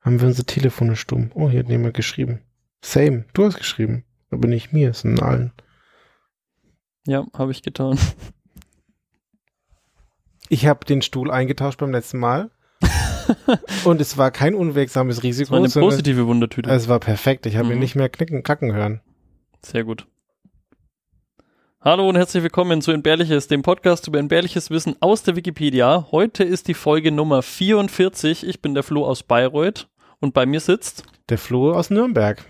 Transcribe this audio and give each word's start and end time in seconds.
Haben 0.00 0.20
wir 0.20 0.28
unsere 0.28 0.46
Telefone 0.46 0.96
stumm? 0.96 1.30
Oh, 1.34 1.48
hier 1.50 1.60
hat 1.60 1.68
jemand 1.68 1.94
geschrieben. 1.94 2.40
Same, 2.82 3.24
du 3.34 3.44
hast 3.44 3.58
geschrieben. 3.58 4.04
Aber 4.30 4.46
nicht 4.48 4.72
mir, 4.72 4.90
es 4.90 5.00
sind 5.00 5.22
allen. 5.22 5.52
Ja, 7.06 7.26
habe 7.34 7.52
ich 7.52 7.62
getan. 7.62 7.98
Ich 10.50 10.66
habe 10.66 10.84
den 10.84 11.02
Stuhl 11.02 11.30
eingetauscht 11.30 11.78
beim 11.78 11.92
letzten 11.92 12.18
Mal. 12.18 12.50
und 13.84 14.00
es 14.00 14.16
war 14.16 14.30
kein 14.30 14.54
unwegsames 14.54 15.22
Risiko. 15.22 15.60
Das 15.60 15.76
war 15.76 15.82
eine 15.82 15.90
positive 15.90 16.26
Wundertüte. 16.26 16.70
Es 16.70 16.88
war 16.88 17.00
perfekt. 17.00 17.44
Ich 17.46 17.56
habe 17.56 17.66
mhm. 17.66 17.72
ihn 17.72 17.78
nicht 17.80 17.96
mehr 17.96 18.08
knicken, 18.08 18.42
kacken 18.42 18.72
hören. 18.72 19.02
Sehr 19.62 19.84
gut. 19.84 20.06
Hallo 21.80 22.08
und 22.08 22.16
herzlich 22.16 22.42
willkommen 22.42 22.82
zu 22.82 22.90
Entbehrliches, 22.90 23.46
dem 23.46 23.62
Podcast 23.62 24.08
über 24.08 24.18
entbehrliches 24.18 24.68
Wissen 24.68 24.96
aus 24.98 25.22
der 25.22 25.36
Wikipedia. 25.36 26.08
Heute 26.10 26.42
ist 26.42 26.66
die 26.66 26.74
Folge 26.74 27.12
Nummer 27.12 27.40
44. 27.40 28.44
Ich 28.44 28.60
bin 28.60 28.74
der 28.74 28.82
Flo 28.82 29.06
aus 29.06 29.22
Bayreuth 29.22 29.86
und 30.18 30.34
bei 30.34 30.44
mir 30.44 30.58
sitzt 30.58 31.04
der 31.28 31.38
Flo 31.38 31.72
aus 31.72 31.90
Nürnberg. 31.90 32.44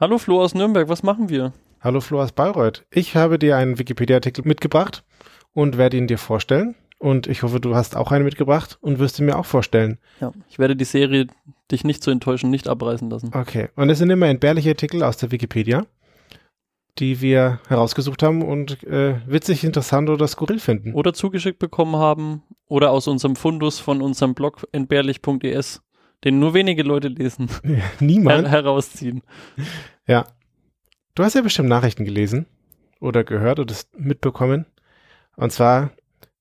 Hallo 0.00 0.18
Flo 0.18 0.40
aus 0.40 0.54
Nürnberg, 0.54 0.88
was 0.88 1.02
machen 1.02 1.30
wir? 1.30 1.52
Hallo 1.80 2.00
Flo 2.00 2.22
aus 2.22 2.30
Bayreuth. 2.30 2.84
Ich 2.92 3.16
habe 3.16 3.40
dir 3.40 3.56
einen 3.56 3.80
Wikipedia-Artikel 3.80 4.46
mitgebracht 4.46 5.02
und 5.52 5.76
werde 5.76 5.96
ihn 5.96 6.06
dir 6.06 6.18
vorstellen. 6.18 6.76
Und 6.98 7.26
ich 7.26 7.42
hoffe, 7.42 7.58
du 7.58 7.74
hast 7.74 7.96
auch 7.96 8.12
einen 8.12 8.24
mitgebracht 8.24 8.78
und 8.80 9.00
wirst 9.00 9.18
ihn 9.18 9.26
mir 9.26 9.36
auch 9.36 9.46
vorstellen. 9.46 9.98
Ja, 10.20 10.32
ich 10.48 10.60
werde 10.60 10.76
die 10.76 10.84
Serie, 10.84 11.26
dich 11.72 11.82
nicht 11.82 12.04
zu 12.04 12.12
enttäuschen, 12.12 12.50
nicht 12.50 12.68
abreißen 12.68 13.10
lassen. 13.10 13.32
Okay, 13.34 13.68
und 13.74 13.90
es 13.90 13.98
sind 13.98 14.10
immer 14.10 14.26
entbehrliche 14.26 14.70
Artikel 14.70 15.02
aus 15.02 15.16
der 15.16 15.32
Wikipedia, 15.32 15.86
die 16.98 17.20
wir 17.20 17.60
herausgesucht 17.68 18.22
haben 18.22 18.42
und 18.42 18.82
äh, 18.84 19.16
witzig, 19.26 19.64
interessant 19.64 20.08
oder 20.08 20.28
skurril 20.28 20.60
finden. 20.60 20.94
Oder 20.94 21.12
zugeschickt 21.12 21.58
bekommen 21.58 21.96
haben 21.96 22.42
oder 22.66 22.90
aus 22.90 23.08
unserem 23.08 23.36
Fundus 23.36 23.80
von 23.80 24.00
unserem 24.00 24.34
Blog 24.34 24.66
entbehrlich.es, 24.72 25.82
den 26.22 26.38
nur 26.38 26.54
wenige 26.54 26.82
Leute 26.82 27.08
lesen. 27.08 27.48
Ja, 27.64 27.82
niemand. 28.00 28.46
Her 28.46 28.50
herausziehen. 28.50 29.22
Ja. 30.06 30.26
Du 31.14 31.22
hast 31.22 31.34
ja 31.34 31.42
bestimmt 31.42 31.68
Nachrichten 31.68 32.04
gelesen 32.04 32.46
oder 33.00 33.22
gehört 33.24 33.60
oder 33.60 33.74
mitbekommen. 33.96 34.66
Und 35.36 35.52
zwar 35.52 35.90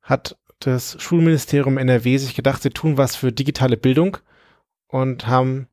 hat 0.01 0.37
das 0.59 1.01
Schulministerium 1.01 1.77
NRW 1.77 2.17
sich 2.17 2.35
gedacht, 2.35 2.61
sie 2.61 2.69
tun 2.69 2.97
was 2.97 3.15
für 3.15 3.31
digitale 3.31 3.77
Bildung 3.77 4.17
und 4.87 5.27
haben 5.27 5.67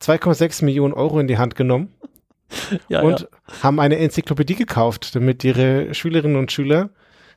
2,6 0.00 0.64
Millionen 0.64 0.94
Euro 0.94 1.18
in 1.18 1.28
die 1.28 1.38
Hand 1.38 1.56
genommen 1.56 1.94
ja, 2.88 3.02
und 3.02 3.20
ja. 3.20 3.28
haben 3.62 3.80
eine 3.80 3.98
Enzyklopädie 3.98 4.54
gekauft, 4.54 5.14
damit 5.14 5.44
ihre 5.44 5.94
Schülerinnen 5.94 6.36
und 6.36 6.52
Schüler 6.52 6.90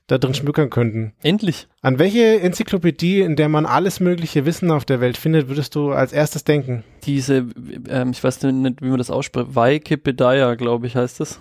da 0.08 0.18
drin 0.18 0.34
schmückern 0.34 0.70
könnten. 0.70 1.14
Endlich. 1.22 1.68
An 1.82 1.98
welche 1.98 2.42
Enzyklopädie, 2.42 3.22
in 3.22 3.36
der 3.36 3.48
man 3.50 3.66
alles 3.66 4.00
mögliche 4.00 4.46
Wissen 4.46 4.70
auf 4.70 4.84
der 4.84 5.00
Welt 5.00 5.16
findet, 5.16 5.48
würdest 5.48 5.76
du 5.76 5.92
als 5.92 6.12
erstes 6.12 6.44
denken? 6.44 6.84
Diese, 7.04 7.46
ähm, 7.88 8.12
ich 8.12 8.24
weiß 8.24 8.42
nicht, 8.44 8.82
wie 8.82 8.90
man 8.90 8.98
das 8.98 9.10
ausspricht, 9.10 9.56
Wikipedia, 9.56 10.56
glaube 10.56 10.88
ich, 10.88 10.96
heißt 10.96 11.20
das. 11.20 11.40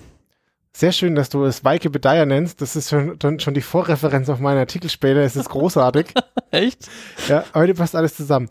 Sehr 0.72 0.92
schön, 0.92 1.16
dass 1.16 1.30
du 1.30 1.44
es 1.44 1.64
Weike 1.64 1.90
Bedeier 1.90 2.26
nennst. 2.26 2.60
Das 2.60 2.76
ist 2.76 2.90
schon, 2.90 3.18
schon 3.40 3.54
die 3.54 3.60
Vorreferenz 3.60 4.28
auf 4.28 4.38
meinen 4.38 4.58
Artikel 4.58 4.88
später. 4.88 5.20
Es 5.20 5.34
ist 5.34 5.48
großartig. 5.48 6.14
Echt? 6.52 6.88
Ja, 7.28 7.44
heute 7.54 7.74
passt 7.74 7.96
alles 7.96 8.14
zusammen. 8.14 8.48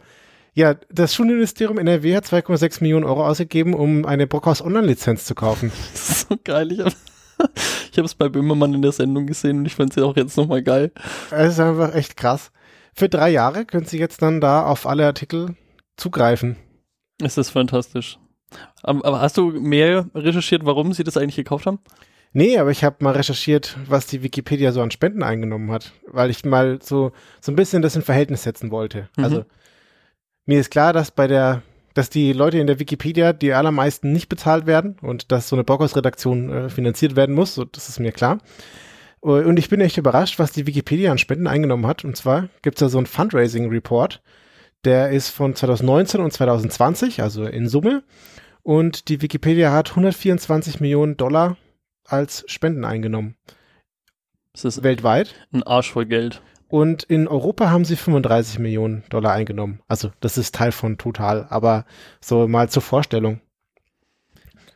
Ja, 0.54 0.76
das 0.90 1.14
Schulministerium 1.14 1.78
NRW 1.78 2.16
hat 2.16 2.26
2,6 2.26 2.82
Millionen 2.82 3.06
Euro 3.06 3.26
ausgegeben, 3.26 3.74
um 3.74 4.06
eine 4.06 4.28
Brockhaus 4.28 4.62
Online-Lizenz 4.62 5.26
zu 5.26 5.36
kaufen. 5.36 5.72
Das 5.94 6.10
ist 6.10 6.30
so 6.30 6.38
geil. 6.44 6.72
Ich 6.72 6.80
habe 6.80 6.92
ich 7.92 7.98
es 7.98 8.16
bei 8.16 8.30
Böhmermann 8.30 8.74
in 8.74 8.82
der 8.82 8.92
Sendung 8.92 9.28
gesehen 9.28 9.60
und 9.60 9.66
ich 9.66 9.76
fand 9.76 9.92
es 9.92 9.96
ja 9.96 10.04
auch 10.04 10.16
jetzt 10.16 10.38
nochmal 10.38 10.64
geil. 10.64 10.92
Es 11.32 11.54
ist 11.54 11.60
einfach 11.60 11.94
echt 11.94 12.18
krass. 12.18 12.52
Für 12.94 13.10
drei 13.10 13.30
Jahre 13.30 13.66
können 13.66 13.86
Sie 13.86 14.00
jetzt 14.00 14.22
dann 14.22 14.42
da 14.42 14.66
auf 14.66 14.86
alle 14.86 15.06
Artikel 15.06 15.56
zugreifen. 15.96 16.58
Es 17.22 17.38
ist 17.38 17.52
fantastisch. 17.52 18.18
Aber 18.82 19.22
hast 19.22 19.38
du 19.38 19.52
mehr 19.52 20.10
recherchiert, 20.16 20.66
warum 20.66 20.94
Sie 20.94 21.04
das 21.04 21.18
eigentlich 21.18 21.36
gekauft 21.36 21.66
haben? 21.66 21.80
Nee, 22.32 22.58
aber 22.58 22.72
ich 22.72 22.84
habe 22.84 23.04
mal 23.04 23.14
recherchiert, 23.14 23.78
was 23.88 24.06
die 24.06 24.22
Wikipedia 24.22 24.72
so 24.72 24.82
an 24.82 24.92
Spenden 24.92 25.24
eingenommen 25.24 25.72
hat, 25.72 25.94
weil 26.06 26.30
ich 26.30 26.46
mal 26.46 26.80
so, 26.82 27.12
so 27.42 27.52
ein 27.52 27.56
bisschen 27.56 27.82
das 27.82 27.96
in 27.96 28.04
Verhältnis 28.04 28.44
setzen 28.44 28.70
wollte. 28.70 29.10
Mhm. 29.18 29.24
Also 29.24 29.46
mir 30.50 30.60
ist 30.60 30.72
klar, 30.72 30.94
dass 30.94 31.12
bei 31.12 31.28
der, 31.28 31.62
dass 31.94 32.10
die 32.10 32.34
Leute 32.34 32.58
in 32.58 32.66
der 32.66 32.80
Wikipedia 32.80 33.34
die 33.34 33.54
allermeisten 33.54 34.12
nicht 34.12 34.30
bezahlt 34.30 34.66
werden 34.66 34.98
und 35.04 35.32
dass 35.32 35.48
so 35.48 35.56
eine 35.56 35.64
Blockhaus-Redaktion 35.64 36.50
äh, 36.50 36.70
finanziert 36.70 37.16
werden 37.16 37.36
muss, 37.36 37.54
so, 37.54 37.66
das 37.66 37.88
ist 37.88 38.00
mir 38.00 38.12
klar. 38.12 38.40
Und 39.22 39.60
ich 39.60 39.70
bin 39.70 39.80
echt 39.80 39.98
überrascht, 39.98 40.40
was 40.40 40.52
die 40.52 40.66
Wikipedia 40.66 41.12
an 41.12 41.20
Spenden 41.20 41.46
eingenommen 41.46 41.86
hat. 41.86 42.04
Und 42.04 42.18
zwar 42.18 42.50
gibt 42.64 42.78
es 42.78 42.80
da 42.80 42.90
so 42.90 42.98
einen 42.98 43.06
Fundraising-Report, 43.06 44.24
der 44.86 45.12
ist 45.12 45.30
von 45.30 45.54
2019 45.54 46.20
und 46.20 46.34
2020, 46.34 47.22
also 47.22 47.46
in 47.46 47.68
Summe. 47.68 48.02
Und 48.64 49.08
die 49.08 49.22
Wikipedia 49.22 49.72
hat 49.72 49.92
124 49.92 50.80
Millionen 50.80 51.16
Dollar 51.16 51.58
als 52.06 52.44
Spenden 52.48 52.86
eingenommen. 52.86 53.36
Das 54.54 54.66
ist 54.66 54.82
weltweit. 54.82 55.36
Ein 55.54 55.62
Arsch 55.62 55.92
voll 55.92 56.08
Geld. 56.08 56.42
Und 56.70 57.04
in 57.04 57.28
Europa 57.28 57.72
haben 57.72 57.84
sie 57.84 57.96
35 57.96 58.60
Millionen 58.60 59.04
Dollar 59.10 59.34
eingenommen. 59.34 59.82
Also 59.88 60.12
das 60.22 60.38
ist 60.38 60.54
Teil 60.56 60.72
von 60.72 60.98
Total, 60.98 61.48
aber 61.50 61.86
so 62.22 62.48
mal 62.48 62.70
zur 62.70 62.84
Vorstellung. 62.84 63.42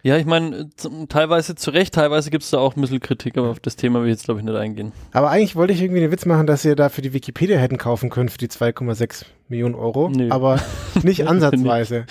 Ja, 0.01 0.17
ich 0.17 0.25
meine, 0.25 0.69
teilweise 1.07 1.55
zu 1.55 1.71
Recht, 1.71 1.93
teilweise 1.93 2.29
gibt 2.29 2.43
es 2.43 2.49
da 2.49 2.57
auch 2.57 2.75
ein 2.75 2.81
bisschen 2.81 2.99
Kritik, 2.99 3.37
aber 3.37 3.49
auf 3.49 3.61
das 3.61 3.77
Thema 3.77 4.01
will 4.01 4.07
ich 4.07 4.15
jetzt, 4.15 4.25
glaube 4.25 4.41
ich, 4.41 4.45
nicht 4.45 4.55
eingehen. 4.55 4.91
Aber 5.13 5.29
eigentlich 5.29 5.55
wollte 5.55 5.71
ich 5.71 5.81
irgendwie 5.81 6.01
den 6.01 6.11
Witz 6.11 6.25
machen, 6.25 6.45
dass 6.45 6.65
ihr 6.65 6.75
da 6.75 6.89
für 6.89 7.01
die 7.01 7.13
Wikipedia 7.13 7.57
hätten 7.57 7.77
kaufen 7.77 8.09
können 8.09 8.27
für 8.27 8.37
die 8.37 8.49
2,6 8.49 9.23
Millionen 9.47 9.75
Euro. 9.75 10.09
Nö. 10.09 10.29
Aber 10.29 10.59
nicht 11.03 11.25
ansatzweise. 11.27 12.05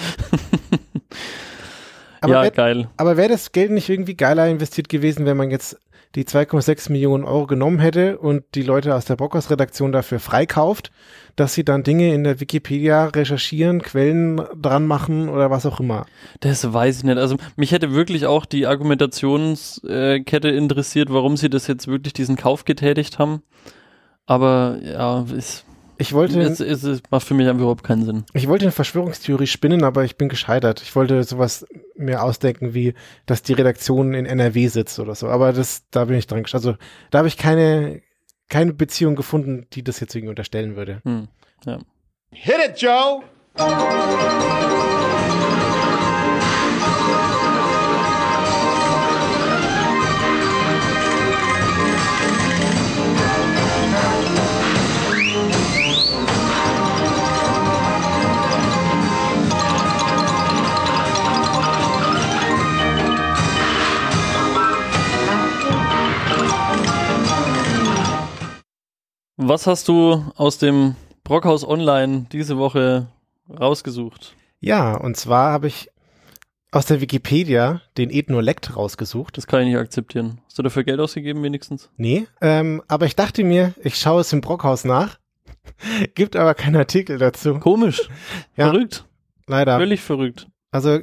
aber 2.22 2.32
ja, 2.32 2.42
wär, 2.44 2.50
geil. 2.50 2.88
Aber 2.96 3.18
wäre 3.18 3.28
das 3.28 3.52
Geld 3.52 3.72
nicht 3.72 3.90
irgendwie 3.90 4.14
geiler 4.14 4.48
investiert 4.48 4.88
gewesen, 4.88 5.26
wenn 5.26 5.36
man 5.36 5.50
jetzt 5.50 5.78
die 6.14 6.24
2,6 6.24 6.92
Millionen 6.92 7.24
Euro 7.24 7.46
genommen 7.46 7.78
hätte 7.78 8.18
und 8.18 8.44
die 8.54 8.62
Leute 8.62 8.94
aus 8.94 9.04
der 9.04 9.16
Brockhaus-Redaktion 9.16 9.92
dafür 9.92 10.20
freikauft, 10.20 10.90
dass 11.36 11.54
sie 11.54 11.64
dann 11.64 11.82
Dinge 11.82 12.12
in 12.14 12.24
der 12.24 12.40
Wikipedia 12.40 13.06
recherchieren, 13.06 13.80
Quellen 13.80 14.40
dran 14.60 14.86
machen 14.86 15.28
oder 15.28 15.50
was 15.50 15.64
auch 15.64 15.80
immer. 15.80 16.06
Das 16.40 16.70
weiß 16.70 16.98
ich 16.98 17.04
nicht. 17.04 17.18
Also 17.18 17.36
mich 17.56 17.72
hätte 17.72 17.92
wirklich 17.92 18.26
auch 18.26 18.44
die 18.44 18.66
Argumentationskette 18.66 20.48
interessiert, 20.48 21.12
warum 21.12 21.36
sie 21.36 21.48
das 21.48 21.66
jetzt 21.66 21.88
wirklich 21.88 22.12
diesen 22.12 22.36
Kauf 22.36 22.64
getätigt 22.64 23.18
haben. 23.18 23.42
Aber 24.26 24.78
ja, 24.82 25.24
ist 25.34 25.64
ich 25.98 26.12
wollte. 26.12 26.40
Es, 26.40 26.60
es, 26.60 26.82
es, 26.82 27.02
macht 27.10 27.26
für 27.26 27.34
mich 27.34 27.46
einfach 27.48 27.60
überhaupt 27.60 27.84
keinen 27.84 28.04
Sinn. 28.04 28.24
Ich 28.32 28.48
wollte 28.48 28.64
eine 28.64 28.72
Verschwörungstheorie 28.72 29.46
spinnen, 29.46 29.84
aber 29.84 30.04
ich 30.04 30.16
bin 30.16 30.28
gescheitert. 30.28 30.82
Ich 30.82 30.94
wollte 30.96 31.22
sowas 31.24 31.66
mir 31.96 32.22
ausdenken, 32.22 32.74
wie, 32.74 32.94
dass 33.26 33.42
die 33.42 33.52
Redaktion 33.52 34.14
in 34.14 34.26
NRW 34.26 34.68
sitzt 34.68 34.98
oder 34.98 35.14
so. 35.14 35.28
Aber 35.28 35.52
das, 35.52 35.84
da 35.90 36.06
bin 36.06 36.16
ich 36.16 36.26
dran. 36.26 36.44
Also, 36.52 36.76
da 37.10 37.18
habe 37.18 37.28
ich 37.28 37.36
keine, 37.36 38.02
keine 38.48 38.72
Beziehung 38.72 39.16
gefunden, 39.16 39.66
die 39.72 39.84
das 39.84 40.00
jetzt 40.00 40.14
irgendwie 40.14 40.30
unterstellen 40.30 40.76
würde. 40.76 41.00
Hm, 41.04 41.28
ja. 41.64 41.78
Hit 42.30 42.56
it, 42.68 42.80
Joe! 42.80 43.22
Was 69.44 69.66
hast 69.66 69.88
du 69.88 70.24
aus 70.36 70.58
dem 70.58 70.94
Brockhaus 71.24 71.66
Online 71.66 72.26
diese 72.30 72.58
Woche 72.58 73.08
rausgesucht? 73.50 74.36
Ja, 74.60 74.94
und 74.94 75.16
zwar 75.16 75.50
habe 75.50 75.66
ich 75.66 75.90
aus 76.70 76.86
der 76.86 77.00
Wikipedia 77.00 77.82
den 77.98 78.10
Ethnolekt 78.10 78.76
rausgesucht. 78.76 79.36
Das 79.36 79.48
kann 79.48 79.62
ich 79.62 79.68
nicht 79.68 79.78
akzeptieren. 79.78 80.40
Hast 80.46 80.60
du 80.60 80.62
dafür 80.62 80.84
Geld 80.84 81.00
ausgegeben 81.00 81.42
wenigstens? 81.42 81.90
Nee, 81.96 82.28
ähm, 82.40 82.82
aber 82.86 83.06
ich 83.06 83.16
dachte 83.16 83.42
mir, 83.42 83.74
ich 83.82 83.96
schaue 83.96 84.20
es 84.20 84.32
im 84.32 84.42
Brockhaus 84.42 84.84
nach. 84.84 85.18
Gibt 86.14 86.36
aber 86.36 86.54
keinen 86.54 86.76
Artikel 86.76 87.18
dazu. 87.18 87.58
Komisch. 87.58 88.08
Ja, 88.56 88.70
verrückt. 88.70 89.04
Leider. 89.48 89.76
Völlig 89.76 90.02
verrückt. 90.02 90.46
Also 90.70 91.00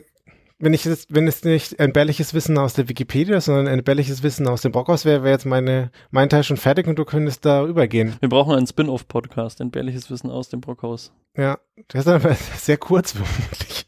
wenn 0.60 0.74
ich 0.74 0.84
jetzt, 0.84 1.14
wenn 1.14 1.28
es 1.28 1.44
nicht 1.44 1.80
entbehrliches 1.80 2.34
Wissen 2.34 2.58
aus 2.58 2.74
der 2.74 2.90
Wikipedia, 2.90 3.40
sondern 3.40 3.68
entbehrliches 3.68 4.24
Wissen 4.24 4.48
aus 4.48 4.62
dem 4.62 4.74
Brockhaus 4.74 5.06
wäre, 5.06 5.24
wäre 5.24 5.34
jetzt 5.34 5.46
meine, 5.46 5.90
mein 6.12 6.30
Teil 6.30 6.44
schon 6.44 6.58
fertig 6.58 6.86
und 6.88 7.00
du 7.00 7.06
könntest 7.06 7.46
da 7.46 7.66
übergehen. 7.66 8.18
Wir 8.20 8.30
brauchen 8.30 8.56
einen 8.56 8.68
Spin-off-Podcast, 8.68 9.62
entbehrliches 9.62 10.12
Wissen 10.12 10.30
aus 10.30 10.50
dem 10.50 10.60
Brockhaus. 10.60 11.14
Ja, 11.38 11.60
das 11.88 12.02
ist 12.02 12.08
aber 12.08 12.34
sehr 12.58 12.78
kurz 12.78 13.14
vermutlich. 13.14 13.88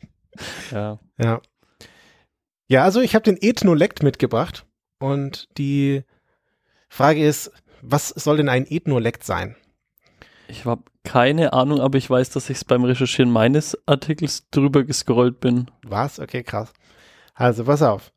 Ja. 0.72 1.00
Ja. 1.22 1.42
Ja, 2.70 2.84
also 2.86 3.02
ich 3.02 3.16
habe 3.16 3.24
den 3.24 3.38
Ethnolekt 3.42 4.02
mitgebracht 4.02 4.66
und 5.00 5.50
die 5.58 6.04
Frage 6.88 7.26
ist, 7.26 7.52
was 7.82 8.10
soll 8.10 8.38
denn 8.38 8.48
ein 8.48 8.66
Ethnolekt 8.66 9.26
sein? 9.26 9.58
Ich 10.48 10.64
habe 10.64 10.84
keine 11.04 11.54
Ahnung, 11.54 11.80
aber 11.80 11.98
ich 11.98 12.10
weiß, 12.10 12.30
dass 12.30 12.50
ich 12.50 12.58
es 12.58 12.66
beim 12.66 12.84
Recherchieren 12.84 13.32
meines 13.32 13.78
Artikels 13.88 14.50
drüber 14.52 14.84
gescrollt 14.84 15.40
bin. 15.40 15.70
Was? 15.84 16.20
Okay, 16.20 16.44
krass. 16.44 16.74
Also, 17.34 17.64
pass 17.66 17.82
auf. 17.82 18.12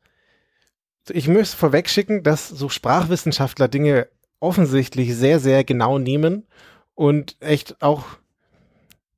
Ich 1.09 1.27
möchte 1.27 1.55
vorweg 1.55 1.89
schicken, 1.89 2.23
dass 2.23 2.49
so 2.49 2.69
Sprachwissenschaftler 2.69 3.67
Dinge 3.67 4.07
offensichtlich 4.39 5.15
sehr, 5.15 5.39
sehr 5.39 5.63
genau 5.63 5.97
nehmen 5.97 6.45
und 6.93 7.35
echt 7.39 7.81
auch, 7.81 8.05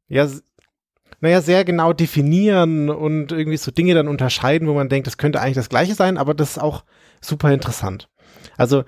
ja, 0.07 0.27
naja, 1.19 1.41
sehr 1.41 1.65
genau 1.65 1.93
definieren 1.93 2.89
und 2.89 3.31
irgendwie 3.31 3.57
so 3.57 3.71
Dinge 3.71 3.95
dann 3.95 4.07
unterscheiden, 4.07 4.67
wo 4.67 4.73
man 4.73 4.89
denkt, 4.89 5.07
das 5.07 5.17
könnte 5.17 5.41
eigentlich 5.41 5.55
das 5.55 5.69
Gleiche 5.69 5.95
sein, 5.95 6.17
aber 6.17 6.33
das 6.33 6.51
ist 6.51 6.57
auch 6.59 6.83
super 7.21 7.51
interessant. 7.51 8.09
Also, 8.57 8.83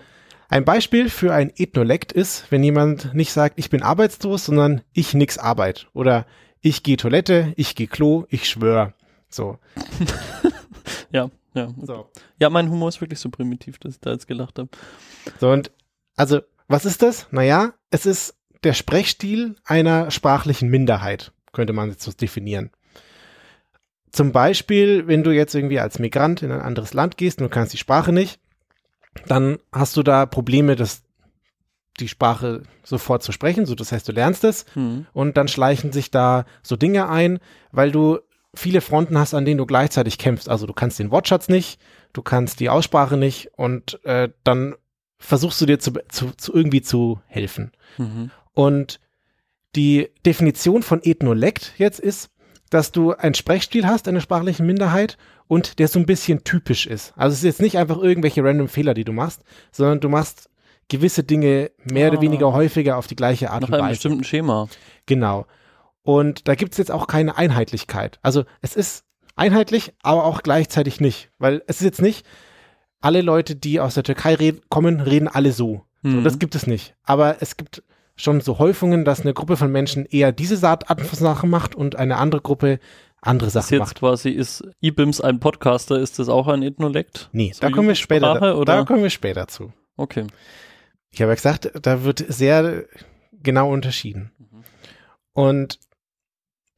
ein 0.50 0.66
Beispiel 0.66 1.10
für 1.10 1.32
ein 1.32 1.52
Ethnolekt 1.56 2.12
ist, 2.12 2.52
wenn 2.52 2.64
jemand 2.64 3.14
nicht 3.14 3.32
sagt, 3.32 3.60
ich 3.60 3.70
bin 3.70 3.84
arbeitslos, 3.84 4.46
sondern 4.46 4.82
ich 4.94 5.14
nix 5.14 5.38
Arbeit 5.38 5.88
oder 5.94 6.26
ich 6.60 6.82
gehe 6.82 6.98
Toilette, 6.98 7.54
ich 7.56 7.76
gehe 7.76 7.88
Klo, 7.88 8.26
ich 8.30 8.50
schwör. 8.50 8.94
So. 9.30 9.60
ja, 11.12 11.30
ja. 11.54 11.74
So. 11.84 12.10
Ja, 12.40 12.50
mein 12.50 12.70
Humor 12.70 12.90
ist 12.90 13.00
wirklich 13.00 13.20
so 13.20 13.30
primitiv, 13.30 13.78
dass 13.78 13.94
ich 13.94 14.02
da 14.02 14.12
jetzt 14.12 14.28
gelacht 14.28 14.58
habe. 14.58 14.70
So, 15.40 15.52
und 15.52 15.72
also, 16.16 16.42
was 16.68 16.86
ist 16.86 17.04
das? 17.04 17.28
Naja, 17.32 17.74
es 17.92 18.08
ist 18.08 18.36
der 18.64 18.74
Sprechstil 18.74 19.56
einer 19.64 20.10
sprachlichen 20.10 20.70
Minderheit, 20.70 21.32
könnte 21.54 21.74
man 21.74 21.92
jetzt 21.92 22.04
so 22.04 22.12
definieren. 22.12 22.72
Zum 24.12 24.32
Beispiel, 24.32 25.06
wenn 25.06 25.24
du 25.24 25.30
jetzt 25.30 25.54
irgendwie 25.54 25.80
als 25.80 26.00
Migrant 26.00 26.42
in 26.42 26.52
ein 26.52 26.62
anderes 26.62 26.96
Land 26.96 27.18
gehst 27.18 27.40
und 27.40 27.46
du 27.46 27.50
kannst 27.50 27.74
die 27.74 27.78
Sprache 27.78 28.12
nicht, 28.12 28.40
dann 29.28 29.58
hast 29.72 29.98
du 29.98 30.04
da 30.04 30.26
Probleme, 30.26 30.76
das, 30.76 31.04
die 32.00 32.08
Sprache 32.08 32.64
sofort 32.84 33.24
zu 33.24 33.32
sprechen. 33.32 33.66
So, 33.66 33.76
das 33.76 33.92
heißt, 33.92 34.08
du 34.08 34.12
lernst 34.12 34.44
es 34.44 34.66
mhm. 34.76 35.06
und 35.14 35.38
dann 35.38 35.48
schleichen 35.48 35.92
sich 35.92 36.12
da 36.12 36.46
so 36.64 36.76
Dinge 36.76 37.10
ein, 37.10 37.40
weil 37.72 37.92
du 37.92 38.20
viele 38.54 38.82
Fronten 38.82 39.18
hast, 39.18 39.34
an 39.34 39.46
denen 39.46 39.58
du 39.58 39.66
gleichzeitig 39.66 40.18
kämpfst. 40.18 40.50
Also 40.50 40.66
du 40.66 40.74
kannst 40.74 41.00
den 41.00 41.12
Wortschatz 41.12 41.50
nicht, 41.50 41.80
du 42.14 42.22
kannst 42.22 42.60
die 42.60 42.70
Aussprache 42.70 43.18
nicht 43.18 43.52
und 43.56 44.04
äh, 44.06 44.30
dann 44.44 44.76
versuchst 45.20 45.60
du 45.62 45.66
dir 45.66 45.80
zu, 45.80 45.94
zu, 46.10 46.32
zu 46.36 46.54
irgendwie 46.54 46.82
zu 46.82 47.22
helfen. 47.28 47.72
Mhm. 47.98 48.32
Und 48.54 49.00
die 49.76 50.10
Definition 50.26 50.82
von 50.82 51.02
Ethnolekt 51.04 51.74
jetzt 51.78 52.00
ist, 52.00 52.32
dass 52.70 52.92
du 52.92 53.14
einen 53.14 53.34
Sprechstil 53.34 53.88
hast, 53.88 54.08
eine 54.08 54.22
sprachliche 54.22 54.64
Minderheit 54.64 55.18
und 55.48 55.80
der 55.80 55.88
so 55.88 56.00
ein 56.00 56.06
bisschen 56.06 56.44
typisch 56.44 56.86
ist. 56.86 57.14
Also 57.16 57.34
es 57.34 57.40
ist 57.40 57.46
jetzt 57.46 57.62
nicht 57.62 57.78
einfach 57.78 57.98
irgendwelche 57.98 58.44
random 58.44 58.68
Fehler, 58.68 58.94
die 58.94 59.06
du 59.06 59.12
machst, 59.12 59.42
sondern 59.72 60.00
du 60.00 60.10
machst 60.10 60.50
gewisse 60.88 61.24
Dinge 61.24 61.72
mehr 61.84 62.08
ah. 62.08 62.12
oder 62.12 62.22
weniger 62.22 62.54
häufiger 62.54 62.98
auf 62.98 63.08
die 63.08 63.16
gleiche 63.16 63.52
Art 63.52 63.62
Nach 63.62 63.70
und 63.70 63.74
Weise. 63.74 63.82
Nach 63.82 63.86
einem 63.86 63.94
bestimmten 63.94 64.24
Schema. 64.24 64.68
Genau. 65.06 65.46
Und 66.04 66.48
da 66.48 66.56
gibt 66.56 66.74
es 66.74 66.78
jetzt 66.78 66.92
auch 66.92 67.08
keine 67.08 67.38
Einheitlichkeit. 67.38 68.20
Also 68.22 68.46
es 68.62 68.76
ist 68.76 69.06
einheitlich, 69.36 69.94
aber 70.02 70.26
auch 70.26 70.44
gleichzeitig 70.44 71.00
nicht. 71.00 71.30
Weil 71.38 71.64
es 71.68 71.78
ist 71.78 71.86
jetzt 71.86 72.02
nicht, 72.02 72.26
alle 73.02 73.22
Leute, 73.22 73.56
die 73.56 73.80
aus 73.80 73.94
der 73.94 74.04
Türkei 74.04 74.36
red 74.36 74.70
kommen, 74.70 75.00
reden 75.00 75.28
alle 75.28 75.52
so. 75.52 75.86
Mhm. 76.02 76.18
so. 76.18 76.22
Das 76.22 76.40
gibt 76.40 76.56
es 76.56 76.68
nicht. 76.68 76.96
Aber 77.04 77.38
es 77.42 77.58
gibt 77.58 77.84
schon 78.20 78.42
so 78.42 78.60
Häufungen, 78.60 79.06
dass 79.06 79.22
eine 79.22 79.34
Gruppe 79.34 79.56
von 79.56 79.72
Menschen 79.72 80.06
eher 80.06 80.32
diese 80.32 80.68
Art 80.68 80.86
von 80.88 81.20
Sachen 81.20 81.50
macht 81.50 81.74
und 81.74 81.96
eine 81.96 82.18
andere 82.18 82.42
Gruppe 82.42 82.80
andere 83.22 83.50
Sachen 83.50 83.74
jetzt 83.74 83.80
macht. 83.80 84.00
quasi 84.00 84.30
ist 84.30 84.64
IBIMS 84.82 85.22
ein 85.22 85.40
Podcaster, 85.40 86.00
ist 86.00 86.20
das 86.20 86.30
auch 86.30 86.48
ein 86.48 86.64
Ethnolekt? 86.64 87.30
Nee, 87.32 87.52
so 87.54 87.62
da 87.62 87.70
kommen 87.70 87.88
wir 87.88 87.96
später, 87.96 88.36
Sprache, 88.36 88.66
da, 88.66 88.78
da 88.78 88.84
kommen 88.86 89.04
wir 89.04 89.10
später 89.10 89.48
zu. 89.48 89.74
Okay. 89.98 90.26
Ich 91.12 91.22
habe 91.22 91.32
ja 91.32 91.36
gesagt, 91.36 91.72
da 91.82 92.04
wird 92.04 92.24
sehr 92.28 92.86
genau 93.32 93.72
unterschieden. 93.72 94.32
Mhm. 94.38 94.64
Und 95.34 95.80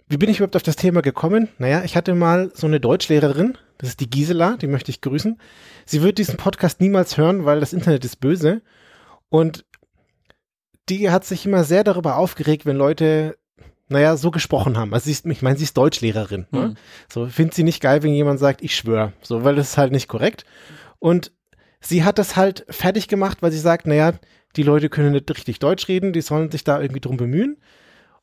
wie 0.08 0.18
bin 0.18 0.30
ich 0.30 0.38
überhaupt 0.38 0.56
auf 0.56 0.64
das 0.64 0.76
Thema 0.76 1.02
gekommen? 1.02 1.48
Naja, 1.58 1.84
ich 1.84 1.96
hatte 1.96 2.16
mal 2.16 2.52
so 2.54 2.68
eine 2.68 2.80
Deutschlehrerin, 2.80 3.58
das 3.78 3.90
ist 3.90 4.00
die 4.00 4.10
Gisela, 4.10 4.58
die 4.58 4.68
möchte 4.68 4.92
ich 4.92 5.02
grüßen. 5.02 5.40
Sie 5.86 6.02
wird 6.02 6.18
diesen 6.18 6.38
Podcast 6.38 6.82
niemals 6.82 7.18
hören, 7.18 7.46
weil 7.46 7.60
das 7.60 7.74
Internet 7.74 8.06
ist 8.06 8.20
böse. 8.20 8.62
Und 9.30 9.66
die 10.90 11.10
hat 11.10 11.26
sich 11.26 11.46
immer 11.46 11.64
sehr 11.64 11.84
darüber 11.84 12.18
aufgeregt, 12.18 12.66
wenn 12.66 12.78
Leute, 12.78 13.38
naja, 13.88 14.16
so 14.18 14.32
gesprochen 14.32 14.78
haben. 14.78 14.94
Also 14.94 15.06
sie 15.06 15.12
ist, 15.12 15.26
ich 15.26 15.42
meine, 15.42 15.58
sie 15.58 15.64
ist 15.64 15.78
Deutschlehrerin. 15.78 16.48
Ne? 16.52 16.60
Mhm. 16.60 16.76
So, 17.12 17.28
findet 17.28 17.54
sie 17.54 17.64
nicht 17.64 17.82
geil, 17.82 18.04
wenn 18.04 18.14
jemand 18.14 18.40
sagt, 18.40 18.62
ich 18.62 18.76
schwöre. 18.76 19.14
So, 19.22 19.44
weil 19.44 19.56
das 19.56 19.72
ist 19.72 19.78
halt 19.78 19.92
nicht 19.92 20.08
korrekt. 20.08 20.46
Und 21.00 21.32
sie 21.80 22.04
hat 22.04 22.18
das 22.18 22.36
halt 22.36 22.66
fertig 22.70 23.08
gemacht, 23.08 23.40
weil 23.42 23.52
sie 23.52 23.60
sagt, 23.60 23.88
naja, 23.88 24.14
die 24.56 24.64
Leute 24.64 24.90
können 24.90 25.14
nicht 25.14 25.30
richtig 25.30 25.60
Deutsch 25.60 25.88
reden, 25.88 26.14
die 26.14 26.22
sollen 26.22 26.52
sich 26.52 26.64
da 26.64 26.82
irgendwie 26.82 27.02
drum 27.02 27.18
bemühen. 27.18 27.58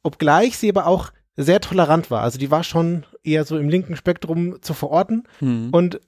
Obgleich 0.03 0.59
sie 0.59 0.71
aber 0.71 0.87
auch 0.87 1.11
sehr 1.37 1.61
tolerant 1.61 2.11
war. 2.11 2.23
Also 2.23 2.39
die 2.39 2.51
war 2.51 2.65
schon 2.65 3.05
eher 3.23 3.45
so 3.45 3.59
im 3.59 3.69
linken 3.69 3.97
Spektrum 3.97 4.61
zu 4.61 4.75
verorten. 4.75 5.25
Mhm. 5.41 5.69
Und 5.71 6.01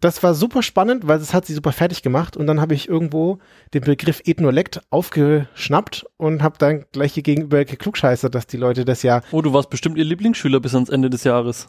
das 0.00 0.22
war 0.22 0.34
super 0.34 0.62
spannend, 0.62 1.06
weil 1.06 1.18
das 1.18 1.34
hat 1.34 1.44
sie 1.46 1.54
super 1.54 1.72
fertig 1.72 2.02
gemacht 2.02 2.36
und 2.36 2.46
dann 2.46 2.60
habe 2.60 2.74
ich 2.74 2.88
irgendwo 2.88 3.38
den 3.74 3.82
Begriff 3.82 4.22
Ethnolekt 4.24 4.80
aufgeschnappt 4.90 6.06
und 6.16 6.42
habe 6.42 6.56
dann 6.58 6.86
gleich 6.92 7.12
hier 7.12 7.22
gegenüber 7.22 7.64
geklugscheißert, 7.64 8.34
dass 8.34 8.46
die 8.46 8.56
Leute 8.56 8.84
das 8.84 9.02
ja. 9.02 9.22
Oh, 9.32 9.42
du 9.42 9.52
warst 9.52 9.70
bestimmt 9.70 9.98
ihr 9.98 10.04
Lieblingsschüler 10.04 10.60
bis 10.60 10.74
ans 10.74 10.88
Ende 10.88 11.10
des 11.10 11.24
Jahres. 11.24 11.68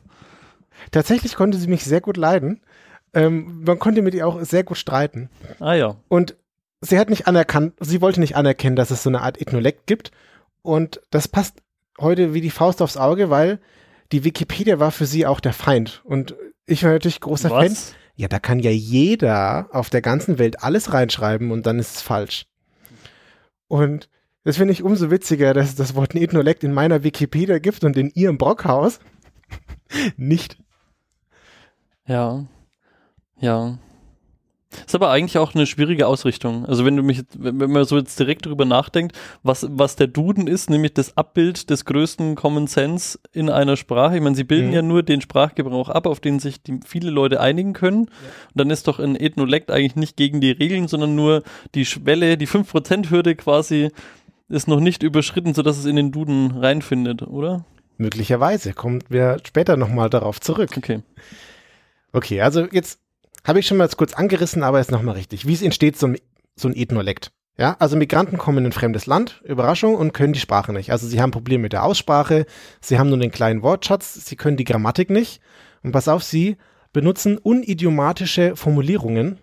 Tatsächlich 0.91 1.35
konnte 1.35 1.57
sie 1.57 1.67
mich 1.67 1.83
sehr 1.83 2.01
gut 2.01 2.17
leiden. 2.17 2.61
Ähm, 3.13 3.63
man 3.65 3.77
konnte 3.77 4.01
mit 4.01 4.13
ihr 4.13 4.27
auch 4.27 4.41
sehr 4.41 4.63
gut 4.63 4.77
streiten. 4.77 5.29
Ah 5.59 5.73
ja. 5.73 5.97
Und 6.07 6.35
sie 6.81 6.97
hat 6.97 7.09
nicht 7.09 7.27
anerkannt, 7.27 7.73
sie 7.79 8.01
wollte 8.01 8.19
nicht 8.19 8.35
anerkennen, 8.35 8.75
dass 8.75 8.89
es 8.89 9.03
so 9.03 9.09
eine 9.09 9.21
Art 9.21 9.39
Ethnolekt 9.39 9.85
gibt. 9.85 10.11
Und 10.61 11.01
das 11.11 11.27
passt 11.27 11.61
heute 11.99 12.33
wie 12.33 12.41
die 12.41 12.49
Faust 12.49 12.81
aufs 12.81 12.97
Auge, 12.97 13.29
weil 13.29 13.59
die 14.11 14.23
Wikipedia 14.23 14.79
war 14.79 14.91
für 14.91 15.05
sie 15.05 15.25
auch 15.25 15.41
der 15.41 15.53
Feind. 15.53 16.01
Und 16.05 16.35
ich 16.65 16.83
war 16.83 16.91
natürlich 16.91 17.19
großer 17.19 17.49
Was? 17.49 17.89
Fan. 17.89 17.95
Ja, 18.15 18.27
da 18.27 18.39
kann 18.39 18.59
ja 18.59 18.71
jeder 18.71 19.69
auf 19.71 19.89
der 19.89 20.01
ganzen 20.01 20.37
Welt 20.37 20.61
alles 20.61 20.93
reinschreiben 20.93 21.51
und 21.51 21.65
dann 21.65 21.79
ist 21.79 21.95
es 21.95 22.01
falsch. 22.01 22.45
Und 23.67 24.09
das 24.43 24.57
finde 24.57 24.73
ich 24.73 24.83
umso 24.83 25.09
witziger, 25.09 25.53
dass 25.53 25.69
es 25.69 25.75
das 25.75 25.95
Wort 25.95 26.13
Ethnolekt 26.15 26.63
in 26.63 26.73
meiner 26.73 27.03
Wikipedia 27.03 27.59
gibt 27.59 27.83
und 27.83 27.97
in 27.97 28.11
ihrem 28.13 28.37
Brockhaus 28.37 28.99
nicht. 30.17 30.57
Ja. 32.05 32.45
Ja. 33.39 33.79
Ist 34.85 34.95
aber 34.95 35.09
eigentlich 35.09 35.37
auch 35.37 35.55
eine 35.55 35.65
schwierige 35.65 36.07
Ausrichtung. 36.07 36.65
Also 36.65 36.85
wenn 36.85 36.95
du 36.95 37.03
mich, 37.03 37.23
wenn 37.37 37.71
man 37.71 37.85
so 37.85 37.97
jetzt 37.97 38.19
direkt 38.19 38.45
drüber 38.45 38.65
nachdenkt, 38.65 39.15
was, 39.43 39.67
was 39.69 39.95
der 39.95 40.07
Duden 40.07 40.47
ist, 40.47 40.69
nämlich 40.69 40.93
das 40.93 41.17
Abbild 41.17 41.69
des 41.69 41.85
größten 41.85 42.35
Common 42.35 42.67
Sense 42.67 43.19
in 43.31 43.49
einer 43.49 43.77
Sprache. 43.77 44.15
Ich 44.15 44.21
meine, 44.21 44.35
sie 44.35 44.43
bilden 44.43 44.69
mhm. 44.69 44.73
ja 44.73 44.81
nur 44.81 45.03
den 45.03 45.21
Sprachgebrauch 45.21 45.89
ab, 45.89 46.07
auf 46.07 46.19
den 46.19 46.39
sich 46.39 46.61
die, 46.61 46.79
viele 46.85 47.09
Leute 47.09 47.39
einigen 47.39 47.73
können. 47.73 48.05
Ja. 48.05 48.29
Und 48.49 48.55
dann 48.55 48.69
ist 48.69 48.87
doch 48.87 48.99
ein 48.99 49.15
Ethnolekt 49.15 49.71
eigentlich 49.71 49.95
nicht 49.95 50.17
gegen 50.17 50.41
die 50.41 50.51
Regeln, 50.51 50.87
sondern 50.87 51.15
nur 51.15 51.43
die 51.75 51.85
Schwelle, 51.85 52.37
die 52.37 52.47
5%-Hürde 52.47 53.35
quasi 53.35 53.89
ist 54.49 54.67
noch 54.67 54.79
nicht 54.79 55.03
überschritten, 55.03 55.53
sodass 55.53 55.77
es 55.77 55.85
in 55.85 55.95
den 55.95 56.11
Duden 56.11 56.51
reinfindet, 56.51 57.23
oder? 57.23 57.65
Möglicherweise. 57.97 58.73
Kommt 58.73 59.09
wir 59.09 59.37
später 59.43 59.77
nochmal 59.77 60.09
darauf 60.09 60.39
zurück. 60.41 60.71
Okay. 60.77 61.01
Okay, 62.11 62.41
also 62.41 62.67
jetzt 62.71 62.99
habe 63.45 63.59
ich 63.59 63.67
schon 63.67 63.77
mal 63.77 63.89
kurz 63.89 64.13
angerissen, 64.13 64.63
aber 64.63 64.79
jetzt 64.79 64.91
nochmal 64.91 65.15
richtig. 65.15 65.45
Wie 65.47 65.53
es 65.53 65.61
entsteht 65.61 65.97
so 65.97 66.07
ein, 66.07 66.17
so 66.55 66.67
ein 66.67 66.75
Ethnolekt? 66.75 67.31
Ja, 67.57 67.75
also 67.77 67.95
Migranten 67.95 68.37
kommen 68.37 68.59
in 68.59 68.65
ein 68.65 68.71
fremdes 68.71 69.05
Land, 69.05 69.41
Überraschung, 69.45 69.95
und 69.95 70.13
können 70.13 70.33
die 70.33 70.39
Sprache 70.39 70.73
nicht. 70.73 70.91
Also 70.91 71.07
sie 71.07 71.21
haben 71.21 71.31
Probleme 71.31 71.63
mit 71.63 71.73
der 71.73 71.83
Aussprache, 71.83 72.45
sie 72.81 72.97
haben 72.97 73.09
nur 73.09 73.19
den 73.19 73.31
kleinen 73.31 73.61
Wortschatz, 73.61 74.25
sie 74.25 74.35
können 74.35 74.57
die 74.57 74.63
Grammatik 74.63 75.09
nicht. 75.09 75.39
Und 75.83 75.91
pass 75.91 76.07
auf, 76.07 76.23
sie 76.23 76.57
benutzen 76.93 77.37
unidiomatische 77.37 78.55
Formulierungen. 78.55 79.39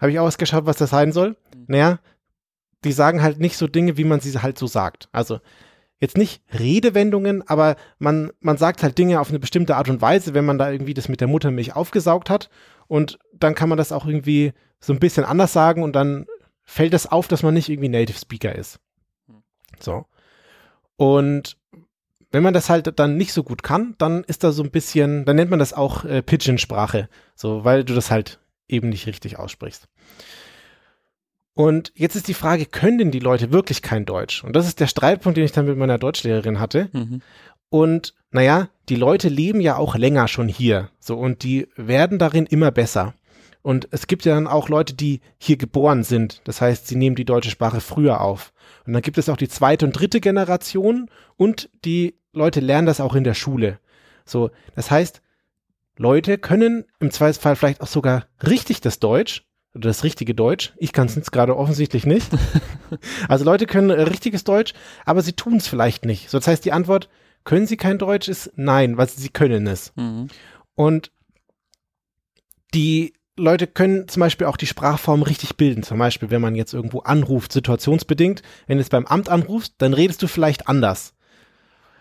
Habe 0.00 0.12
ich 0.12 0.18
ausgeschaut, 0.20 0.66
was 0.66 0.76
das 0.76 0.90
sein 0.90 1.12
soll? 1.12 1.30
Mhm. 1.54 1.64
Naja, 1.68 1.98
die 2.84 2.92
sagen 2.92 3.22
halt 3.22 3.40
nicht 3.40 3.56
so 3.56 3.66
Dinge, 3.66 3.96
wie 3.96 4.04
man 4.04 4.20
sie 4.20 4.38
halt 4.38 4.58
so 4.58 4.66
sagt. 4.66 5.08
Also 5.10 5.40
jetzt 5.98 6.18
nicht 6.18 6.42
Redewendungen, 6.58 7.46
aber 7.48 7.76
man, 7.98 8.30
man 8.40 8.56
sagt 8.56 8.82
halt 8.82 8.98
Dinge 8.98 9.20
auf 9.20 9.30
eine 9.30 9.38
bestimmte 9.38 9.76
Art 9.76 9.88
und 9.88 10.00
Weise, 10.00 10.34
wenn 10.34 10.44
man 10.44 10.58
da 10.58 10.70
irgendwie 10.70 10.94
das 10.94 11.08
mit 11.08 11.20
der 11.20 11.28
Muttermilch 11.28 11.74
aufgesaugt 11.74 12.30
hat. 12.30 12.50
Und 12.86 13.18
dann 13.32 13.54
kann 13.54 13.68
man 13.68 13.78
das 13.78 13.92
auch 13.92 14.06
irgendwie 14.06 14.52
so 14.78 14.92
ein 14.92 15.00
bisschen 15.00 15.24
anders 15.24 15.52
sagen 15.52 15.82
und 15.82 15.94
dann 15.94 16.26
fällt 16.64 16.92
das 16.92 17.10
auf, 17.10 17.28
dass 17.28 17.42
man 17.42 17.54
nicht 17.54 17.68
irgendwie 17.68 17.88
Native 17.88 18.18
Speaker 18.18 18.54
ist. 18.54 18.78
So. 19.80 20.04
Und 20.96 21.56
wenn 22.32 22.42
man 22.42 22.54
das 22.54 22.68
halt 22.68 22.98
dann 22.98 23.16
nicht 23.16 23.32
so 23.32 23.42
gut 23.42 23.62
kann, 23.62 23.94
dann 23.98 24.24
ist 24.24 24.44
da 24.44 24.52
so 24.52 24.62
ein 24.62 24.70
bisschen, 24.70 25.24
dann 25.24 25.36
nennt 25.36 25.50
man 25.50 25.58
das 25.58 25.72
auch 25.72 26.04
äh, 26.04 26.22
Pidgin-Sprache, 26.22 27.08
so, 27.34 27.64
weil 27.64 27.84
du 27.84 27.94
das 27.94 28.10
halt 28.10 28.40
eben 28.68 28.88
nicht 28.88 29.06
richtig 29.06 29.38
aussprichst. 29.38 29.88
Und 31.56 31.90
jetzt 31.94 32.16
ist 32.16 32.28
die 32.28 32.34
Frage, 32.34 32.66
können 32.66 32.98
denn 32.98 33.10
die 33.10 33.18
Leute 33.18 33.50
wirklich 33.50 33.80
kein 33.80 34.04
Deutsch? 34.04 34.44
Und 34.44 34.54
das 34.54 34.66
ist 34.66 34.78
der 34.78 34.88
Streitpunkt, 34.88 35.38
den 35.38 35.44
ich 35.46 35.52
dann 35.52 35.64
mit 35.64 35.78
meiner 35.78 35.96
Deutschlehrerin 35.96 36.60
hatte. 36.60 36.90
Mhm. 36.92 37.22
Und 37.70 38.12
naja, 38.30 38.68
die 38.90 38.94
Leute 38.94 39.30
leben 39.30 39.62
ja 39.62 39.78
auch 39.78 39.96
länger 39.96 40.28
schon 40.28 40.48
hier. 40.48 40.90
So, 41.00 41.16
und 41.16 41.44
die 41.44 41.66
werden 41.74 42.18
darin 42.18 42.44
immer 42.44 42.72
besser. 42.72 43.14
Und 43.62 43.88
es 43.90 44.06
gibt 44.06 44.26
ja 44.26 44.34
dann 44.34 44.46
auch 44.46 44.68
Leute, 44.68 44.92
die 44.92 45.22
hier 45.38 45.56
geboren 45.56 46.04
sind. 46.04 46.42
Das 46.44 46.60
heißt, 46.60 46.88
sie 46.88 46.94
nehmen 46.94 47.16
die 47.16 47.24
deutsche 47.24 47.50
Sprache 47.50 47.80
früher 47.80 48.20
auf. 48.20 48.52
Und 48.86 48.92
dann 48.92 49.00
gibt 49.00 49.16
es 49.16 49.30
auch 49.30 49.38
die 49.38 49.48
zweite 49.48 49.86
und 49.86 49.92
dritte 49.92 50.20
Generation 50.20 51.08
und 51.38 51.70
die 51.86 52.16
Leute 52.34 52.60
lernen 52.60 52.86
das 52.86 53.00
auch 53.00 53.14
in 53.14 53.24
der 53.24 53.32
Schule. 53.32 53.78
So, 54.26 54.50
das 54.74 54.90
heißt, 54.90 55.22
Leute 55.96 56.36
können 56.36 56.84
im 57.00 57.10
Zweifelsfall 57.10 57.56
vielleicht 57.56 57.80
auch 57.80 57.86
sogar 57.86 58.26
richtig 58.46 58.82
das 58.82 58.98
Deutsch 58.98 59.45
oder 59.76 59.88
das 59.88 60.04
richtige 60.04 60.34
Deutsch. 60.34 60.72
Ich 60.76 60.92
kann 60.92 61.06
es 61.06 61.14
jetzt 61.14 61.32
gerade 61.32 61.56
offensichtlich 61.56 62.06
nicht. 62.06 62.28
also 63.28 63.44
Leute 63.44 63.66
können 63.66 63.90
richtiges 63.90 64.44
Deutsch, 64.44 64.74
aber 65.04 65.22
sie 65.22 65.32
tun 65.32 65.56
es 65.56 65.68
vielleicht 65.68 66.04
nicht. 66.04 66.30
So, 66.30 66.38
das 66.38 66.46
heißt, 66.46 66.64
die 66.64 66.72
Antwort, 66.72 67.08
können 67.46 67.66
sie 67.66 67.76
kein 67.76 67.98
Deutsch, 67.98 68.28
ist 68.28 68.52
nein, 68.56 68.98
weil 68.98 69.08
sie 69.08 69.28
können 69.30 69.66
es. 69.66 69.92
Mhm. 69.94 70.28
Und 70.74 71.12
die 72.74 73.14
Leute 73.36 73.66
können 73.66 74.08
zum 74.08 74.20
Beispiel 74.20 74.46
auch 74.46 74.56
die 74.56 74.66
Sprachform 74.66 75.22
richtig 75.22 75.56
bilden. 75.56 75.82
Zum 75.82 75.98
Beispiel, 75.98 76.30
wenn 76.30 76.40
man 76.40 76.54
jetzt 76.54 76.74
irgendwo 76.74 77.00
anruft, 77.00 77.52
situationsbedingt. 77.52 78.42
Wenn 78.66 78.78
du 78.78 78.82
jetzt 78.82 78.90
beim 78.90 79.06
Amt 79.06 79.28
anrufst, 79.28 79.74
dann 79.78 79.94
redest 79.94 80.22
du 80.22 80.26
vielleicht 80.26 80.68
anders. 80.68 81.14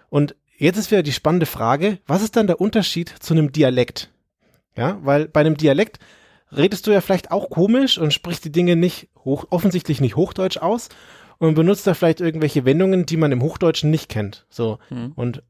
Und 0.09 0.35
jetzt 0.57 0.77
ist 0.77 0.91
wieder 0.91 1.03
die 1.03 1.13
spannende 1.13 1.45
Frage, 1.45 1.99
was 2.07 2.23
ist 2.23 2.35
dann 2.35 2.47
der 2.47 2.59
Unterschied 2.59 3.09
zu 3.19 3.33
einem 3.33 3.51
Dialekt? 3.51 4.11
Ja, 4.75 4.97
weil 5.03 5.27
bei 5.27 5.41
einem 5.41 5.57
Dialekt 5.57 5.99
redest 6.51 6.87
du 6.87 6.91
ja 6.91 7.01
vielleicht 7.01 7.31
auch 7.31 7.49
komisch 7.49 7.97
und 7.97 8.13
sprichst 8.13 8.45
die 8.45 8.51
Dinge 8.51 8.75
nicht 8.75 9.09
hoch, 9.23 9.45
offensichtlich 9.49 10.01
nicht 10.01 10.15
Hochdeutsch 10.15 10.57
aus 10.57 10.89
und 11.37 11.55
benutzt 11.55 11.85
da 11.87 11.93
vielleicht 11.93 12.21
irgendwelche 12.21 12.65
Wendungen, 12.65 13.05
die 13.05 13.17
man 13.17 13.31
im 13.31 13.41
Hochdeutschen 13.41 13.91
nicht 13.91 14.09
kennt. 14.09 14.45
So. 14.49 14.79
Mhm. 14.89 15.13
Und 15.15 15.43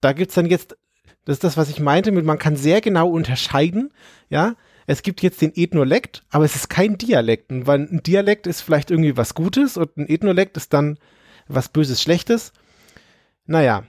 da 0.00 0.12
gibt's 0.12 0.34
dann 0.34 0.46
jetzt, 0.46 0.76
das 1.24 1.36
ist 1.36 1.44
das, 1.44 1.56
was 1.56 1.70
ich 1.70 1.80
meinte, 1.80 2.12
mit 2.12 2.24
man 2.24 2.38
kann 2.38 2.56
sehr 2.56 2.80
genau 2.80 3.08
unterscheiden, 3.10 3.92
ja, 4.28 4.54
es 4.86 5.02
gibt 5.02 5.20
jetzt 5.20 5.42
den 5.42 5.52
Ethnolekt, 5.54 6.24
aber 6.30 6.46
es 6.46 6.56
ist 6.56 6.70
kein 6.70 6.96
Dialekt, 6.96 7.46
weil 7.50 7.80
ein 7.80 8.02
Dialekt 8.02 8.46
ist 8.46 8.62
vielleicht 8.62 8.90
irgendwie 8.90 9.18
was 9.18 9.34
Gutes 9.34 9.76
und 9.76 9.94
ein 9.98 10.08
Ethnolekt 10.08 10.56
ist 10.56 10.72
dann 10.72 10.98
was 11.46 11.68
Böses, 11.68 12.00
Schlechtes. 12.00 12.54
Naja. 13.44 13.84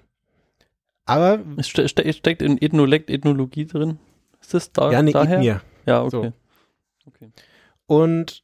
Aber. 1.06 1.40
Es 1.56 1.68
ste 1.68 1.88
ste 1.88 2.12
steckt 2.12 2.42
in 2.42 2.62
Ethnolekt 2.62 3.10
Ethnologie 3.10 3.66
drin? 3.66 3.98
Ist 4.42 4.54
das 4.54 4.74
da? 4.74 4.92
Ja, 4.92 5.02
nee, 5.02 5.14
daher? 5.14 5.38
Ethnie. 5.38 5.56
Ja, 5.86 6.04
okay. 6.04 6.10
So. 6.10 6.34
Okay. 7.16 7.32
Und 7.86 8.44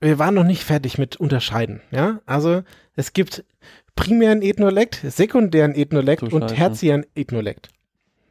wir 0.00 0.18
waren 0.18 0.34
noch 0.34 0.44
nicht 0.44 0.64
fertig 0.64 0.98
mit 0.98 1.16
Unterscheiden, 1.16 1.80
ja? 1.90 2.20
Also, 2.26 2.62
es 2.94 3.12
gibt 3.12 3.44
primären 3.96 4.42
Ethnolekt, 4.42 5.00
sekundären 5.04 5.74
Ethnolekt 5.74 6.22
und 6.22 6.46
tertiären 6.48 7.04
Ethnolekt. 7.14 7.68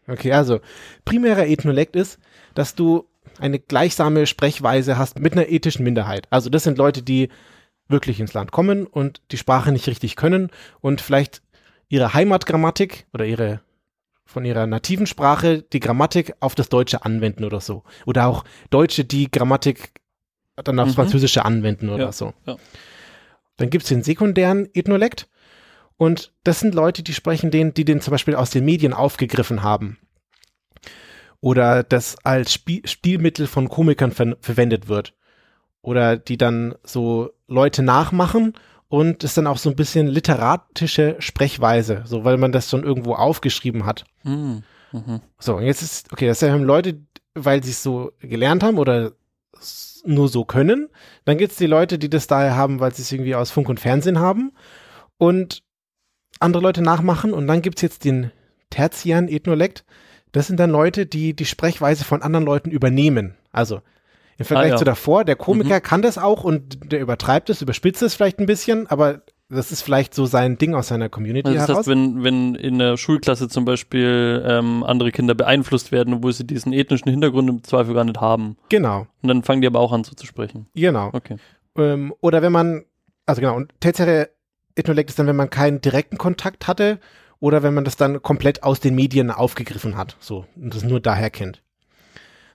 Okay, 0.07 0.31
also 0.31 0.61
primärer 1.03 1.47
Ethnolekt 1.47 1.95
ist, 1.95 2.19
dass 2.53 2.75
du 2.75 3.05
eine 3.39 3.59
gleichsame 3.59 4.25
Sprechweise 4.25 4.97
hast 4.97 5.19
mit 5.19 5.33
einer 5.33 5.49
ethischen 5.49 5.83
Minderheit. 5.83 6.27
Also 6.29 6.49
das 6.49 6.63
sind 6.63 6.77
Leute, 6.77 7.03
die 7.03 7.29
wirklich 7.89 8.19
ins 8.19 8.33
Land 8.33 8.51
kommen 8.51 8.87
und 8.87 9.21
die 9.31 9.37
Sprache 9.37 9.71
nicht 9.71 9.87
richtig 9.87 10.15
können 10.15 10.49
und 10.79 11.01
vielleicht 11.01 11.41
ihre 11.89 12.13
Heimatgrammatik 12.13 13.05
oder 13.13 13.25
ihre 13.25 13.61
von 14.27 14.45
ihrer 14.45 14.67
nativen 14.67 15.07
Sprache 15.07 15.63
die 15.63 15.79
Grammatik 15.79 16.35
auf 16.39 16.53
das 16.53 16.69
Deutsche 16.69 17.03
anwenden 17.03 17.43
oder 17.43 17.61
so. 17.61 17.83
Oder 18.05 18.27
auch 18.27 18.43
Deutsche, 18.69 19.05
die 19.05 19.31
Grammatik 19.31 19.93
dann 20.55 20.79
aufs 20.79 20.91
mhm. 20.91 20.95
Französische 20.95 21.45
anwenden 21.45 21.89
oder 21.89 22.05
ja, 22.05 22.11
so. 22.11 22.33
Ja. 22.45 22.57
Dann 23.55 23.69
gibt 23.69 23.83
es 23.83 23.89
den 23.89 24.03
sekundären 24.03 24.69
Ethnolekt 24.73 25.27
und 25.97 26.33
das 26.43 26.59
sind 26.59 26.75
Leute, 26.75 27.01
die 27.01 27.13
sprechen 27.13 27.49
den, 27.49 27.73
die 27.73 27.85
den 27.85 28.01
zum 28.01 28.11
Beispiel 28.11 28.35
aus 28.35 28.51
den 28.51 28.65
Medien 28.65 28.93
aufgegriffen 28.93 29.63
haben 29.63 29.97
oder 31.41 31.83
das 31.83 32.17
als 32.23 32.53
Spiel 32.53 32.85
Stilmittel 32.85 33.47
von 33.47 33.69
Komikern 33.69 34.11
ver 34.11 34.37
verwendet 34.41 34.87
wird. 34.87 35.13
Oder 35.81 36.17
die 36.17 36.37
dann 36.37 36.75
so 36.83 37.31
Leute 37.47 37.83
nachmachen 37.83 38.53
und 38.89 39.23
es 39.23 39.33
dann 39.33 39.47
auch 39.47 39.57
so 39.57 39.69
ein 39.69 39.75
bisschen 39.75 40.07
literatische 40.07 41.15
Sprechweise, 41.19 42.03
so 42.05 42.23
weil 42.23 42.37
man 42.37 42.51
das 42.51 42.69
schon 42.69 42.83
irgendwo 42.83 43.13
aufgeschrieben 43.13 43.85
hat. 43.85 44.05
Mhm. 44.23 44.63
Mhm. 44.91 45.21
So, 45.39 45.57
und 45.57 45.63
jetzt 45.63 45.81
ist, 45.81 46.11
okay, 46.13 46.27
das 46.27 46.41
haben 46.41 46.63
Leute, 46.63 46.99
weil 47.33 47.63
sie 47.63 47.71
es 47.71 47.83
so 47.83 48.11
gelernt 48.19 48.63
haben 48.63 48.77
oder 48.77 49.11
nur 50.05 50.29
so 50.29 50.45
können. 50.45 50.89
Dann 51.25 51.37
gibt 51.37 51.51
es 51.51 51.57
die 51.57 51.67
Leute, 51.67 51.99
die 51.99 52.09
das 52.09 52.27
daher 52.27 52.55
haben, 52.55 52.79
weil 52.79 52.93
sie 52.93 53.01
es 53.01 53.11
irgendwie 53.11 53.35
aus 53.35 53.51
Funk 53.51 53.67
und 53.67 53.79
Fernsehen 53.79 54.19
haben 54.19 54.53
und 55.17 55.63
andere 56.39 56.63
Leute 56.63 56.81
nachmachen. 56.81 57.33
Und 57.33 57.47
dann 57.47 57.61
gibt 57.61 57.79
es 57.79 57.81
jetzt 57.81 58.05
den 58.05 58.31
tertiären 58.69 59.27
Ethnolekt, 59.27 59.85
das 60.31 60.47
sind 60.47 60.59
dann 60.59 60.69
Leute, 60.69 61.05
die 61.05 61.33
die 61.33 61.45
Sprechweise 61.45 62.03
von 62.03 62.21
anderen 62.21 62.45
Leuten 62.45 62.69
übernehmen. 62.69 63.35
Also 63.51 63.81
im 64.37 64.45
Vergleich 64.45 64.71
ah, 64.71 64.75
ja. 64.75 64.77
zu 64.77 64.85
davor, 64.85 65.25
der 65.25 65.35
Komiker 65.35 65.75
mhm. 65.75 65.83
kann 65.83 66.01
das 66.01 66.17
auch 66.17 66.43
und 66.43 66.91
der 66.91 67.01
übertreibt 67.01 67.49
es, 67.49 67.61
überspitzt 67.61 68.01
es 68.01 68.13
vielleicht 68.13 68.39
ein 68.39 68.45
bisschen, 68.45 68.87
aber 68.87 69.21
das 69.49 69.71
ist 69.71 69.81
vielleicht 69.81 70.13
so 70.13 70.25
sein 70.25 70.57
Ding 70.57 70.73
aus 70.75 70.89
seiner 70.89 71.09
Community 71.09 71.47
also 71.47 71.59
das 71.59 71.67
heraus. 71.67 71.79
Heißt, 71.79 71.87
wenn, 71.87 72.23
wenn 72.23 72.55
in 72.55 72.79
der 72.79 72.97
Schulklasse 72.97 73.47
zum 73.47 73.65
Beispiel 73.65 74.43
ähm, 74.45 74.83
andere 74.83 75.11
Kinder 75.11 75.35
beeinflusst 75.35 75.91
werden, 75.91 76.15
obwohl 76.15 76.33
sie 76.33 76.45
diesen 76.45 76.73
ethnischen 76.73 77.09
Hintergrund 77.09 77.49
im 77.49 77.63
Zweifel 77.63 77.93
gar 77.93 78.03
nicht 78.03 78.19
haben. 78.19 78.57
Genau. 78.69 79.07
Und 79.21 79.29
dann 79.29 79.43
fangen 79.43 79.61
die 79.61 79.67
aber 79.67 79.79
auch 79.79 79.93
an 79.93 80.03
so 80.03 80.13
zu 80.13 80.25
sprechen. 80.25 80.67
Genau. 80.75 81.09
Okay. 81.13 81.37
Ähm, 81.77 82.13
oder 82.19 82.41
wenn 82.41 82.51
man, 82.51 82.83
also 83.25 83.39
genau, 83.39 83.55
und 83.55 83.71
tertiäre 83.79 84.29
Ethnolekt 84.75 85.09
ist 85.09 85.19
dann, 85.19 85.27
wenn 85.27 85.35
man 85.35 85.49
keinen 85.49 85.81
direkten 85.81 86.17
Kontakt 86.17 86.67
hatte 86.67 86.99
oder 87.39 87.63
wenn 87.63 87.73
man 87.73 87.85
das 87.85 87.95
dann 87.95 88.21
komplett 88.21 88.63
aus 88.63 88.79
den 88.79 88.95
Medien 88.95 89.31
aufgegriffen 89.31 89.97
hat, 89.97 90.17
so 90.19 90.45
und 90.55 90.75
das 90.75 90.83
nur 90.83 90.99
daher 90.99 91.29
kennt. 91.29 91.61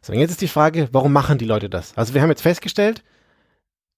So, 0.03 0.13
und 0.13 0.19
jetzt 0.19 0.33
ist 0.33 0.41
die 0.41 0.49
Frage, 0.49 0.89
warum 0.93 1.13
machen 1.13 1.39
die 1.39 1.45
Leute 1.45 1.71
das? 1.71 1.97
Also 1.97 2.13
wir 2.13 2.23
haben 2.23 2.31
jetzt 2.31 2.43
festgestellt, 2.43 3.05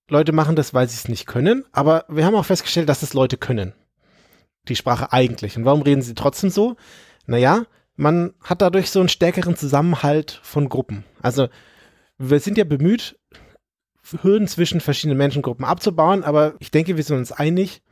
Leute 0.09 0.33
machen 0.33 0.55
das, 0.55 0.75
weil 0.75 0.87
sie 0.87 0.97
es 0.97 1.09
nicht 1.09 1.27
können, 1.27 1.65
aber 1.73 2.05
wir 2.09 2.27
haben 2.27 2.35
auch 2.35 2.45
festgestellt, 2.45 2.91
dass 2.91 3.03
es 3.03 3.15
Leute 3.15 3.39
können. 3.39 3.73
Die 4.69 4.77
Sprache 4.77 5.13
eigentlich. 5.13 5.57
Und 5.57 5.65
warum 5.65 5.83
reden 5.83 6.03
sie 6.03 6.15
trotzdem 6.15 6.51
so? 6.51 6.77
Naja, 7.27 7.65
man 7.97 8.35
hat 8.43 8.61
dadurch 8.61 8.91
so 8.91 9.01
einen 9.01 9.09
stärkeren 9.09 9.57
Zusammenhalt 9.57 10.41
von 10.43 10.69
Gruppen. 10.69 11.05
Also 11.23 11.49
wir 12.19 12.41
sind 12.41 12.59
ja 12.59 12.65
bemüht, 12.65 13.19
Hürden 14.21 14.47
zwischen 14.47 14.81
verschiedenen 14.81 15.17
Menschengruppen 15.17 15.65
abzubauen, 15.65 16.23
aber 16.23 16.55
ich 16.59 16.71
denke, 16.71 16.97
wir 16.97 17.05
sind 17.05 17.17
uns 17.17 17.33
einig, 17.33 17.83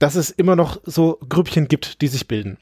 dass 0.00 0.16
es 0.16 0.30
immer 0.30 0.56
noch 0.56 0.80
so 0.84 1.20
Grüppchen 1.28 1.68
gibt, 1.68 2.00
die 2.02 2.08
sich 2.08 2.26
bilden. 2.26 2.58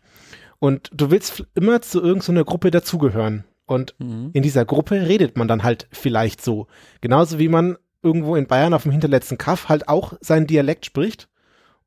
Und 0.58 0.90
du 0.92 1.10
willst 1.10 1.44
immer 1.54 1.80
zu 1.80 2.02
irgendeiner 2.02 2.44
Gruppe 2.44 2.70
dazugehören. 2.70 3.44
Und 3.66 3.94
mhm. 3.98 4.30
in 4.32 4.42
dieser 4.42 4.64
Gruppe 4.64 5.08
redet 5.08 5.36
man 5.36 5.48
dann 5.48 5.62
halt 5.62 5.88
vielleicht 5.92 6.42
so. 6.42 6.66
Genauso 7.00 7.38
wie 7.38 7.48
man 7.48 7.76
irgendwo 8.02 8.36
in 8.36 8.46
Bayern 8.46 8.74
auf 8.74 8.82
dem 8.82 8.92
hinterletzten 8.92 9.38
Kaff 9.38 9.68
halt 9.68 9.88
auch 9.88 10.14
seinen 10.20 10.46
Dialekt 10.46 10.84
spricht 10.84 11.28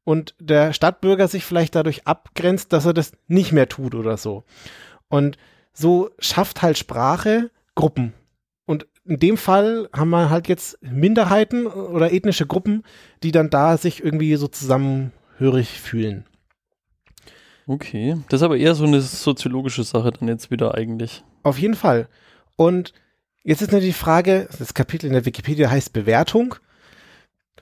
und 0.06 0.36
der 0.40 0.72
Stadtbürger 0.72 1.28
sich 1.28 1.44
vielleicht 1.44 1.76
dadurch 1.76 2.08
abgrenzt, 2.08 2.72
dass 2.72 2.86
er 2.86 2.94
das 2.94 3.12
nicht 3.28 3.52
mehr 3.52 3.68
tut 3.68 3.96
oder 3.96 4.18
so. 4.18 4.44
Und 5.10 5.38
so 5.74 6.10
schafft 6.20 6.62
halt 6.62 6.78
Sprache 6.78 7.52
Gruppen. 7.76 8.14
Und 8.66 8.88
in 9.04 9.20
dem 9.20 9.38
Fall 9.38 9.90
haben 9.94 10.10
wir 10.10 10.30
halt 10.30 10.48
jetzt 10.48 10.82
Minderheiten 10.82 11.68
oder 11.68 12.14
ethnische 12.14 12.48
Gruppen, 12.48 12.84
die 13.22 13.32
dann 13.32 13.50
da 13.50 13.78
sich 13.78 14.04
irgendwie 14.04 14.36
so 14.36 14.48
zusammen 14.48 15.12
hörig 15.38 15.80
fühlen. 15.80 16.26
Okay, 17.68 18.16
das 18.30 18.42
ist 18.42 18.46
aber 18.46 18.58
eher 18.58 18.76
so 18.76 18.86
eine 18.86 19.02
soziologische 19.02 19.84
Sache 19.84 20.12
dann 20.12 20.28
jetzt 20.28 20.52
wieder 20.52 20.76
eigentlich. 20.76 21.24
Auf 21.46 21.60
jeden 21.60 21.76
Fall. 21.76 22.08
Und 22.56 22.92
jetzt 23.44 23.62
ist 23.62 23.72
natürlich 23.72 23.94
die 23.94 24.00
Frage, 24.00 24.50
das 24.58 24.74
Kapitel 24.74 25.06
in 25.06 25.14
der 25.14 25.26
Wikipedia 25.26 25.70
heißt 25.70 25.94
Bewertung. 25.94 26.56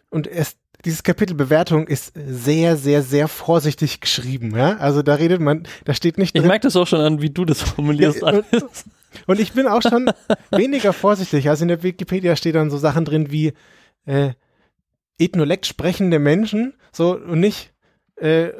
Und 0.09 0.25
es, 0.25 0.55
dieses 0.85 1.03
Kapitel 1.03 1.35
Bewertung 1.35 1.85
ist 1.87 2.13
sehr, 2.15 2.77
sehr, 2.77 3.03
sehr 3.03 3.27
vorsichtig 3.27 3.99
geschrieben. 3.99 4.57
Ja? 4.57 4.77
Also 4.77 5.01
da 5.01 5.15
redet 5.15 5.41
man, 5.41 5.67
da 5.83 5.93
steht 5.93 6.17
nicht. 6.17 6.33
Drin, 6.33 6.43
ich 6.43 6.47
merke 6.47 6.65
das 6.65 6.77
auch 6.77 6.87
schon 6.87 7.01
an, 7.01 7.21
wie 7.21 7.29
du 7.29 7.43
das 7.43 7.61
formulierst. 7.61 8.21
Ja, 8.21 8.29
und, 8.29 8.45
und, 9.27 9.39
ich 9.41 9.51
bin 9.51 9.67
auch 9.67 9.81
schon 9.81 10.09
weniger 10.51 10.93
vorsichtig. 10.93 11.49
Also 11.49 11.65
in 11.65 11.67
der 11.67 11.83
Wikipedia 11.83 12.37
steht 12.37 12.55
dann 12.55 12.71
so 12.71 12.77
Sachen 12.77 13.03
drin 13.03 13.31
wie 13.31 13.51
äh, 14.05 14.29
Ethnolekt 15.19 15.65
sprechende 15.65 16.19
Menschen, 16.19 16.73
so 16.93 17.17
und 17.17 17.41
nicht 17.41 17.73
äh, 18.15 18.51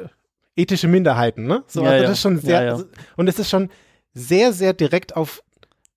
ethische 0.54 0.86
Minderheiten, 0.86 1.46
ne? 1.46 1.64
So, 1.66 1.82
ja, 1.82 1.92
also 1.92 2.02
das 2.02 2.12
ist 2.12 2.20
schon 2.20 2.38
sehr 2.38 2.84
und 3.16 3.26
es 3.26 3.38
ist 3.38 3.48
schon 3.48 3.70
sehr, 4.14 4.52
sehr 4.52 4.72
direkt 4.72 5.16
auf 5.16 5.42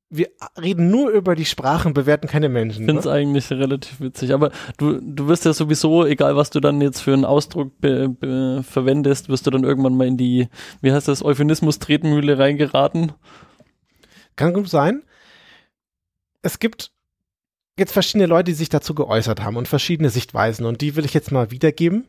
wir 0.10 0.30
reden 0.62 0.90
nur 0.90 1.10
über 1.10 1.36
die 1.36 1.46
Sprachen, 1.46 1.94
bewerten 1.94 2.28
keine 2.28 2.48
Menschen. 2.48 2.84
Ich 2.84 2.86
finde 2.86 3.00
es 3.00 3.06
ne? 3.06 3.12
eigentlich 3.12 3.52
relativ 3.52 4.00
witzig. 4.00 4.34
Aber 4.34 4.52
du, 4.78 5.02
du 5.02 5.28
wirst 5.28 5.44
ja 5.44 5.52
sowieso, 5.52 6.06
egal 6.06 6.38
was 6.38 6.50
du 6.50 6.60
dann 6.62 6.80
jetzt 6.80 7.02
für 7.02 7.14
einen 7.14 7.26
Ausdruck 7.26 7.74
verwendest, 7.82 9.28
wirst 9.28 9.46
du 9.46 9.52
dann 9.52 9.66
irgendwann 9.66 9.98
mal 9.98 10.08
in 10.08 10.18
die, 10.18 10.48
wie 10.82 10.94
heißt 10.94 11.10
das, 11.10 11.26
Euphemismus-Tretmühle 11.26 12.40
reingeraten. 12.40 13.12
Kann 14.38 14.54
gut 14.54 14.70
sein. 14.70 15.04
Es 16.42 16.60
gibt 16.60 16.92
jetzt 17.78 17.92
verschiedene 17.92 18.28
Leute, 18.28 18.46
die 18.46 18.54
sich 18.54 18.70
dazu 18.70 18.96
geäußert 18.96 19.42
haben 19.42 19.58
und 19.58 19.68
verschiedene 19.68 20.10
Sichtweisen 20.10 20.66
und 20.66 20.80
die 20.80 20.96
will 20.96 21.04
ich 21.04 21.14
jetzt 21.14 21.32
mal 21.32 21.52
wiedergeben. 21.52 22.08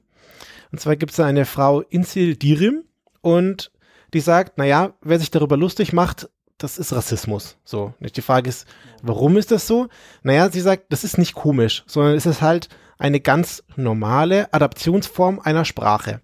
Und 0.71 0.81
zwar 0.81 0.95
gibt 0.95 1.13
es 1.13 1.21
eine 1.21 1.47
Frau 1.47 1.81
Insil 1.81 2.37
Dirim 2.37 2.85
und 3.23 3.73
die 4.15 4.21
sagt, 4.21 4.59
naja, 4.59 4.95
wer 5.01 5.19
sich 5.19 5.31
darüber 5.31 5.57
lustig 5.57 5.93
macht, 5.93 6.29
das 6.59 6.77
ist 6.77 6.93
Rassismus. 6.93 7.57
So. 7.65 7.95
Die 8.01 8.23
Frage 8.23 8.49
ist, 8.49 8.67
warum 9.03 9.37
ist 9.37 9.51
das 9.51 9.67
so? 9.67 9.89
Naja, 10.23 10.51
sie 10.51 10.61
sagt, 10.61 10.93
das 10.93 11.05
ist 11.05 11.17
nicht 11.17 11.35
komisch, 11.35 11.85
sondern 11.87 12.17
es 12.17 12.27
ist 12.27 12.43
halt 12.43 12.69
eine 12.99 13.21
ganz 13.21 13.63
normale 13.77 14.53
Adaptionsform 14.53 15.39
einer 15.39 15.65
Sprache. 15.65 16.21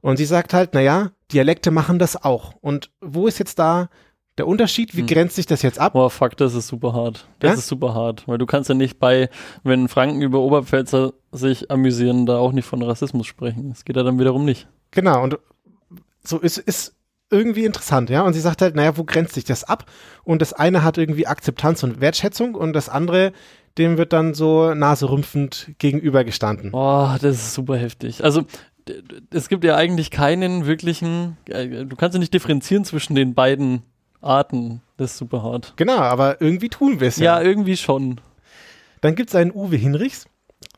Und 0.00 0.16
sie 0.16 0.24
sagt 0.24 0.52
halt, 0.52 0.74
naja, 0.74 1.12
Dialekte 1.30 1.70
machen 1.70 2.00
das 2.00 2.22
auch. 2.22 2.54
Und 2.60 2.90
wo 3.00 3.28
ist 3.28 3.38
jetzt 3.38 3.60
da 3.60 3.88
der 4.36 4.48
Unterschied? 4.48 4.96
Wie 4.96 5.02
hm. 5.02 5.06
grenzt 5.06 5.36
sich 5.36 5.46
das 5.46 5.62
jetzt 5.62 5.78
ab? 5.78 5.92
Boah, 5.92 6.10
fuck, 6.10 6.36
das 6.36 6.54
ist 6.54 6.66
super 6.66 6.92
hart. 6.92 7.28
Das 7.38 7.50
ja? 7.50 7.54
ist 7.58 7.68
super 7.68 7.94
hart. 7.94 8.26
Weil 8.26 8.38
du 8.38 8.46
kannst 8.46 8.68
ja 8.68 8.74
nicht 8.74 8.98
bei, 8.98 9.30
wenn 9.62 9.86
Franken 9.86 10.22
über 10.22 10.40
Oberpfälzer 10.40 11.12
sich 11.30 11.70
amüsieren, 11.70 12.26
da 12.26 12.38
auch 12.38 12.50
nicht 12.50 12.66
von 12.66 12.82
Rassismus 12.82 13.28
sprechen. 13.28 13.70
Das 13.70 13.84
geht 13.84 13.96
ja 13.96 14.02
dann 14.02 14.18
wiederum 14.18 14.44
nicht. 14.44 14.66
Genau. 14.90 15.22
Und 15.22 15.38
so 16.24 16.38
ist, 16.38 16.58
ist 16.58 16.96
irgendwie 17.32 17.64
interessant, 17.64 18.10
ja. 18.10 18.22
Und 18.22 18.34
sie 18.34 18.40
sagt 18.40 18.62
halt, 18.62 18.76
naja, 18.76 18.96
wo 18.96 19.04
grenzt 19.04 19.34
sich 19.34 19.44
das 19.44 19.64
ab? 19.64 19.86
Und 20.24 20.42
das 20.42 20.52
eine 20.52 20.84
hat 20.84 20.98
irgendwie 20.98 21.26
Akzeptanz 21.26 21.82
und 21.82 22.00
Wertschätzung 22.00 22.54
und 22.54 22.74
das 22.74 22.88
andere, 22.88 23.32
dem 23.78 23.98
wird 23.98 24.12
dann 24.12 24.34
so 24.34 24.74
naserümpfend 24.74 25.72
gegenübergestanden. 25.78 26.72
Boah, 26.72 27.18
das 27.20 27.36
ist 27.36 27.54
super 27.54 27.76
heftig. 27.76 28.22
Also 28.22 28.44
es 29.30 29.48
gibt 29.48 29.64
ja 29.64 29.76
eigentlich 29.76 30.10
keinen 30.10 30.66
wirklichen, 30.66 31.36
äh, 31.48 31.84
du 31.84 31.96
kannst 31.96 32.14
ja 32.14 32.18
nicht 32.18 32.34
differenzieren 32.34 32.84
zwischen 32.84 33.14
den 33.14 33.34
beiden 33.34 33.82
Arten. 34.20 34.82
Das 34.96 35.12
ist 35.12 35.18
super 35.18 35.42
hart. 35.42 35.74
Genau, 35.76 35.98
aber 35.98 36.40
irgendwie 36.40 36.68
tun 36.68 37.00
wir 37.00 37.08
es 37.08 37.16
ja. 37.16 37.40
Ja, 37.40 37.46
irgendwie 37.46 37.76
schon. 37.76 38.20
Dann 39.00 39.14
gibt 39.14 39.30
es 39.30 39.36
einen 39.36 39.52
Uwe 39.52 39.76
Hinrichs, 39.76 40.26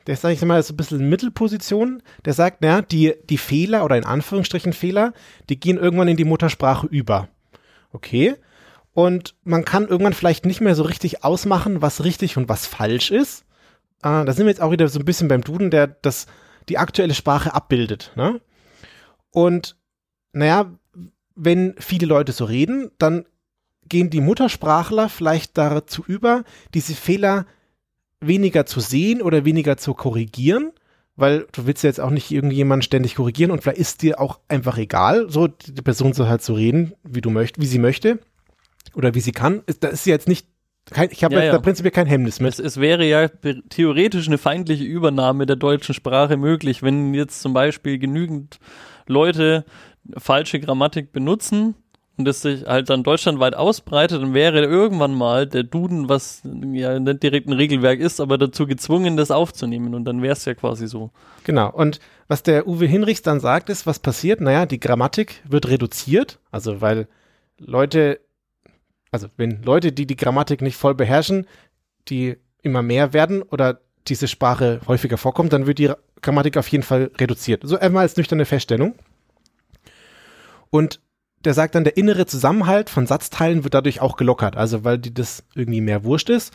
der 0.06 0.14
ist, 0.14 0.23
sag 0.23 0.30
ich 0.30 0.42
mal, 0.42 0.62
so 0.62 0.75
ein 0.75 0.76
bisschen 0.76 1.08
Mittelposition, 1.08 2.02
der 2.25 2.34
sagt, 2.34 2.61
naja, 2.61 2.82
die, 2.82 3.14
die 3.28 3.38
Fehler 3.38 3.84
oder 3.84 3.96
in 3.96 4.04
Anführungsstrichen 4.04 4.73
Fehler, 4.73 5.12
die 5.49 5.58
gehen 5.58 5.78
irgendwann 5.78 6.08
in 6.08 6.16
die 6.16 6.25
Muttersprache 6.25 6.87
über. 6.87 7.28
Okay. 7.92 8.37
Und 8.92 9.34
man 9.42 9.64
kann 9.64 9.88
irgendwann 9.88 10.12
vielleicht 10.12 10.46
nicht 10.46 10.61
mehr 10.61 10.75
so 10.75 10.84
richtig 10.84 11.25
ausmachen, 11.25 11.82
was 11.82 12.04
richtig 12.04 12.37
und 12.37 12.49
was 12.49 12.66
falsch 12.66 13.11
ist. 13.11 13.44
Äh, 14.02 14.25
da 14.25 14.32
sind 14.32 14.46
wir 14.46 14.50
jetzt 14.50 14.61
auch 14.61 14.70
wieder 14.70 14.88
so 14.88 14.99
ein 14.99 15.04
bisschen 15.04 15.28
beim 15.28 15.42
Duden, 15.42 15.70
der 15.70 15.88
das, 15.88 16.26
die 16.68 16.78
aktuelle 16.78 17.14
Sprache 17.14 17.54
abbildet. 17.54 18.12
Ne? 18.14 18.40
Und 19.30 19.76
naja, 20.32 20.73
wenn 21.34 21.75
viele 21.78 22.06
Leute 22.06 22.32
so 22.32 22.44
reden, 22.44 22.90
dann 22.99 23.25
gehen 23.88 24.11
die 24.11 24.20
Muttersprachler 24.20 25.08
vielleicht 25.08 25.58
dazu 25.58 26.04
über, 26.06 26.44
diese 26.73 26.94
Fehler 26.94 27.46
weniger 28.26 28.66
zu 28.66 28.81
sehen 28.81 29.23
oder 29.23 29.45
weniger 29.45 29.76
zu 29.76 29.95
korrigieren, 29.95 30.73
weil 31.16 31.47
du 31.52 31.66
willst 31.66 31.85
ja 31.85 31.88
jetzt 31.88 32.00
auch 32.00 32.11
nicht 32.11 32.31
irgendjemanden 32.31 32.83
ständig 32.83 33.14
korrigieren 33.14 33.50
und 33.50 33.62
vielleicht 33.62 33.78
ist 33.78 34.02
dir 34.02 34.21
auch 34.21 34.40
einfach 34.49 34.78
egal, 34.78 35.31
so 35.31 35.47
die 35.47 35.83
Person 35.83 36.12
soll 36.12 36.28
halt 36.28 36.43
so 36.43 36.54
reden, 36.54 36.95
wie 37.04 37.21
du 37.21 37.31
möchtest, 37.31 37.61
wie 37.61 37.69
sie 37.69 37.78
möchte 37.78 38.19
oder 38.95 39.14
wie 39.14 39.21
sie 39.21 39.33
kann. 39.33 39.62
Da 39.81 39.88
ist 39.88 40.04
sie 40.04 40.11
jetzt 40.11 40.28
nicht 40.28 40.49
kein, 40.90 41.09
ich 41.11 41.25
habe 41.25 41.37
ja, 41.37 41.45
ja. 41.45 41.52
da 41.52 41.59
prinzipiell 41.59 41.93
kein 41.93 42.07
Hemmnis 42.07 42.40
mit. 42.40 42.52
Es, 42.52 42.59
es, 42.59 42.76
wäre 42.78 43.07
ja 43.07 43.28
theoretisch 43.71 44.26
eine 44.26 44.37
feindliche 44.37 44.85
Übernahme 44.85 45.47
der 45.47 45.57
deutschen 45.57 45.95
Sprache 45.95 46.37
möglich, 46.37 46.83
wenn 46.83 47.14
jetzt 47.14 47.40
zum 47.40 47.54
Beispiel 47.54 47.99
genügend 47.99 48.59
Leute 49.07 49.64
falsche 50.19 50.61
Grammatik 50.61 51.12
benutzen 51.12 51.75
und 52.16 52.28
es 52.28 52.42
sich 52.42 52.64
halt 52.64 52.90
dann 52.90 53.02
deutschlandweit 53.02 53.54
ausbreitet, 53.54 54.23
dann 54.23 54.35
wäre 54.35 54.64
irgendwann 54.64 55.14
mal 55.14 55.47
der 55.47 55.64
Duden, 55.64 56.09
was 56.09 56.42
ja 56.44 56.99
nicht 56.99 57.23
direkt 57.23 57.49
ein 57.49 57.54
Regelwerk 57.54 57.99
ist, 57.99 58.21
aber 58.21 58.38
dazu 58.38 58.66
gezwungen, 58.66 59.16
das 59.16 59.30
aufzunehmen 59.30 59.94
und 59.94 60.04
dann 60.04 60.23
wäre 60.23 60.35
es 60.35 60.44
ja 60.44 60.54
quasi 60.54 60.87
so. 60.87 61.11
Genau. 61.42 61.73
Und 61.73 61.99
was 62.28 62.42
der 62.42 62.68
Uwe 62.68 62.87
Hinrichs 62.87 63.23
dann 63.23 63.40
sagt, 63.40 63.68
ist, 63.68 63.87
was 63.87 63.99
passiert? 63.99 64.40
Naja, 64.40 64.66
die 64.66 64.80
Grammatik 64.80 65.42
wird 65.49 65.68
reduziert, 65.68 66.38
also 66.52 66.80
weil 66.80 67.09
Leute, 67.59 68.21
also 69.11 69.28
wenn 69.37 69.62
Leute, 69.62 69.92
die 69.92 70.06
die 70.06 70.16
Grammatik 70.16 70.62
nicht 70.62 70.76
voll 70.76 70.94
beherrschen, 70.94 71.47
die 72.09 72.37
immer 72.62 72.83
mehr 72.83 73.12
werden 73.12 73.42
oder 73.42 73.80
diese 74.06 74.28
Sprache 74.28 74.80
häufiger 74.87 75.18
vorkommt, 75.18 75.52
dann 75.52 75.66
wird 75.66 75.78
die 75.78 75.90
Grammatik 76.23 76.56
auf 76.56 76.68
jeden 76.68 76.85
Fall 76.85 77.11
reduziert. 77.18 77.62
So 77.64 77.78
einmal 77.78 78.02
als 78.02 78.16
nüchterne 78.16 78.44
Feststellung. 78.44 78.94
Und 80.71 81.00
der 81.45 81.55
sagt 81.55 81.75
dann, 81.75 81.85
der 81.85 81.97
innere 81.97 82.27
Zusammenhalt 82.27 82.91
von 82.91 83.07
Satzteilen 83.07 83.65
wird 83.65 83.75
dadurch 83.75 84.01
auch 84.01 84.17
gelockert, 84.17 84.57
also 84.57 84.85
weil 84.85 84.99
die 84.99 85.13
das 85.13 85.45
irgendwie 85.55 85.81
mehr 85.81 86.05
wurscht 86.05 86.30
ist. 86.30 86.52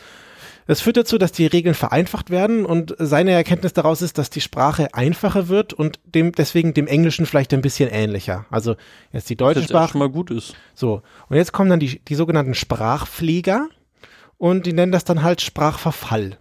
Es 0.67 0.81
führt 0.81 0.97
dazu, 0.97 1.17
dass 1.17 1.31
die 1.31 1.47
Regeln 1.47 1.73
vereinfacht 1.73 2.29
werden 2.29 2.63
und 2.63 2.95
seine 2.99 3.31
Erkenntnis 3.31 3.73
daraus 3.73 4.03
ist, 4.03 4.19
dass 4.19 4.29
die 4.29 4.39
Sprache 4.39 4.93
einfacher 4.93 5.47
wird 5.47 5.73
und 5.73 5.99
dem, 6.05 6.31
deswegen 6.31 6.75
dem 6.75 6.85
Englischen 6.85 7.25
vielleicht 7.25 7.55
ein 7.55 7.61
bisschen 7.61 7.89
ähnlicher. 7.89 8.45
Also 8.51 8.75
jetzt 9.11 9.31
die 9.31 9.35
deutsche 9.35 9.61
das 9.61 9.69
Sprache. 9.69 9.93
schon 9.93 9.99
mal 9.99 10.09
gut 10.09 10.29
ist. 10.29 10.53
So. 10.75 11.01
Und 11.27 11.37
jetzt 11.37 11.53
kommen 11.53 11.71
dann 11.71 11.79
die, 11.79 11.99
die 12.05 12.13
sogenannten 12.13 12.53
Sprachpfleger 12.53 13.67
und 14.37 14.67
die 14.67 14.73
nennen 14.73 14.91
das 14.91 15.05
dann 15.05 15.23
halt 15.23 15.41
Sprachverfall. 15.41 16.37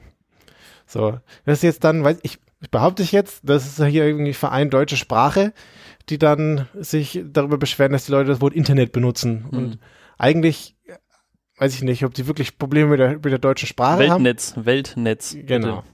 So. 0.87 1.19
Das 1.47 1.59
ist 1.59 1.63
jetzt 1.63 1.85
dann, 1.85 2.05
weiß 2.05 2.19
ich, 2.23 2.39
behaupte 2.71 3.03
ich 3.03 3.13
jetzt, 3.13 3.41
das 3.45 3.67
ist 3.67 3.83
hier 3.83 4.05
irgendwie 4.05 4.35
Verein 4.35 4.69
Deutsche 4.69 4.99
Sprache 4.99 5.55
die 6.11 6.19
dann 6.19 6.69
sich 6.75 7.23
darüber 7.25 7.59
beschweren, 7.59 7.93
dass 7.93 8.07
die 8.07 8.13
Leute 8.13 8.31
das 8.31 8.41
Wort 8.41 8.55
Internet 8.55 8.93
benutzen. 8.93 9.47
Mhm. 9.51 9.59
Und 9.59 9.79
eigentlich 10.19 10.77
weiß 11.59 11.75
ich 11.75 11.83
nicht, 11.83 12.05
ob 12.05 12.15
die 12.15 12.27
wirklich 12.27 12.59
Probleme 12.59 12.91
mit 12.91 13.01
der, 13.01 13.13
mit 13.15 13.27
der 13.27 13.39
deutschen 13.39 13.67
Sprache 13.67 14.01
Weltnetz, 14.01 14.57
haben. 14.57 14.67
Weltnetz. 14.67 15.35
Weltnetz. 15.35 15.47
Genau. 15.49 15.85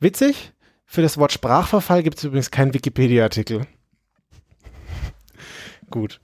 Witzig, 0.00 0.52
für 0.84 1.02
das 1.02 1.18
Wort 1.18 1.32
Sprachverfall 1.32 2.02
gibt 2.02 2.18
es 2.18 2.24
übrigens 2.24 2.50
keinen 2.50 2.74
Wikipedia-Artikel. 2.74 3.66
Gut. 5.90 6.20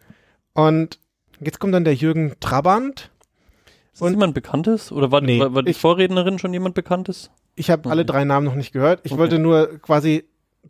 Und 0.54 0.98
jetzt 1.40 1.58
kommt 1.58 1.74
dann 1.74 1.84
der 1.84 1.94
Jürgen 1.94 2.34
Trabant. 2.40 3.10
Ist 3.92 4.00
das 4.00 4.10
jemand 4.10 4.34
Bekanntes? 4.34 4.92
Oder 4.92 5.10
war, 5.10 5.20
nee, 5.20 5.40
war, 5.40 5.54
war 5.54 5.62
die 5.62 5.72
ich, 5.72 5.78
Vorrednerin 5.78 6.38
schon 6.38 6.52
jemand 6.52 6.74
Bekanntes? 6.74 7.30
Ich 7.54 7.70
habe 7.70 7.80
okay. 7.80 7.90
alle 7.90 8.04
drei 8.04 8.24
Namen 8.24 8.46
noch 8.46 8.54
nicht 8.54 8.72
gehört. 8.72 9.00
Ich 9.04 9.12
okay. 9.12 9.20
wollte 9.20 9.38
nur 9.38 9.78
quasi 9.78 10.24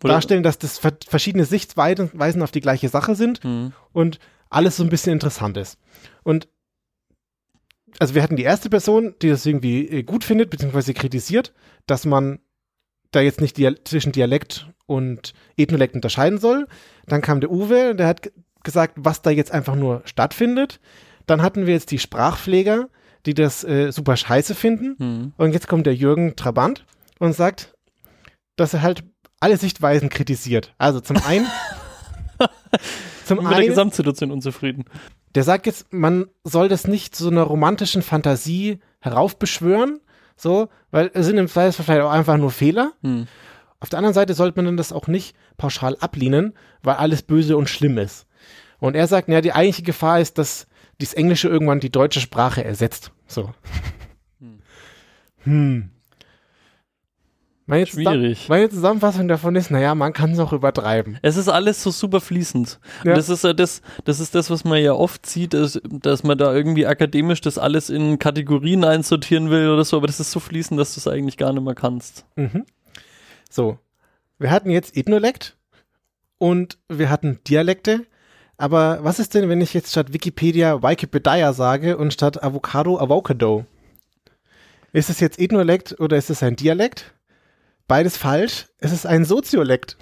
darstellen, 0.09 0.43
dass 0.43 0.59
das 0.59 0.79
verschiedene 0.79 1.45
Sichtweisen 1.45 2.43
auf 2.43 2.51
die 2.51 2.61
gleiche 2.61 2.88
Sache 2.88 3.15
sind 3.15 3.43
mhm. 3.45 3.73
und 3.93 4.19
alles 4.51 4.77
so 4.77 4.83
ein 4.83 4.91
bisschen 4.91 5.12
interessant 5.12 5.57
ist. 5.57 5.79
Und 6.23 6.49
also 7.99 8.15
wir 8.15 8.23
hatten 8.23 8.37
die 8.37 8.43
erste 8.43 8.71
Person, 8.71 9.15
die 9.23 9.29
das 9.29 9.47
irgendwie 9.47 9.87
äh, 9.88 10.03
gut 10.03 10.25
findet, 10.25 10.51
beziehungsweise 10.51 10.95
kritisiert, 10.95 11.53
dass 11.87 12.05
man 12.05 12.38
da 13.11 13.21
jetzt 13.21 13.41
nicht 13.41 13.57
Dial 13.57 13.77
zwischen 13.85 14.12
Dialekt 14.12 14.69
und 14.87 15.35
Ethnolekt 15.57 15.95
unterscheiden 15.95 16.38
soll. 16.38 16.67
Dann 17.07 17.21
kam 17.21 17.41
der 17.41 17.51
Uwe, 17.51 17.95
der 17.95 18.07
hat 18.07 18.33
gesagt, 18.62 18.95
was 18.97 19.23
da 19.23 19.31
jetzt 19.31 19.53
einfach 19.53 19.75
nur 19.75 20.03
stattfindet. 20.05 20.81
Dann 21.27 21.43
hatten 21.43 21.67
wir 21.67 21.75
jetzt 21.75 21.91
die 21.91 21.99
Sprachpfleger, 21.99 22.88
die 23.27 23.35
das 23.35 23.65
äh, 23.65 23.91
super 23.91 24.17
scheiße 24.17 24.55
finden. 24.55 24.97
Mhm. 24.99 25.33
Und 25.37 25.53
jetzt 25.53 25.69
kommt 25.69 25.87
der 25.87 25.95
Jürgen 25.95 26.37
Trabant 26.37 26.85
und 27.19 27.35
sagt, 27.35 27.75
dass 28.57 28.75
er 28.75 28.83
halt 28.83 29.05
alle 29.42 29.57
Sichtweisen 29.57 30.09
kritisiert. 30.09 30.72
Also 30.78 31.00
zum 31.00 31.16
einen. 31.24 31.46
zum 33.24 33.38
mit 33.38 33.46
einen, 33.46 33.57
der 33.57 33.66
Gesamtsituation 33.66 34.31
unzufrieden. 34.31 34.85
Der 35.35 35.42
sagt 35.42 35.66
jetzt, 35.66 35.92
man 35.92 36.26
soll 36.44 36.68
das 36.68 36.87
nicht 36.87 37.16
zu 37.16 37.24
so 37.24 37.31
einer 37.31 37.42
romantischen 37.42 38.02
Fantasie 38.02 38.78
heraufbeschwören, 39.00 40.00
so, 40.37 40.68
weil 40.90 41.11
es 41.14 41.26
sind 41.26 41.38
im 41.38 41.48
Zweifelsfall 41.48 41.85
vielleicht 41.85 42.02
auch 42.02 42.12
einfach 42.12 42.37
nur 42.37 42.50
Fehler. 42.50 42.92
Hm. 43.02 43.26
Auf 43.81 43.88
der 43.88 43.98
anderen 43.98 44.14
Seite 44.14 44.35
sollte 44.35 44.62
man 44.62 44.76
das 44.76 44.92
auch 44.92 45.09
nicht 45.09 45.35
pauschal 45.57 45.96
ablehnen, 45.96 46.55
weil 46.83 46.96
alles 46.96 47.22
böse 47.22 47.57
und 47.57 47.68
schlimm 47.68 47.98
ist. 47.98 48.26
Und 48.78 48.94
er 48.94 49.09
sagt, 49.09 49.28
ja, 49.28 49.40
die 49.40 49.52
eigentliche 49.52 49.83
Gefahr 49.83 50.20
ist, 50.20 50.38
dass 50.38 50.68
das 51.00 51.14
Englische 51.14 51.48
irgendwann 51.48 51.81
die 51.81 51.90
deutsche 51.90 52.20
Sprache 52.20 52.64
ersetzt. 52.64 53.11
So. 53.26 53.52
Hm. 55.44 55.90
Meine 57.73 57.87
Schwierig. 57.87 58.51
Meine 58.51 58.69
Zusammenfassung 58.69 59.29
davon 59.29 59.57
ist, 59.57 59.71
naja, 59.71 59.95
man 59.95 60.13
kann 60.13 60.33
es 60.33 60.39
auch 60.39 60.53
übertreiben. 60.53 61.19
Es 61.23 61.39
ist 61.39 61.49
alles 61.49 61.83
so 61.83 61.91
super 61.91 62.21
fließend. 62.21 62.79
Ja. 63.03 63.15
Das 63.15 63.31
ist 63.31 63.45
ja 63.45 63.55
das, 63.55 63.81
das 64.05 64.21
ist 64.21 64.35
das, 64.35 64.51
was 64.51 64.65
man 64.65 64.79
ja 64.83 64.93
oft 64.93 65.25
sieht, 65.25 65.55
ist, 65.55 65.81
dass 65.89 66.23
man 66.23 66.37
da 66.37 66.53
irgendwie 66.53 66.87
akademisch 66.87 67.41
das 67.41 67.57
alles 67.57 67.89
in 67.89 68.19
Kategorien 68.19 68.85
einsortieren 68.85 69.49
will 69.49 69.71
oder 69.71 69.87
so, 69.87 69.97
aber 69.97 70.07
das 70.07 70.21
ist 70.21 70.33
so 70.33 70.39
fließend, 70.39 70.79
dass 70.79 70.93
du 70.93 71.01
es 71.01 71.09
eigentlich 71.09 71.39
gar 71.39 71.51
nicht 71.51 71.65
mehr 71.65 71.75
kannst. 71.75 72.27
Mhm. 72.37 72.67
So. 73.49 73.79
Wir 74.39 74.51
hatten 74.51 74.69
jetzt 74.69 74.95
Ethnolekt 74.95 75.57
und 76.37 76.77
wir 76.91 77.09
hatten 77.09 77.39
Dialekte. 77.49 78.05
Aber 78.59 78.99
was 79.03 79.19
ist 79.19 79.33
denn, 79.33 79.49
wenn 79.49 79.63
ich 79.63 79.73
jetzt 79.73 79.93
statt 79.93 80.13
Wikipedia 80.13 80.83
Wikipedia 80.83 81.55
sage 81.55 81.97
und 81.97 82.13
statt 82.13 82.43
Avocado 82.43 82.99
Avocado? 82.99 83.65
Ist 84.93 85.09
es 85.09 85.21
jetzt 85.21 85.39
Ethnolekt 85.39 85.99
oder 86.01 86.19
ist 86.19 86.29
es 86.29 86.43
ein 86.43 86.57
Dialekt? 86.57 87.15
Beides 87.92 88.16
falsch. 88.16 88.68
Es 88.78 88.90
ist 88.90 89.05
ein 89.05 89.26
Soziolekt. 89.26 89.98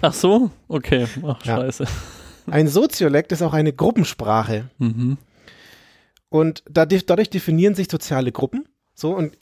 Ach 0.00 0.14
so? 0.14 0.50
Okay. 0.66 1.06
Ach, 1.26 1.44
ja. 1.44 1.56
scheiße. 1.58 1.84
Ein 2.50 2.68
Soziolekt 2.68 3.32
ist 3.32 3.42
auch 3.42 3.52
eine 3.52 3.74
Gruppensprache. 3.74 4.70
Mhm. 4.78 5.18
Und 6.30 6.64
dadurch 6.70 7.28
definieren 7.28 7.74
sich 7.74 7.90
soziale 7.90 8.32
Gruppen. 8.32 8.66
So, 8.94 9.14
und 9.14 9.36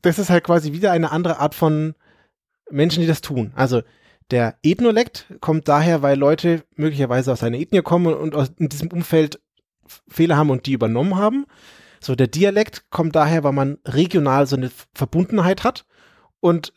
das 0.00 0.20
ist 0.20 0.30
halt 0.30 0.44
quasi 0.44 0.72
wieder 0.72 0.92
eine 0.92 1.10
andere 1.10 1.40
Art 1.40 1.56
von 1.56 1.96
Menschen, 2.70 3.00
die 3.00 3.08
das 3.08 3.20
tun. 3.20 3.50
Also 3.56 3.82
der 4.30 4.54
Ethnolekt 4.62 5.26
kommt 5.40 5.66
daher, 5.66 6.02
weil 6.02 6.16
Leute 6.16 6.62
möglicherweise 6.76 7.32
aus 7.32 7.42
einer 7.42 7.58
Ethnie 7.58 7.82
kommen 7.82 8.14
und 8.14 8.36
aus, 8.36 8.52
in 8.58 8.68
diesem 8.68 8.92
Umfeld 8.92 9.40
Fehler 10.06 10.36
haben 10.36 10.50
und 10.50 10.66
die 10.66 10.72
übernommen 10.74 11.16
haben. 11.16 11.46
So, 12.00 12.14
der 12.14 12.28
Dialekt 12.28 12.90
kommt 12.90 13.16
daher, 13.16 13.42
weil 13.42 13.54
man 13.54 13.78
regional 13.84 14.46
so 14.46 14.54
eine 14.54 14.70
Verbundenheit 14.94 15.64
hat 15.64 15.84
und 16.38 16.72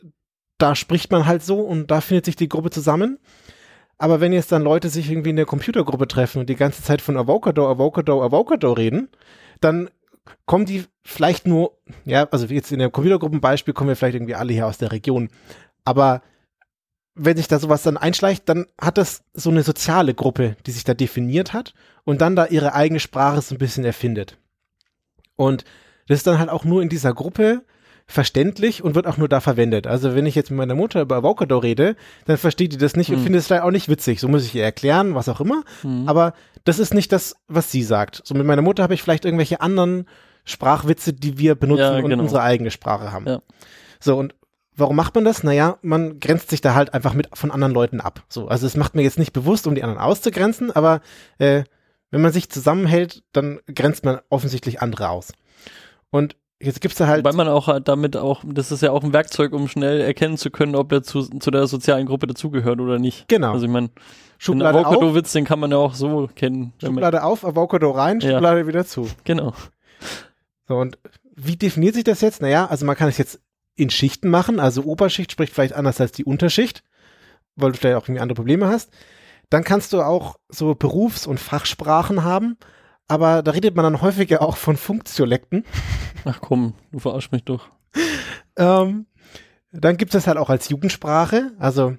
da 0.64 0.74
spricht 0.74 1.12
man 1.12 1.26
halt 1.26 1.42
so 1.42 1.60
und 1.60 1.90
da 1.90 2.00
findet 2.00 2.24
sich 2.24 2.36
die 2.36 2.48
Gruppe 2.48 2.70
zusammen. 2.70 3.18
Aber 3.98 4.22
wenn 4.22 4.32
jetzt 4.32 4.50
dann 4.50 4.62
Leute 4.62 4.88
sich 4.88 5.10
irgendwie 5.10 5.28
in 5.28 5.36
der 5.36 5.44
Computergruppe 5.44 6.08
treffen 6.08 6.38
und 6.38 6.48
die 6.48 6.56
ganze 6.56 6.82
Zeit 6.82 7.02
von 7.02 7.18
Avocado, 7.18 7.70
Avocado, 7.70 8.24
Avocado 8.24 8.72
reden, 8.72 9.10
dann 9.60 9.90
kommen 10.46 10.64
die 10.64 10.86
vielleicht 11.02 11.46
nur, 11.46 11.76
ja, 12.06 12.26
also 12.30 12.46
jetzt 12.46 12.72
in 12.72 12.78
der 12.78 12.88
Computergruppenbeispiel 12.88 13.74
kommen 13.74 13.88
wir 13.88 13.96
vielleicht 13.96 14.14
irgendwie 14.14 14.36
alle 14.36 14.54
hier 14.54 14.66
aus 14.66 14.78
der 14.78 14.90
Region. 14.90 15.28
Aber 15.84 16.22
wenn 17.14 17.36
sich 17.36 17.46
da 17.46 17.58
sowas 17.58 17.82
dann 17.82 17.98
einschleicht, 17.98 18.48
dann 18.48 18.64
hat 18.80 18.96
das 18.96 19.22
so 19.34 19.50
eine 19.50 19.64
soziale 19.64 20.14
Gruppe, 20.14 20.56
die 20.64 20.72
sich 20.72 20.84
da 20.84 20.94
definiert 20.94 21.52
hat 21.52 21.74
und 22.04 22.22
dann 22.22 22.36
da 22.36 22.46
ihre 22.46 22.72
eigene 22.72 23.00
Sprache 23.00 23.42
so 23.42 23.54
ein 23.54 23.58
bisschen 23.58 23.84
erfindet. 23.84 24.38
Und 25.36 25.64
das 26.08 26.20
ist 26.20 26.26
dann 26.26 26.38
halt 26.38 26.48
auch 26.48 26.64
nur 26.64 26.80
in 26.80 26.88
dieser 26.88 27.12
Gruppe 27.12 27.66
verständlich 28.06 28.84
und 28.84 28.94
wird 28.94 29.06
auch 29.06 29.16
nur 29.16 29.28
da 29.28 29.40
verwendet. 29.40 29.86
Also 29.86 30.14
wenn 30.14 30.26
ich 30.26 30.34
jetzt 30.34 30.50
mit 30.50 30.58
meiner 30.58 30.74
Mutter 30.74 31.00
über 31.00 31.16
Avocado 31.16 31.58
rede, 31.58 31.96
dann 32.26 32.36
versteht 32.36 32.72
die 32.72 32.76
das 32.78 32.96
nicht 32.96 33.10
und 33.10 33.16
Hm. 33.16 33.22
findet 33.24 33.40
es 33.40 33.46
vielleicht 33.46 33.62
auch 33.62 33.70
nicht 33.70 33.88
witzig. 33.88 34.20
So 34.20 34.28
muss 34.28 34.44
ich 34.44 34.54
ihr 34.54 34.62
erklären, 34.64 35.14
was 35.14 35.28
auch 35.28 35.40
immer. 35.40 35.62
Mhm. 35.82 36.06
Aber 36.08 36.34
das 36.64 36.78
ist 36.78 36.92
nicht 36.92 37.12
das, 37.12 37.36
was 37.48 37.70
sie 37.70 37.82
sagt. 37.82 38.20
So 38.24 38.34
mit 38.34 38.46
meiner 38.46 38.62
Mutter 38.62 38.82
habe 38.82 38.94
ich 38.94 39.02
vielleicht 39.02 39.24
irgendwelche 39.24 39.60
anderen 39.60 40.06
Sprachwitze, 40.44 41.14
die 41.14 41.38
wir 41.38 41.54
benutzen 41.54 41.80
Ja, 41.80 41.96
und 41.98 42.08
genau. 42.10 42.22
unsere 42.22 42.42
eigene 42.42 42.70
Sprache 42.70 43.10
haben. 43.12 43.26
Ja. 43.26 43.40
So 44.00 44.16
und 44.16 44.34
Warum 44.76 44.96
macht 44.96 45.14
man 45.14 45.24
das? 45.24 45.44
Naja, 45.44 45.78
man 45.82 46.18
grenzt 46.18 46.50
sich 46.50 46.60
da 46.60 46.74
halt 46.74 46.94
einfach 46.94 47.14
mit 47.14 47.28
von 47.32 47.52
anderen 47.52 47.72
Leuten 47.72 48.00
ab. 48.00 48.24
So, 48.28 48.48
also 48.48 48.66
es 48.66 48.76
macht 48.76 48.96
mir 48.96 49.02
jetzt 49.02 49.20
nicht 49.20 49.32
bewusst, 49.32 49.68
um 49.68 49.76
die 49.76 49.84
anderen 49.84 50.00
auszugrenzen, 50.02 50.72
aber 50.72 51.00
äh, 51.38 51.62
wenn 52.10 52.20
man 52.20 52.32
sich 52.32 52.50
zusammenhält, 52.50 53.22
dann 53.32 53.60
grenzt 53.72 54.04
man 54.04 54.18
offensichtlich 54.30 54.82
andere 54.82 55.10
aus. 55.10 55.32
Und 56.10 56.34
jetzt 56.66 56.80
gibt's 56.80 56.98
da 56.98 57.06
halt 57.06 57.24
Weil 57.24 57.32
man 57.34 57.48
auch 57.48 57.66
halt 57.66 57.88
damit 57.88 58.16
auch, 58.16 58.42
das 58.46 58.72
ist 58.72 58.82
ja 58.82 58.90
auch 58.90 59.02
ein 59.04 59.12
Werkzeug, 59.12 59.52
um 59.52 59.68
schnell 59.68 60.00
erkennen 60.00 60.36
zu 60.36 60.50
können, 60.50 60.74
ob 60.74 60.88
der 60.88 61.02
zu, 61.02 61.22
zu 61.22 61.50
der 61.50 61.66
sozialen 61.66 62.06
Gruppe 62.06 62.26
dazugehört 62.26 62.80
oder 62.80 62.98
nicht. 62.98 63.28
genau 63.28 63.52
Also 63.52 63.66
ich 63.66 63.72
meine, 63.72 63.88
den 63.88 63.94
Schublade 64.38 64.78
auf, 64.80 64.86
Avocado-Witz, 64.86 65.32
den 65.32 65.44
kann 65.44 65.60
man 65.60 65.70
ja 65.70 65.76
auch 65.78 65.94
so 65.94 66.28
kennen. 66.34 66.72
Schublade 66.80 67.22
auf, 67.22 67.44
Avocado 67.44 67.90
rein, 67.90 68.20
Ja. 68.20 68.32
Schublade 68.32 68.66
wieder 68.66 68.84
zu. 68.84 69.08
Genau. 69.24 69.52
So, 70.68 70.76
und 70.76 70.98
wie 71.36 71.56
definiert 71.56 71.94
sich 71.94 72.04
das 72.04 72.20
jetzt? 72.20 72.42
Naja, 72.42 72.66
also 72.66 72.84
man 72.86 72.96
kann 72.96 73.08
es 73.08 73.18
jetzt 73.18 73.40
in 73.76 73.90
Schichten 73.90 74.28
machen. 74.30 74.60
Also 74.60 74.82
Oberschicht 74.82 75.32
spricht 75.32 75.52
vielleicht 75.52 75.74
anders 75.74 76.00
als 76.00 76.12
die 76.12 76.24
Unterschicht, 76.24 76.82
weil 77.56 77.72
du 77.72 77.78
vielleicht 77.78 77.96
auch 77.96 78.04
irgendwie 78.04 78.20
andere 78.20 78.36
Probleme 78.36 78.68
hast. 78.68 78.90
Dann 79.50 79.64
kannst 79.64 79.92
du 79.92 80.00
auch 80.02 80.36
so 80.48 80.74
Berufs- 80.74 81.26
und 81.26 81.38
Fachsprachen 81.40 82.24
haben. 82.24 82.56
Aber 83.08 83.42
da 83.42 83.50
redet 83.50 83.76
man 83.76 83.84
dann 83.84 84.00
häufiger 84.00 84.42
auch 84.42 84.56
von 84.56 84.76
Funktiolekten. 84.76 85.64
Ach 86.24 86.40
komm, 86.40 86.74
du 86.90 86.98
verarsch 86.98 87.30
mich 87.32 87.44
doch. 87.44 87.68
Ähm, 88.56 89.06
dann 89.72 89.96
gibt 89.96 90.14
es 90.14 90.22
das 90.22 90.26
halt 90.26 90.38
auch 90.38 90.50
als 90.50 90.68
Jugendsprache. 90.68 91.52
Also 91.58 91.96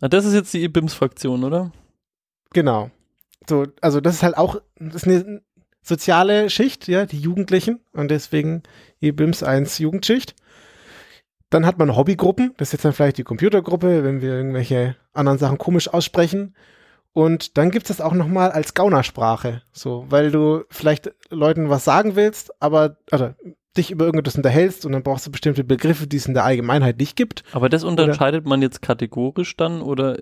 Na, 0.00 0.08
das 0.08 0.24
ist 0.24 0.34
jetzt 0.34 0.52
die 0.52 0.64
IBIMS-Fraktion, 0.64 1.44
oder? 1.44 1.72
Genau. 2.52 2.90
So, 3.48 3.66
also 3.80 4.00
das 4.00 4.16
ist 4.16 4.22
halt 4.22 4.36
auch, 4.36 4.60
das 4.78 4.96
ist 4.96 5.06
eine 5.06 5.42
soziale 5.82 6.50
Schicht, 6.50 6.88
ja, 6.88 7.06
die 7.06 7.20
Jugendlichen 7.20 7.80
und 7.92 8.10
deswegen 8.10 8.64
EBIMS 9.00 9.44
1 9.44 9.78
Jugendschicht. 9.78 10.34
Dann 11.48 11.64
hat 11.64 11.78
man 11.78 11.94
Hobbygruppen, 11.94 12.54
das 12.56 12.68
ist 12.68 12.72
jetzt 12.72 12.84
dann 12.84 12.92
vielleicht 12.92 13.18
die 13.18 13.24
Computergruppe, 13.24 14.02
wenn 14.02 14.20
wir 14.20 14.30
irgendwelche 14.30 14.96
anderen 15.12 15.38
Sachen 15.38 15.58
komisch 15.58 15.88
aussprechen. 15.88 16.56
Und 17.16 17.56
dann 17.56 17.70
gibt 17.70 17.88
es 17.88 17.96
das 17.96 18.04
auch 18.04 18.12
nochmal 18.12 18.50
als 18.50 18.74
Gaunersprache, 18.74 19.62
so, 19.72 20.04
weil 20.10 20.30
du 20.30 20.64
vielleicht 20.68 21.12
Leuten 21.30 21.70
was 21.70 21.82
sagen 21.82 22.14
willst, 22.14 22.52
aber, 22.62 22.98
also 23.10 23.30
dich 23.74 23.90
über 23.90 24.04
irgendetwas 24.04 24.36
unterhältst 24.36 24.84
und 24.84 24.92
dann 24.92 25.02
brauchst 25.02 25.26
du 25.26 25.30
bestimmte 25.30 25.64
Begriffe, 25.64 26.06
die 26.06 26.18
es 26.18 26.26
in 26.26 26.34
der 26.34 26.44
Allgemeinheit 26.44 26.98
nicht 26.98 27.16
gibt. 27.16 27.42
Aber 27.52 27.70
das 27.70 27.84
unterscheidet 27.84 28.44
man 28.44 28.60
jetzt 28.60 28.82
kategorisch 28.82 29.56
dann 29.56 29.80
oder 29.80 30.18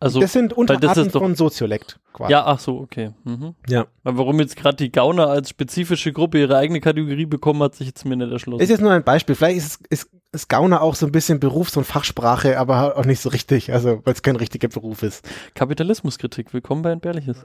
also 0.00 0.18
das 0.18 0.32
sind 0.32 0.50
das 0.50 0.58
Unterarten 0.58 1.06
ist 1.06 1.14
doch- 1.14 1.20
von 1.20 1.36
Soziolekt 1.36 2.00
quasi. 2.12 2.32
ja, 2.32 2.44
ach 2.44 2.58
so, 2.58 2.78
okay. 2.80 3.12
Mhm. 3.22 3.54
Ja. 3.68 3.86
Aber 4.02 4.18
warum 4.18 4.40
jetzt 4.40 4.56
gerade 4.56 4.76
die 4.76 4.90
Gauner 4.90 5.28
als 5.28 5.50
spezifische 5.50 6.12
Gruppe 6.12 6.40
ihre 6.40 6.56
eigene 6.56 6.80
Kategorie 6.80 7.26
bekommen, 7.26 7.62
hat 7.62 7.76
sich 7.76 7.86
jetzt 7.86 8.04
mir 8.04 8.16
nicht 8.16 8.32
erschlossen. 8.32 8.60
Ist 8.60 8.70
jetzt 8.70 8.80
nur 8.82 8.90
ein 8.90 9.04
Beispiel. 9.04 9.36
Vielleicht 9.36 9.58
ist, 9.58 9.86
ist, 9.88 10.10
ist 10.34 10.48
Gauner 10.48 10.82
auch 10.82 10.94
so 10.94 11.06
ein 11.06 11.12
bisschen 11.12 11.40
Berufs- 11.40 11.76
und 11.76 11.84
Fachsprache, 11.84 12.58
aber 12.58 12.96
auch 12.96 13.04
nicht 13.04 13.20
so 13.20 13.28
richtig, 13.28 13.72
also 13.72 14.02
weil 14.04 14.14
es 14.14 14.22
kein 14.22 14.36
richtiger 14.36 14.68
Beruf 14.68 15.02
ist. 15.02 15.26
Kapitalismuskritik, 15.54 16.52
willkommen 16.52 16.82
bei 16.82 16.90
Entbehrliches. 16.90 17.44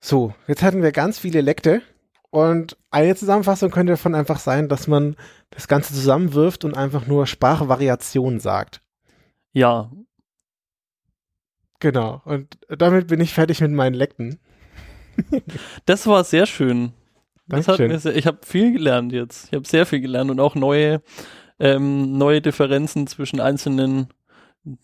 So, 0.00 0.34
jetzt 0.46 0.62
hatten 0.62 0.82
wir 0.82 0.92
ganz 0.92 1.18
viele 1.18 1.40
Lekte 1.40 1.82
und 2.30 2.76
eine 2.90 3.14
Zusammenfassung 3.14 3.70
könnte 3.70 3.92
davon 3.92 4.14
einfach 4.14 4.38
sein, 4.38 4.68
dass 4.68 4.86
man 4.86 5.16
das 5.50 5.68
Ganze 5.68 5.94
zusammenwirft 5.94 6.64
und 6.64 6.76
einfach 6.76 7.06
nur 7.06 7.26
Sprachvariation 7.26 8.40
sagt. 8.40 8.80
Ja, 9.52 9.90
Genau. 11.80 12.22
Und 12.24 12.58
damit 12.68 13.08
bin 13.08 13.20
ich 13.20 13.34
fertig 13.34 13.60
mit 13.60 13.70
meinen 13.70 13.94
Lekten. 13.94 14.38
das 15.86 16.06
war 16.06 16.24
sehr 16.24 16.46
schön. 16.46 16.92
Das 17.48 17.68
hat 17.68 17.78
mir 17.80 17.98
sehr, 17.98 18.14
ich 18.16 18.26
habe 18.26 18.38
viel 18.44 18.72
gelernt 18.72 19.12
jetzt. 19.12 19.46
Ich 19.46 19.54
habe 19.54 19.66
sehr 19.66 19.86
viel 19.86 20.00
gelernt 20.00 20.30
und 20.30 20.40
auch 20.40 20.54
neue, 20.54 21.02
ähm, 21.58 22.16
neue 22.18 22.40
Differenzen 22.40 23.06
zwischen 23.06 23.40
einzelnen 23.40 24.08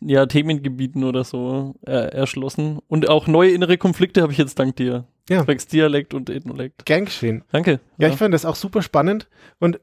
ja, 0.00 0.26
Themengebieten 0.26 1.04
oder 1.04 1.24
so 1.24 1.74
äh, 1.86 2.08
erschlossen. 2.12 2.78
Und 2.88 3.08
auch 3.08 3.26
neue 3.26 3.50
innere 3.50 3.76
Konflikte 3.76 4.22
habe 4.22 4.32
ich 4.32 4.38
jetzt 4.38 4.58
dank 4.58 4.76
dir. 4.76 5.04
Ja. 5.28 5.44
Zwecks 5.44 5.66
Dialekt 5.66 6.14
und 6.14 6.30
Ethnolekt. 6.30 6.84
Gern 6.84 7.06
geschehen. 7.06 7.44
Danke. 7.50 7.80
Ja, 7.98 8.08
ich 8.08 8.16
fand 8.16 8.34
das 8.34 8.44
auch 8.44 8.56
super 8.56 8.82
spannend 8.82 9.28
und 9.58 9.80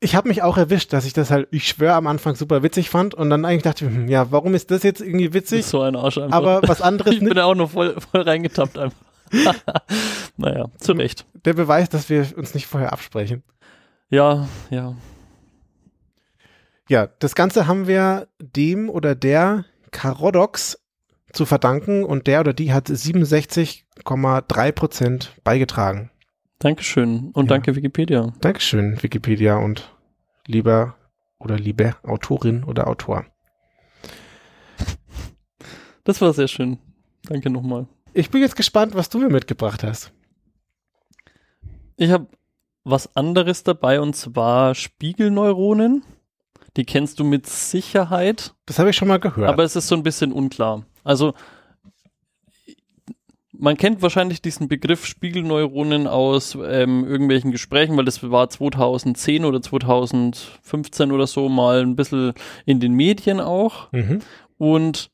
ich 0.00 0.14
habe 0.14 0.28
mich 0.28 0.42
auch 0.42 0.56
erwischt, 0.56 0.92
dass 0.92 1.04
ich 1.04 1.12
das 1.12 1.30
halt, 1.32 1.48
ich 1.50 1.66
schwöre, 1.66 1.94
am 1.94 2.06
Anfang 2.06 2.36
super 2.36 2.62
witzig 2.62 2.88
fand 2.88 3.14
und 3.14 3.30
dann 3.30 3.44
eigentlich 3.44 3.64
dachte 3.64 3.84
ich, 3.84 3.90
hm, 3.90 4.08
ja, 4.08 4.30
warum 4.30 4.54
ist 4.54 4.70
das 4.70 4.84
jetzt 4.84 5.00
irgendwie 5.00 5.34
witzig? 5.34 5.60
ist 5.60 5.70
so 5.70 5.82
ein 5.82 5.96
Arsch 5.96 6.18
einfach. 6.18 6.36
aber 6.36 6.60
was 6.64 6.80
anderes 6.80 7.12
ich 7.14 7.20
bin 7.20 7.34
da 7.34 7.44
auch 7.44 7.56
noch 7.56 7.70
voll, 7.70 7.96
voll 8.00 8.20
reingetappt 8.20 8.78
einfach. 8.78 9.07
naja, 10.36 10.66
zu 10.78 10.92
Recht. 10.92 11.26
Der 11.44 11.54
Beweis, 11.54 11.88
dass 11.88 12.08
wir 12.08 12.26
uns 12.36 12.54
nicht 12.54 12.66
vorher 12.66 12.92
absprechen. 12.92 13.42
Ja, 14.10 14.48
ja. 14.70 14.94
Ja, 16.88 17.06
das 17.18 17.34
Ganze 17.34 17.66
haben 17.66 17.86
wir 17.86 18.28
dem 18.40 18.88
oder 18.88 19.14
der 19.14 19.64
Karodox 19.90 20.78
zu 21.32 21.44
verdanken 21.44 22.04
und 22.04 22.26
der 22.26 22.40
oder 22.40 22.54
die 22.54 22.72
hat 22.72 22.88
67,3 22.88 24.72
Prozent 24.72 25.32
beigetragen. 25.44 26.10
Dankeschön 26.58 27.30
und 27.34 27.44
Ja. 27.44 27.48
danke 27.56 27.76
Wikipedia. 27.76 28.32
Dankeschön, 28.40 29.02
Wikipedia 29.02 29.56
und 29.56 29.94
lieber 30.46 30.96
oder 31.38 31.56
liebe 31.56 31.94
Autorin 32.02 32.64
oder 32.64 32.88
Autor. 32.88 33.26
Das 36.04 36.20
war 36.20 36.32
sehr 36.32 36.48
schön. 36.48 36.78
Danke 37.24 37.50
nochmal. 37.50 37.86
Ich 38.14 38.30
bin 38.30 38.40
jetzt 38.40 38.56
gespannt, 38.56 38.94
was 38.94 39.08
du 39.08 39.18
mir 39.18 39.28
mitgebracht 39.28 39.82
hast. 39.82 40.12
Ich 41.96 42.10
habe 42.10 42.26
was 42.84 43.14
anderes 43.16 43.64
dabei 43.64 44.00
und 44.00 44.14
zwar 44.16 44.74
Spiegelneuronen. 44.74 46.04
Die 46.76 46.84
kennst 46.84 47.18
du 47.18 47.24
mit 47.24 47.46
Sicherheit, 47.46 48.54
Das 48.66 48.78
habe 48.78 48.90
ich 48.90 48.96
schon 48.96 49.08
mal 49.08 49.18
gehört. 49.18 49.48
aber 49.48 49.64
es 49.64 49.74
ist 49.74 49.88
so 49.88 49.94
ein 49.96 50.02
bisschen 50.02 50.32
unklar. 50.32 50.84
Also 51.02 51.34
man 53.52 53.76
kennt 53.76 54.00
wahrscheinlich 54.02 54.40
diesen 54.40 54.68
Begriff 54.68 55.04
Spiegelneuronen 55.04 56.06
aus 56.06 56.54
ähm, 56.54 57.04
irgendwelchen 57.04 57.50
Gesprächen, 57.50 57.96
weil 57.96 58.04
das 58.04 58.22
war 58.30 58.48
2010 58.48 59.44
oder 59.44 59.60
2015 59.60 61.10
oder 61.10 61.26
so 61.26 61.48
mal 61.48 61.80
ein 61.82 61.96
bisschen 61.96 62.34
in 62.64 62.78
den 62.78 62.92
Medien 62.94 63.40
auch. 63.40 63.90
mhm. 63.92 64.20
Und 64.58 65.10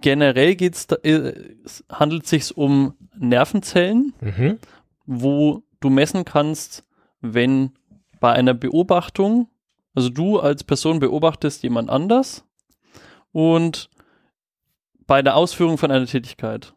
generell 0.00 0.54
geht's 0.56 0.86
äh, 1.02 1.32
es 1.64 1.84
handelt 1.90 2.26
sich 2.26 2.56
um 2.56 2.94
Nervenzellen, 3.16 4.12
Mhm. 4.20 4.58
wo 5.06 5.62
du 5.80 5.90
messen 5.90 6.24
kannst, 6.24 6.84
wenn 7.20 7.72
bei 8.20 8.32
einer 8.32 8.54
Beobachtung, 8.54 9.48
also 9.94 10.08
du 10.08 10.38
als 10.38 10.64
Person 10.64 11.00
beobachtest 11.00 11.62
jemand 11.62 11.90
anders 11.90 12.44
und 13.32 13.88
bei 15.06 15.22
der 15.22 15.36
Ausführung 15.36 15.78
von 15.78 15.90
einer 15.90 16.06
Tätigkeit. 16.06 16.74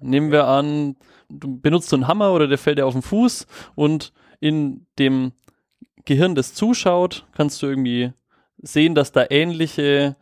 Nehmen 0.00 0.30
wir 0.32 0.46
an, 0.46 0.96
du 1.28 1.58
benutzt 1.60 1.88
so 1.88 1.96
einen 1.96 2.08
Hammer 2.08 2.32
oder 2.32 2.46
der 2.48 2.58
fällt 2.58 2.78
dir 2.78 2.86
auf 2.86 2.92
den 2.94 3.02
Fuß 3.02 3.46
und 3.74 4.12
in 4.40 4.86
dem 4.98 5.32
Gehirn, 6.04 6.34
das 6.34 6.54
zuschaut, 6.54 7.26
kannst 7.32 7.62
du 7.62 7.66
irgendwie 7.66 8.12
sehen, 8.58 8.94
dass 8.94 9.12
da 9.12 9.26
ähnliche 9.28 10.16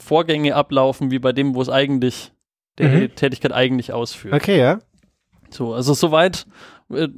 Vorgänge 0.00 0.54
ablaufen 0.54 1.10
wie 1.10 1.18
bei 1.18 1.32
dem, 1.32 1.54
wo 1.54 1.62
es 1.62 1.68
eigentlich, 1.68 2.32
der 2.78 2.88
Mhm. 2.88 3.00
die 3.00 3.08
Tätigkeit 3.10 3.52
eigentlich 3.52 3.92
ausführt. 3.92 4.34
Okay, 4.34 4.58
ja. 4.58 4.78
So, 5.50 5.74
also 5.74 5.94
soweit 5.94 6.46
äh, 6.92 7.08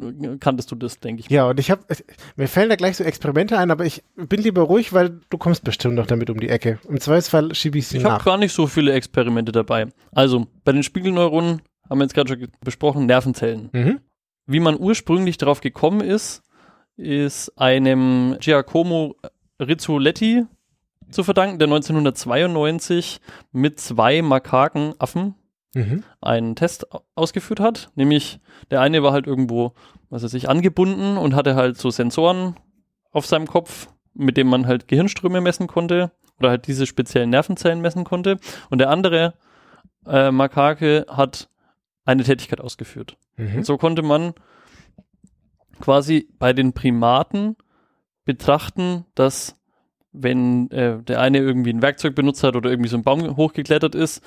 kanntest 0.40 0.71
du 0.71 0.75
das, 0.75 1.01
denke 1.01 1.21
ich. 1.21 1.29
Ja, 1.31 1.49
und 1.51 1.61
ich 1.61 1.71
habe, 1.71 1.83
mir 2.37 2.49
fallen 2.49 2.71
da 2.71 2.77
gleich 2.77 2.97
so 2.97 3.05
Experimente 3.05 3.59
ein, 3.59 3.71
aber 3.71 3.85
ich 3.85 4.03
bin 4.16 4.40
lieber 4.40 4.62
ruhig, 4.62 4.92
weil 4.95 5.21
du 5.29 5.38
kommst 5.38 5.64
bestimmt 5.64 5.95
noch 5.97 6.07
damit 6.07 6.31
um 6.31 6.40
die 6.40 6.49
Ecke. 6.49 6.79
Im 6.88 6.99
Zweifelsfall 7.01 7.55
schiebe 7.55 7.79
ich 7.79 7.88
sie 7.88 7.99
Ich 7.99 8.05
habe 8.05 8.14
nach. 8.16 8.25
gar 8.25 8.38
nicht 8.38 8.53
so 8.55 8.66
viele 8.66 8.92
Experimente 8.92 9.53
dabei. 9.53 9.87
Also, 10.12 10.47
bei 10.64 10.73
den 10.73 10.83
Spiegelneuronen 10.83 11.61
haben 11.90 11.99
wir 11.99 12.05
jetzt 12.05 12.14
gerade 12.14 12.29
schon 12.31 12.49
besprochen, 12.64 13.05
Nervenzellen. 13.07 13.68
Mhm. 13.73 14.01
Wie 14.47 14.61
man 14.61 14.79
ursprünglich 14.79 15.37
darauf 15.37 15.61
gekommen 15.61 16.01
ist, 16.01 16.42
ist 16.97 17.51
einem 17.59 18.37
Giacomo 18.40 19.14
Rizzoletti 19.61 20.45
zu 21.12 21.25
verdanken, 21.25 21.59
der 21.59 21.66
1992 21.68 23.20
mit 23.53 23.81
zwei 23.81 24.22
Makakenaffen 24.22 25.35
Mhm. 25.75 26.05
einen 26.20 26.55
Test 26.55 26.87
ausgeführt 27.14 27.59
hat. 27.59 27.90
Nämlich 27.94 28.40
der 28.70 28.83
eine 28.83 29.03
war 29.03 29.12
halt 29.12 29.27
irgendwo, 29.27 29.72
was 30.11 30.22
weiß 30.22 30.35
ich, 30.35 30.48
angebunden 30.51 31.16
und 31.16 31.35
hatte 31.35 31.55
halt 31.55 31.79
so 31.79 31.88
Sensoren 31.88 32.57
auf 33.11 33.25
seinem 33.25 33.46
Kopf, 33.46 33.88
mit 34.12 34.37
denen 34.37 34.51
man 34.51 34.66
halt 34.66 34.87
Gehirnströme 34.87 35.40
messen 35.40 35.68
konnte 35.68 36.12
oder 36.38 36.51
halt 36.51 36.66
diese 36.66 36.87
speziellen 36.87 37.31
Nervenzellen 37.31 37.81
messen 37.81 38.05
konnte. 38.05 38.37
Und 38.68 38.79
der 38.81 38.90
andere 38.90 39.33
äh, 40.07 40.31
Makake 40.31 41.07
hat 41.09 41.48
eine 42.05 42.22
Tätigkeit 42.25 42.61
ausgeführt. 42.61 43.16
Mhm. 43.37 43.57
Und 43.59 43.64
so 43.66 43.79
konnte 43.79 44.03
man 44.03 44.35
quasi 45.81 46.29
bei 46.38 46.53
den 46.53 46.75
Primaten 46.75 47.57
betrachten, 48.25 49.07
dass 49.14 49.57
wenn 50.12 50.70
äh, 50.70 51.03
der 51.03 51.20
eine 51.20 51.38
irgendwie 51.38 51.72
ein 51.72 51.83
Werkzeug 51.83 52.14
benutzt 52.14 52.42
hat 52.44 52.55
oder 52.55 52.70
irgendwie 52.70 52.88
so 52.88 52.96
einen 52.96 53.05
Baum 53.05 53.37
hochgeklettert 53.37 53.94
ist, 53.94 54.22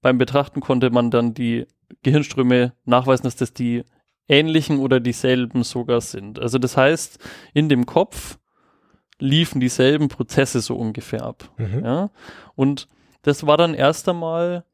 beim 0.00 0.18
Betrachten 0.18 0.60
konnte 0.60 0.90
man 0.90 1.10
dann 1.10 1.34
die 1.34 1.66
Gehirnströme 2.02 2.72
nachweisen, 2.84 3.24
dass 3.24 3.36
das 3.36 3.52
die 3.52 3.84
ähnlichen 4.28 4.78
oder 4.78 5.00
dieselben 5.00 5.64
sogar 5.64 6.00
sind. 6.00 6.38
Also 6.38 6.58
das 6.58 6.76
heißt, 6.76 7.18
in 7.52 7.68
dem 7.68 7.86
Kopf 7.86 8.38
liefen 9.18 9.60
dieselben 9.60 10.08
Prozesse 10.08 10.60
so 10.60 10.76
ungefähr 10.76 11.22
ab. 11.22 11.50
Mhm. 11.58 11.84
Ja? 11.84 12.10
Und 12.54 12.88
das 13.22 13.46
war 13.46 13.56
dann 13.56 13.74
erst 13.74 14.08
einmal, 14.08 14.64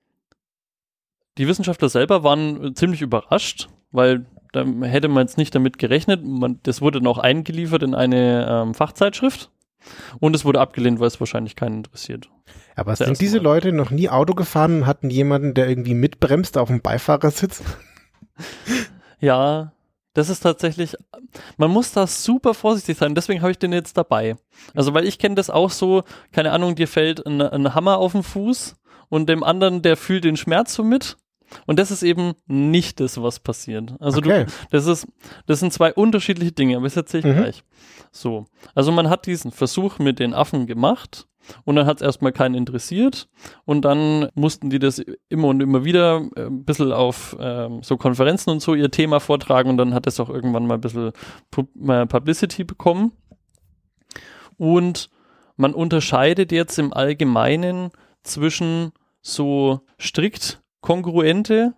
die 1.39 1.47
Wissenschaftler 1.47 1.89
selber 1.89 2.23
waren 2.23 2.65
äh, 2.65 2.75
ziemlich 2.75 3.01
überrascht, 3.03 3.69
weil 3.93 4.27
da 4.53 4.65
hätte 4.65 5.09
man 5.09 5.27
jetzt 5.27 5.39
nicht 5.39 5.55
damit 5.55 5.79
gerechnet. 5.79 6.25
Man, 6.25 6.59
das 6.65 6.81
wurde 6.81 7.01
noch 7.01 7.19
eingeliefert 7.19 7.83
in 7.83 7.95
eine 7.95 8.47
ähm, 8.49 8.75
Fachzeitschrift 8.75 9.51
und 10.19 10.35
es 10.37 10.45
wurde 10.45 10.61
abgelehnt, 10.61 11.01
weil 11.01 11.09
es 11.09 11.21
wahrscheinlich 11.21 11.57
keinen 11.57 11.79
interessiert. 11.79 12.29
Aber 12.77 12.97
sind 12.97 13.21
diese 13.21 13.39
mal. 13.39 13.45
Leute 13.45 13.73
noch 13.73 13.91
nie 13.91 14.09
Auto 14.09 14.35
gefahren 14.35 14.83
und 14.83 14.87
hatten 14.87 15.11
jemanden, 15.11 15.55
der 15.55 15.69
irgendwie 15.69 15.95
mitbremst 15.95 16.59
auf 16.59 16.69
dem 16.69 16.81
Beifahrersitz? 16.81 17.63
Ja, 19.23 19.73
das 20.15 20.29
ist 20.29 20.41
tatsächlich, 20.41 20.97
man 21.57 21.71
muss 21.71 21.93
da 21.93 22.07
super 22.07 22.55
vorsichtig 22.55 22.99
sein, 22.99 23.15
deswegen 23.15 23.43
habe 23.43 23.53
ich 23.53 23.59
den 23.59 23.73
jetzt 23.73 23.97
dabei. 23.97 24.37
Also, 24.75 24.95
weil 24.95 25.07
ich 25.07 25.19
kenne 25.19 25.35
das 25.35 25.51
auch 25.51 25.71
so, 25.71 26.03
keine 26.33 26.53
Ahnung, 26.53 26.75
dir 26.75 26.89
fällt 26.89 27.25
ein, 27.27 27.41
ein 27.41 27.75
Hammer 27.75 27.99
auf 27.99 28.13
den 28.13 28.23
Fuß 28.23 28.77
und 29.09 29.29
dem 29.29 29.45
anderen, 29.45 29.83
der 29.83 29.97
fühlt 29.97 30.25
den 30.25 30.37
Schmerz 30.37 30.75
so 30.75 30.83
mit. 30.83 31.17
Und 31.67 31.79
das 31.79 31.91
ist 31.91 32.03
eben 32.03 32.35
nicht 32.47 33.01
das, 33.01 33.21
was 33.21 33.41
passiert. 33.41 33.95
Also 34.01 34.19
Okay. 34.19 34.45
du, 34.47 34.53
das 34.71 34.87
ist, 34.87 35.07
das 35.47 35.61
sind 35.61 35.73
zwei 35.73 35.93
unterschiedliche 35.93 36.53
Dinge, 36.53 36.77
aber 36.77 36.85
das 36.85 36.97
erzähle 36.97 37.29
ich 37.31 37.37
Mhm. 37.37 37.41
gleich. 37.41 37.65
So. 38.13 38.47
Also 38.75 38.93
man 38.93 39.09
hat 39.11 39.27
diesen 39.27 39.51
Versuch 39.51 39.99
mit 39.99 40.19
den 40.19 40.35
Affen 40.35 40.67
gemacht 40.67 41.27
und 41.65 41.75
dann 41.77 41.87
hat 41.87 41.97
es 41.97 42.03
erstmal 42.03 42.33
keinen 42.33 42.55
interessiert 42.55 43.29
und 43.65 43.85
dann 43.85 44.29
mussten 44.35 44.71
die 44.71 44.79
das 44.79 45.03
immer 45.29 45.49
und 45.49 45.61
immer 45.61 45.85
wieder 45.85 46.23
äh, 46.37 46.47
ein 46.47 46.65
bisschen 46.65 46.93
auf 46.93 47.37
ähm, 47.41 47.83
so 47.83 47.97
Konferenzen 47.97 48.51
und 48.51 48.61
so 48.61 48.75
ihr 48.75 48.91
Thema 48.91 49.19
vortragen 49.21 49.71
und 49.71 49.77
dann 49.77 49.95
hat 49.95 50.07
es 50.07 50.21
auch 50.21 50.29
irgendwann 50.29 50.67
mal 50.67 50.75
ein 50.75 50.81
bisschen 50.81 51.13
Pu 51.51 51.63
äh, 51.89 52.07
Publicity 52.07 52.65
bekommen. 52.65 53.13
Und 54.57 55.09
man 55.57 55.75
unterscheidet 55.75 56.53
jetzt 56.53 56.79
im 56.79 56.93
Allgemeinen 56.93 57.91
zwischen 58.23 58.93
so 59.23 59.81
strikt 60.01 60.61
kongruente 60.81 61.75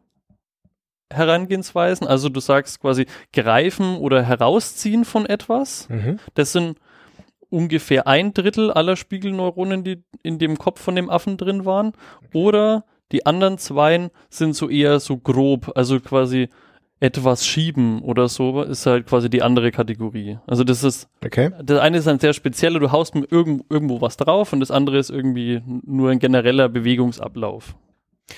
Herangehensweisen, 1.12 2.06
also 2.06 2.28
du 2.30 2.40
sagst 2.40 2.80
quasi 2.80 3.06
greifen 3.32 3.96
oder 3.98 4.22
herausziehen 4.22 5.04
von 5.04 5.26
etwas. 5.26 5.88
Mhm. 5.90 6.18
Das 6.34 6.52
sind 6.52 6.78
ungefähr 7.50 8.06
ein 8.06 8.32
Drittel 8.32 8.70
aller 8.70 8.96
Spiegelneuronen, 8.96 9.84
die 9.84 10.02
in 10.22 10.38
dem 10.38 10.56
Kopf 10.56 10.80
von 10.80 10.96
dem 10.96 11.10
Affen 11.10 11.36
drin 11.36 11.66
waren. 11.66 11.92
Oder 12.32 12.84
die 13.12 13.26
anderen 13.26 13.58
zwei 13.58 14.10
sind 14.30 14.56
so 14.56 14.70
eher 14.70 15.00
so 15.00 15.18
grob, 15.18 15.72
also 15.76 16.00
quasi 16.00 16.48
etwas 16.98 17.44
schieben 17.44 18.00
oder 18.00 18.28
so, 18.28 18.62
ist 18.62 18.86
halt 18.86 19.06
quasi 19.06 19.28
die 19.28 19.42
andere 19.42 19.70
Kategorie. 19.72 20.38
Also 20.46 20.64
das 20.64 20.82
ist, 20.84 21.08
Okay. 21.22 21.50
das 21.62 21.80
eine 21.80 21.98
ist 21.98 22.06
ein 22.08 22.20
sehr 22.20 22.32
spezieller, 22.32 22.78
du 22.78 22.90
haust 22.92 23.14
mir 23.14 23.26
irgend, 23.28 23.64
irgendwo 23.68 24.00
was 24.00 24.16
drauf 24.16 24.52
und 24.52 24.60
das 24.60 24.70
andere 24.70 24.98
ist 24.98 25.10
irgendwie 25.10 25.60
nur 25.66 26.10
ein 26.10 26.20
genereller 26.20 26.68
Bewegungsablauf. 26.68 27.74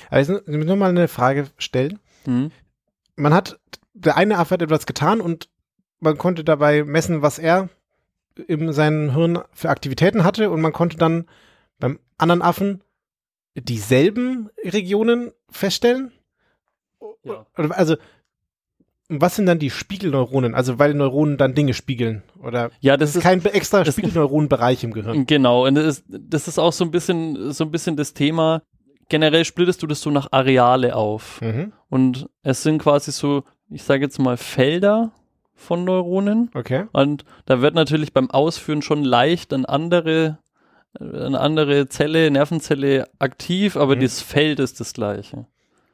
Aber 0.09 0.19
jetzt 0.19 0.31
ich 0.31 0.57
muss 0.57 0.67
noch 0.67 0.77
mal 0.77 0.91
eine 0.91 1.09
Frage 1.09 1.49
stellen. 1.59 1.99
Hm? 2.25 2.51
Man 3.17 3.35
hat, 3.35 3.59
der 3.93 4.17
eine 4.17 4.39
Affe 4.39 4.55
hat 4.55 4.63
etwas 4.63 4.87
getan 4.87 5.21
und 5.21 5.49
man 6.01 6.19
konnte 6.19 6.45
dabei 6.45 6.85
messen, 6.85 7.23
was 7.23 7.39
er 7.39 7.69
in 8.49 8.73
seinem 8.73 9.15
Hirn 9.15 9.39
für 9.53 9.71
Aktivitäten 9.71 10.25
hatte 10.25 10.51
und 10.51 10.61
man 10.61 10.73
konnte 10.73 10.97
dann 10.97 11.27
beim 11.79 11.99
anderen 12.19 12.43
Affen 12.43 12.83
dieselben 13.55 14.51
Regionen 14.65 15.33
feststellen? 15.51 16.13
Ja. 17.23 17.47
Also, 17.57 17.97
was 19.09 19.37
sind 19.37 19.47
dann 19.47 19.59
die 19.59 19.71
Spiegelneuronen? 19.71 20.55
Also, 20.55 20.79
weil 20.79 20.95
Neuronen 20.95 21.37
dann 21.37 21.55
Dinge 21.55 21.75
spiegeln? 21.75 22.23
Oder 22.43 22.71
Ja, 22.81 22.97
das 22.97 23.15
ist 23.15 23.23
kein 23.23 23.45
extra 23.45 23.85
Spiegelneuronenbereich 23.85 24.83
im 24.85 24.93
Gehirn? 24.93 25.27
Genau, 25.27 25.67
und 25.67 25.75
das 25.77 25.99
ist, 25.99 26.05
das 26.09 26.49
ist 26.49 26.59
auch 26.59 26.73
so 26.73 26.85
ein 26.85 26.91
bisschen, 26.91 27.53
so 27.53 27.65
ein 27.65 27.71
bisschen 27.71 27.97
das 27.97 28.15
Thema. 28.15 28.63
Generell 29.09 29.45
splittest 29.45 29.83
du 29.83 29.87
das 29.87 30.01
so 30.01 30.11
nach 30.11 30.29
Areale 30.31 30.97
auf. 30.97 31.41
Mhm. 31.41 31.73
Und 31.89 32.29
es 32.43 32.63
sind 32.63 32.79
quasi 32.83 33.13
so, 33.13 33.45
ich 33.69 33.83
sage 33.83 34.03
jetzt 34.05 34.19
mal, 34.19 34.37
Felder 34.37 35.13
von 35.55 35.85
Neuronen. 35.85 36.51
Okay. 36.55 36.87
Und 36.93 37.25
da 37.47 37.61
wird 37.61 37.75
natürlich 37.75 38.13
beim 38.13 38.31
Ausführen 38.31 38.83
schon 38.83 39.05
leicht 39.05 39.53
eine 39.53 39.69
andere, 39.69 40.39
äh, 40.99 41.05
eine 41.05 41.39
andere 41.41 41.89
Zelle, 41.89 42.31
Nervenzelle 42.31 43.09
aktiv, 43.19 43.77
aber 43.77 43.97
Mhm. 43.97 44.01
das 44.01 44.21
Feld 44.21 44.59
ist 44.61 44.81
das 44.81 44.93
gleiche. 44.93 45.47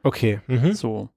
Okay. 0.03 0.39
Mhm. 0.47 0.73
So. 0.73 1.09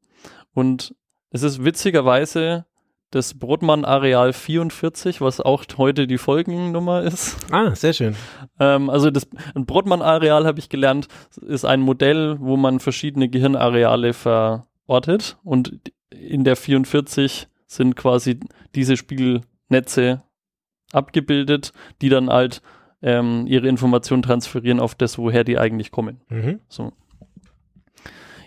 Und 0.53 0.95
es 1.31 1.43
ist 1.43 1.65
witzigerweise 1.65 2.67
das 3.15 3.35
Brodmann-Areal 3.35 4.33
44, 4.33 5.21
was 5.21 5.41
auch 5.41 5.65
heute 5.79 6.07
die 6.07 6.19
Folgennummer 6.19 7.03
ist. 7.03 7.37
Ah, 7.51 7.75
sehr 7.75 7.93
schön. 7.93 8.17
Ähm, 8.59 8.91
also 8.91 9.11
das 9.11 9.29
ein 9.55 9.67
Brodmann-Areal 9.67 10.47
habe 10.47 10.59
ich 10.59 10.69
gelernt, 10.69 11.09
ist 11.41 11.65
ein 11.65 11.81
Modell, 11.81 12.37
wo 12.41 12.57
man 12.57 12.81
verschiedene 12.81 13.29
Gehirnareale 13.29 14.13
verortet 14.13 15.37
und 15.45 15.81
in 16.11 16.45
der 16.45 16.57
44 16.57 17.49
sind 17.67 17.97
quasi 17.97 18.41
diese 18.75 18.97
Spiegelnetze 18.97 20.23
abgebildet, 20.93 21.73
die 22.03 22.09
dann 22.09 22.31
halt 22.31 22.63
ähm, 23.03 23.47
ihre 23.47 23.69
Informationen 23.69 24.23
transferieren 24.23 24.81
auf 24.81 24.95
das, 24.95 25.19
woher 25.19 25.45
die 25.45 25.59
eigentlich 25.59 25.91
kommen. 25.91 26.21
Mhm. 26.29 26.61
So. 26.69 26.93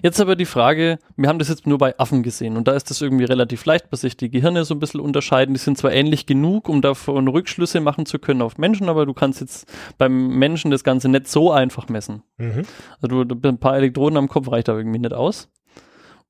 Jetzt 0.08 0.22
aber 0.22 0.38
die 0.38 0.46
Frage, 0.46 1.00
wir 1.18 1.28
haben 1.28 1.38
das 1.38 1.50
jetzt 1.50 1.68
nur 1.68 1.78
bei 1.78 2.00
Affen 2.00 2.24
gesehen 2.24 2.56
und 2.56 2.66
da 2.70 2.72
ist 2.72 2.90
das 2.90 3.02
irgendwie 3.02 3.26
relativ 3.26 3.66
leicht, 3.66 3.92
dass 3.92 4.00
sich 4.00 4.16
die 4.16 4.32
Gehirne 4.32 4.64
so 4.64 4.74
ein 4.74 4.80
bisschen 4.80 5.02
unterscheiden. 5.02 5.54
Die 5.54 5.60
sind 5.60 5.78
zwar 5.78 5.92
ähnlich 5.92 6.26
genug, 6.26 6.70
um 6.70 6.82
davon 6.82 7.28
Rückschlüsse 7.28 7.82
machen 7.82 8.06
zu 8.06 8.18
können 8.18 8.42
auf 8.42 8.58
Menschen, 8.58 8.88
aber 8.88 9.06
du 9.06 9.14
kannst 9.14 9.42
jetzt 9.42 9.70
beim 9.98 10.30
Menschen 10.40 10.72
das 10.72 10.86
Ganze 10.86 11.10
nicht 11.10 11.28
so 11.28 11.52
einfach 11.52 11.90
messen. 11.90 12.24
Mhm. 12.38 12.62
Also 13.02 13.26
du, 13.26 13.50
ein 13.50 13.58
paar 13.58 13.76
Elektroden 13.76 14.16
am 14.16 14.30
Kopf 14.30 14.50
reicht 14.50 14.70
da 14.70 14.78
irgendwie 14.78 15.00
nicht 15.00 15.12
aus. 15.12 15.50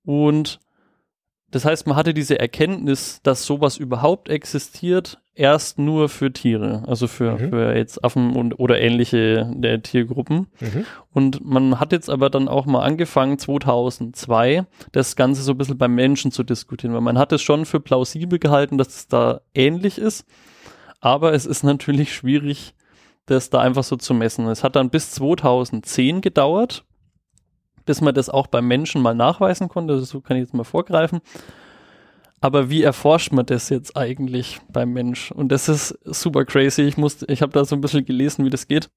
Und 0.03 0.59
das 1.51 1.63
heißt, 1.63 1.85
man 1.85 1.95
hatte 1.95 2.15
diese 2.15 2.39
Erkenntnis, 2.39 3.21
dass 3.21 3.45
sowas 3.45 3.77
überhaupt 3.77 4.27
existiert, 4.27 5.21
erst 5.37 5.79
nur 5.79 6.09
für 6.09 6.33
Tiere, 6.33 6.83
also 6.87 7.07
für, 7.07 7.33
Mhm. 7.33 7.49
für 7.49 7.75
jetzt 7.75 8.03
Affen 8.03 8.35
und 8.35 8.59
oder 8.59 8.79
ähnliche 8.79 9.51
der 9.55 9.81
Tiergruppen. 9.81 10.47
Mhm. 10.59 10.85
Und 11.13 11.45
man 11.45 11.79
hat 11.79 11.91
jetzt 11.91 12.09
aber 12.09 12.29
dann 12.29 12.47
auch 12.47 12.65
mal 12.65 12.81
angefangen, 12.83 13.37
2002, 13.39 14.65
das 14.91 15.15
Ganze 15.15 15.41
so 15.41 15.51
ein 15.51 15.57
bisschen 15.57 15.77
beim 15.77 15.93
Menschen 15.95 16.31
zu 16.31 16.43
diskutieren, 16.43 16.93
weil 16.93 17.01
man 17.01 17.17
hat 17.17 17.31
es 17.31 17.41
schon 17.41 17.65
für 17.65 17.79
plausibel 17.79 18.39
gehalten, 18.39 18.77
dass 18.77 18.89
es 18.89 19.07
da 19.07 19.41
ähnlich 19.53 19.97
ist, 19.97 20.25
aber 20.99 21.33
es 21.33 21.45
ist 21.45 21.63
natürlich 21.63 22.13
schwierig, 22.13 22.73
das 23.25 23.49
da 23.49 23.59
einfach 23.59 23.83
so 23.83 23.95
zu 23.97 24.13
messen. 24.13 24.47
Es 24.47 24.63
hat 24.63 24.75
dann 24.75 24.89
bis 24.89 25.11
2010 25.11 26.21
gedauert, 26.21 26.85
bis 27.85 28.01
man 28.01 28.15
das 28.15 28.29
auch 28.29 28.47
beim 28.47 28.67
Menschen 28.67 29.01
mal 29.01 29.15
nachweisen 29.15 29.69
konnte, 29.69 29.93
also 29.93 30.05
so 30.05 30.21
kann 30.21 30.37
ich 30.37 30.41
jetzt 30.41 30.53
mal 30.53 30.63
vorgreifen. 30.63 31.21
Aber 32.39 32.69
wie 32.69 32.83
erforscht 32.83 33.31
man 33.31 33.45
das 33.45 33.69
jetzt 33.69 33.97
eigentlich 33.97 34.59
beim 34.69 34.93
Mensch? 34.93 35.31
Und 35.31 35.51
das 35.51 35.69
ist 35.69 35.97
super 36.03 36.45
crazy. 36.45 36.83
Ich 36.83 36.97
musste, 36.97 37.25
ich 37.31 37.41
habe 37.41 37.51
da 37.51 37.65
so 37.65 37.75
ein 37.75 37.81
bisschen 37.81 38.05
gelesen, 38.05 38.45
wie 38.45 38.49
das 38.49 38.67
geht. 38.67 38.89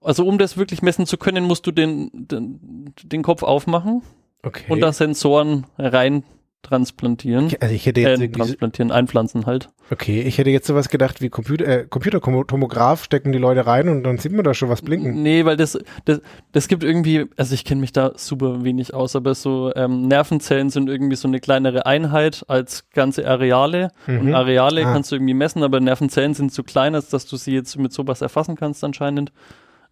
Also 0.00 0.26
um 0.26 0.38
das 0.38 0.56
wirklich 0.56 0.80
messen 0.80 1.04
zu 1.04 1.18
können, 1.18 1.44
musst 1.44 1.66
du 1.66 1.72
den, 1.72 2.10
den, 2.12 2.94
den 3.02 3.22
Kopf 3.22 3.42
aufmachen 3.42 4.02
Okay. 4.42 4.64
und 4.72 4.80
da 4.80 4.90
Sensoren 4.92 5.66
rein 5.76 6.24
transplantieren. 6.62 7.50
Also 7.60 7.74
ich 7.74 7.86
hätte 7.86 8.00
Äh, 8.00 8.10
jetzt 8.16 8.20
so- 8.20 8.26
transplantieren, 8.38 8.92
einpflanzen 8.92 9.46
halt. 9.46 9.68
Okay, 9.90 10.20
ich 10.22 10.38
hätte 10.38 10.50
jetzt 10.50 10.66
sowas 10.66 10.88
gedacht 10.88 11.20
wie 11.20 11.28
Computer, 11.30 11.66
äh, 11.66 11.86
Computertomograph 11.88 13.02
stecken 13.04 13.32
die 13.32 13.38
Leute 13.38 13.66
rein 13.66 13.88
und 13.88 14.04
dann 14.04 14.18
sieht 14.18 14.32
man 14.32 14.44
da 14.44 14.54
schon 14.54 14.68
was 14.68 14.82
blinken. 14.82 15.22
Nee, 15.22 15.44
weil 15.44 15.56
das, 15.56 15.78
das, 16.04 16.20
das 16.52 16.68
gibt 16.68 16.84
irgendwie, 16.84 17.26
also 17.36 17.54
ich 17.54 17.64
kenne 17.64 17.80
mich 17.80 17.92
da 17.92 18.12
super 18.14 18.62
wenig 18.62 18.94
aus, 18.94 19.16
aber 19.16 19.34
so 19.34 19.72
ähm, 19.74 20.06
Nervenzellen 20.06 20.70
sind 20.70 20.88
irgendwie 20.88 21.16
so 21.16 21.26
eine 21.26 21.40
kleinere 21.40 21.86
Einheit 21.86 22.44
als 22.48 22.88
ganze 22.90 23.26
Areale. 23.26 23.88
Und 24.06 24.26
Mhm. 24.26 24.34
Areale 24.34 24.86
Ah. 24.86 24.92
kannst 24.92 25.10
du 25.10 25.16
irgendwie 25.16 25.34
messen, 25.34 25.62
aber 25.64 25.80
Nervenzellen 25.80 26.34
sind 26.34 26.52
zu 26.52 26.62
klein, 26.62 26.94
als 26.94 27.08
dass 27.08 27.26
du 27.26 27.36
sie 27.36 27.52
jetzt 27.52 27.76
mit 27.78 27.92
sowas 27.92 28.20
erfassen 28.20 28.54
kannst 28.56 28.84
anscheinend. 28.84 29.32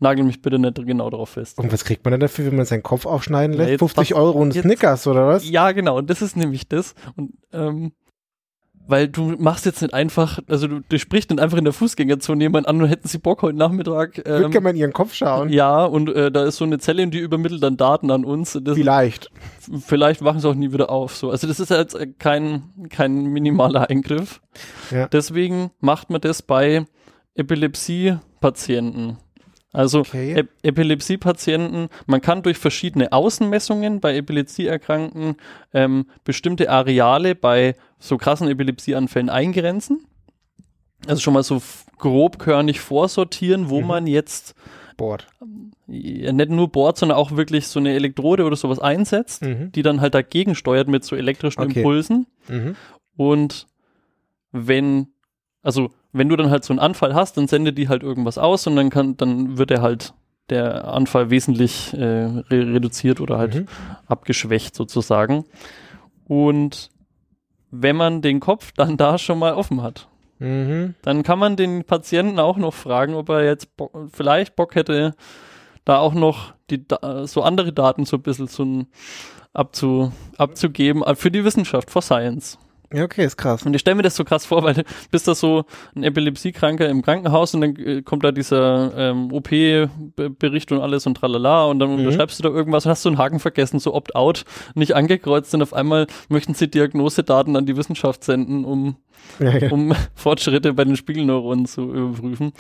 Nagel 0.01 0.25
mich 0.25 0.41
bitte 0.43 0.59
nicht 0.59 0.77
genau 0.87 1.11
darauf 1.11 1.31
fest. 1.31 1.59
Und 1.59 1.73
was 1.73 1.85
kriegt 1.85 2.05
man 2.05 2.13
denn 2.13 2.21
dafür, 2.21 2.47
wenn 2.47 2.57
man 2.57 2.67
seinen 2.67 2.83
Kopf 2.85 3.05
aufschneiden 3.07 3.55
Ja, 3.55 3.61
lässt? 3.63 3.71
jetzt 3.73 3.79
50 3.81 4.11
was- 4.13 4.17
Euro 4.17 4.39
und 4.39 4.55
jetzt- 4.55 4.65
Snickers 4.65 5.07
oder 5.07 5.27
was? 5.27 5.49
Ja, 5.49 5.73
genau, 5.73 5.99
und 5.99 6.09
das 6.09 6.23
ist 6.23 6.37
nämlich 6.37 6.69
das. 6.69 6.95
Und 7.17 7.33
ähm, 7.53 7.93
weil 8.91 9.07
du 9.09 9.35
machst 9.39 9.67
jetzt 9.67 9.83
nicht 9.83 9.93
einfach, 9.93 10.39
also 10.49 10.67
du, 10.67 10.81
du 10.89 10.99
sprichst 10.99 11.29
nicht 11.29 11.41
einfach 11.41 11.59
in 11.59 11.65
der 11.65 11.75
Fußgängerzone 11.75 12.43
jemand 12.45 12.67
an 12.69 12.81
und 12.81 12.89
hätten 12.89 13.07
sie 13.07 13.19
Bock 13.19 13.43
heute 13.43 13.59
Nachmittag. 13.59 14.17
Würde 14.17 14.45
Ähm, 14.47 14.51
gerne 14.51 14.61
mal 14.65 14.71
in 14.71 14.77
ihren 14.77 14.93
Kopf 14.95 15.13
schauen. 15.13 15.51
ja, 15.51 15.85
und 15.85 16.09
äh, 16.09 16.31
da 16.33 16.45
ist 16.45 16.57
so 16.57 16.65
eine 16.65 16.79
Zelle 16.79 17.03
und 17.03 17.11
die 17.13 17.19
übermittelt 17.19 17.63
dann 17.63 17.77
Daten 17.77 18.11
an 18.11 18.25
uns. 18.25 18.59
Das, 18.63 18.77
Vielleicht. 18.79 19.31
vielleicht 19.85 20.25
wachen 20.25 20.41
sie 20.41 20.49
auch 20.49 20.55
nie 20.55 20.73
wieder 20.73 20.89
auf. 20.89 21.15
So. 21.17 21.31
Also 21.31 21.47
das 21.47 21.61
ist 21.61 21.69
jetzt 21.71 21.99
kein, 22.19 22.63
kein 22.89 23.25
minimaler 23.27 23.91
Eingriff. 23.91 24.41
Ja. 24.91 25.07
Deswegen 25.09 25.71
macht 25.81 26.09
man 26.09 26.23
das 26.23 26.41
bei 26.41 26.87
Epilepsie-Patienten. 27.35 29.19
Also 29.73 30.01
Okay. 30.01 30.33
Ep 30.35 30.49
Epilepsie-Patienten, 30.63 31.89
man 32.07 32.21
kann 32.21 32.43
durch 32.43 32.57
verschiedene 32.59 33.13
Außenmessungen 33.13 34.01
bei 34.01 34.17
Epilepsieerkrankten 34.17 35.37
ähm, 35.75 36.07
bestimmte 36.25 36.71
Areale 36.71 37.35
bei 37.35 37.75
so 37.99 38.17
krassen 38.17 38.49
Epilepsieanfällen 38.49 39.29
eingrenzen. 39.29 40.07
Also 41.07 41.21
schon 41.21 41.35
mal 41.35 41.43
so 41.43 41.61
grobkörnig 41.99 42.81
vorsortieren, 42.81 43.69
wo 43.71 43.81
Mhm. 43.81 43.87
man 43.87 44.07
jetzt 44.07 44.55
Board. 44.97 45.29
ja, 45.87 46.33
nicht 46.33 46.51
nur 46.51 46.69
bohrt, 46.73 46.97
sondern 46.99 47.19
auch 47.19 47.37
wirklich 47.37 47.69
so 47.69 47.79
eine 47.79 47.95
Elektrode 47.95 48.45
oder 48.45 48.57
sowas 48.57 48.81
einsetzt, 48.81 49.43
Mhm. 49.43 49.71
die 49.71 49.83
dann 49.83 50.01
halt 50.01 50.15
dagegen 50.15 50.55
steuert 50.57 50.89
mit 50.89 51.05
so 51.05 51.15
elektrischen 51.15 51.61
Okay. 51.63 51.81
Impulsen. 51.81 52.27
Mhm. 52.49 52.75
Und 53.17 53.67
wenn, 54.51 55.09
also 55.63 55.91
wenn 56.13 56.29
du 56.29 56.37
dann 56.37 56.51
halt 56.51 56.65
so 56.65 56.73
einen 56.73 56.81
Anfall 56.81 57.15
hast, 57.15 57.37
dann 57.37 57.49
sendet 57.49 57.77
die 57.79 57.89
halt 57.89 58.03
irgendwas 58.03 58.39
aus 58.39 58.67
und 58.67 58.77
dann 58.77 58.91
kann, 58.91 59.17
dann 59.17 59.59
wird 59.59 59.71
er 59.71 59.83
halt 59.83 60.15
der 60.51 60.89
Anfall 60.89 61.29
wesentlich 61.31 61.93
äh, 61.95 61.99
re 62.25 62.45
reduziert 62.75 63.21
oder 63.21 63.37
halt 63.39 63.55
Mhm. 63.55 63.67
abgeschwächt 64.07 64.75
sozusagen. 64.75 65.45
Und 66.27 66.91
wenn 67.71 67.97
man 67.97 68.23
den 68.23 68.41
Kopf 68.41 68.73
dann 68.73 68.97
da 68.97 69.19
schon 69.19 69.39
mal 69.39 69.55
offen 69.55 69.83
hat, 69.83 70.09
Mhm. 70.39 70.95
dann 71.03 71.23
kann 71.23 71.39
man 71.39 71.57
den 71.57 71.85
Patienten 71.85 72.39
auch 72.39 72.57
noch 72.57 72.73
fragen, 72.73 73.15
ob 73.15 73.29
er 73.29 73.45
jetzt 73.45 73.77
Bo 73.77 73.91
vielleicht 74.13 74.57
Bock 74.57 74.75
hätte, 74.75 75.15
da 75.85 75.99
auch 75.99 76.15
noch 76.15 76.55
die 76.71 76.87
Da- 76.87 77.27
so 77.27 77.43
andere 77.43 77.73
Daten 77.73 78.05
so 78.05 78.17
ein 78.17 78.23
bisschen 78.23 78.47
so 78.47 78.63
ein 78.65 78.87
abzu 79.53 80.13
abzugeben 80.37 81.03
äh, 81.03 81.15
für 81.15 81.31
die 81.31 81.45
Wissenschaft, 81.45 81.91
for 81.91 82.03
Science. 82.03 82.59
Ja, 82.93 83.05
okay, 83.05 83.25
ist 83.25 83.37
krass. 83.37 83.65
Und 83.67 83.75
ich 83.75 83.81
stelle 83.83 83.97
mir 83.97 84.03
das 84.03 84.17
so 84.17 84.25
krass 84.25 84.47
vor, 84.47 84.63
weil 84.63 84.73
du 84.73 84.83
bist 85.11 85.29
da 85.29 85.35
so 85.35 85.65
ein 85.95 86.05
Epilepsiekranker 86.05 86.89
im 86.89 87.03
Krankenhaus 87.03 87.53
und 87.55 87.61
dann 87.61 87.77
äh, 87.77 88.01
kommt 88.03 88.25
da 88.25 88.33
dieser 88.33 88.93
ähm, 88.97 89.31
OP-Bericht 89.31 90.73
und 90.73 90.81
alles 90.81 91.07
und 91.07 91.15
tralala 91.17 91.65
und 91.67 91.81
dann 91.81 91.91
Mhm. 91.93 91.99
unterschreibst 91.99 92.39
du 92.39 92.45
da 92.45 92.49
irgendwas 92.49 92.87
und 92.87 92.91
hast 92.91 93.03
so 93.03 93.11
einen 93.11 93.19
Haken 93.19 93.41
vergessen, 93.41 93.79
so 93.79 93.93
Opt-out, 93.95 94.45
nicht 94.75 94.95
angekreuzt 94.97 95.53
und 95.55 95.61
auf 95.63 95.75
einmal 95.75 96.07
möchten 96.31 96.55
sie 96.55 96.69
Diagnosedaten 96.69 97.57
an 97.57 97.67
die 97.67 97.77
Wissenschaft 97.77 98.25
senden, 98.25 98.65
um, 98.65 98.97
Ja, 99.39 99.59
ja. 99.59 99.71
um 99.71 99.93
Fortschritte 100.15 100.73
bei 100.73 100.85
den 100.85 100.97
Spiegelneuronen 100.97 101.67
zu 101.67 101.93
überprüfen. 101.93 102.53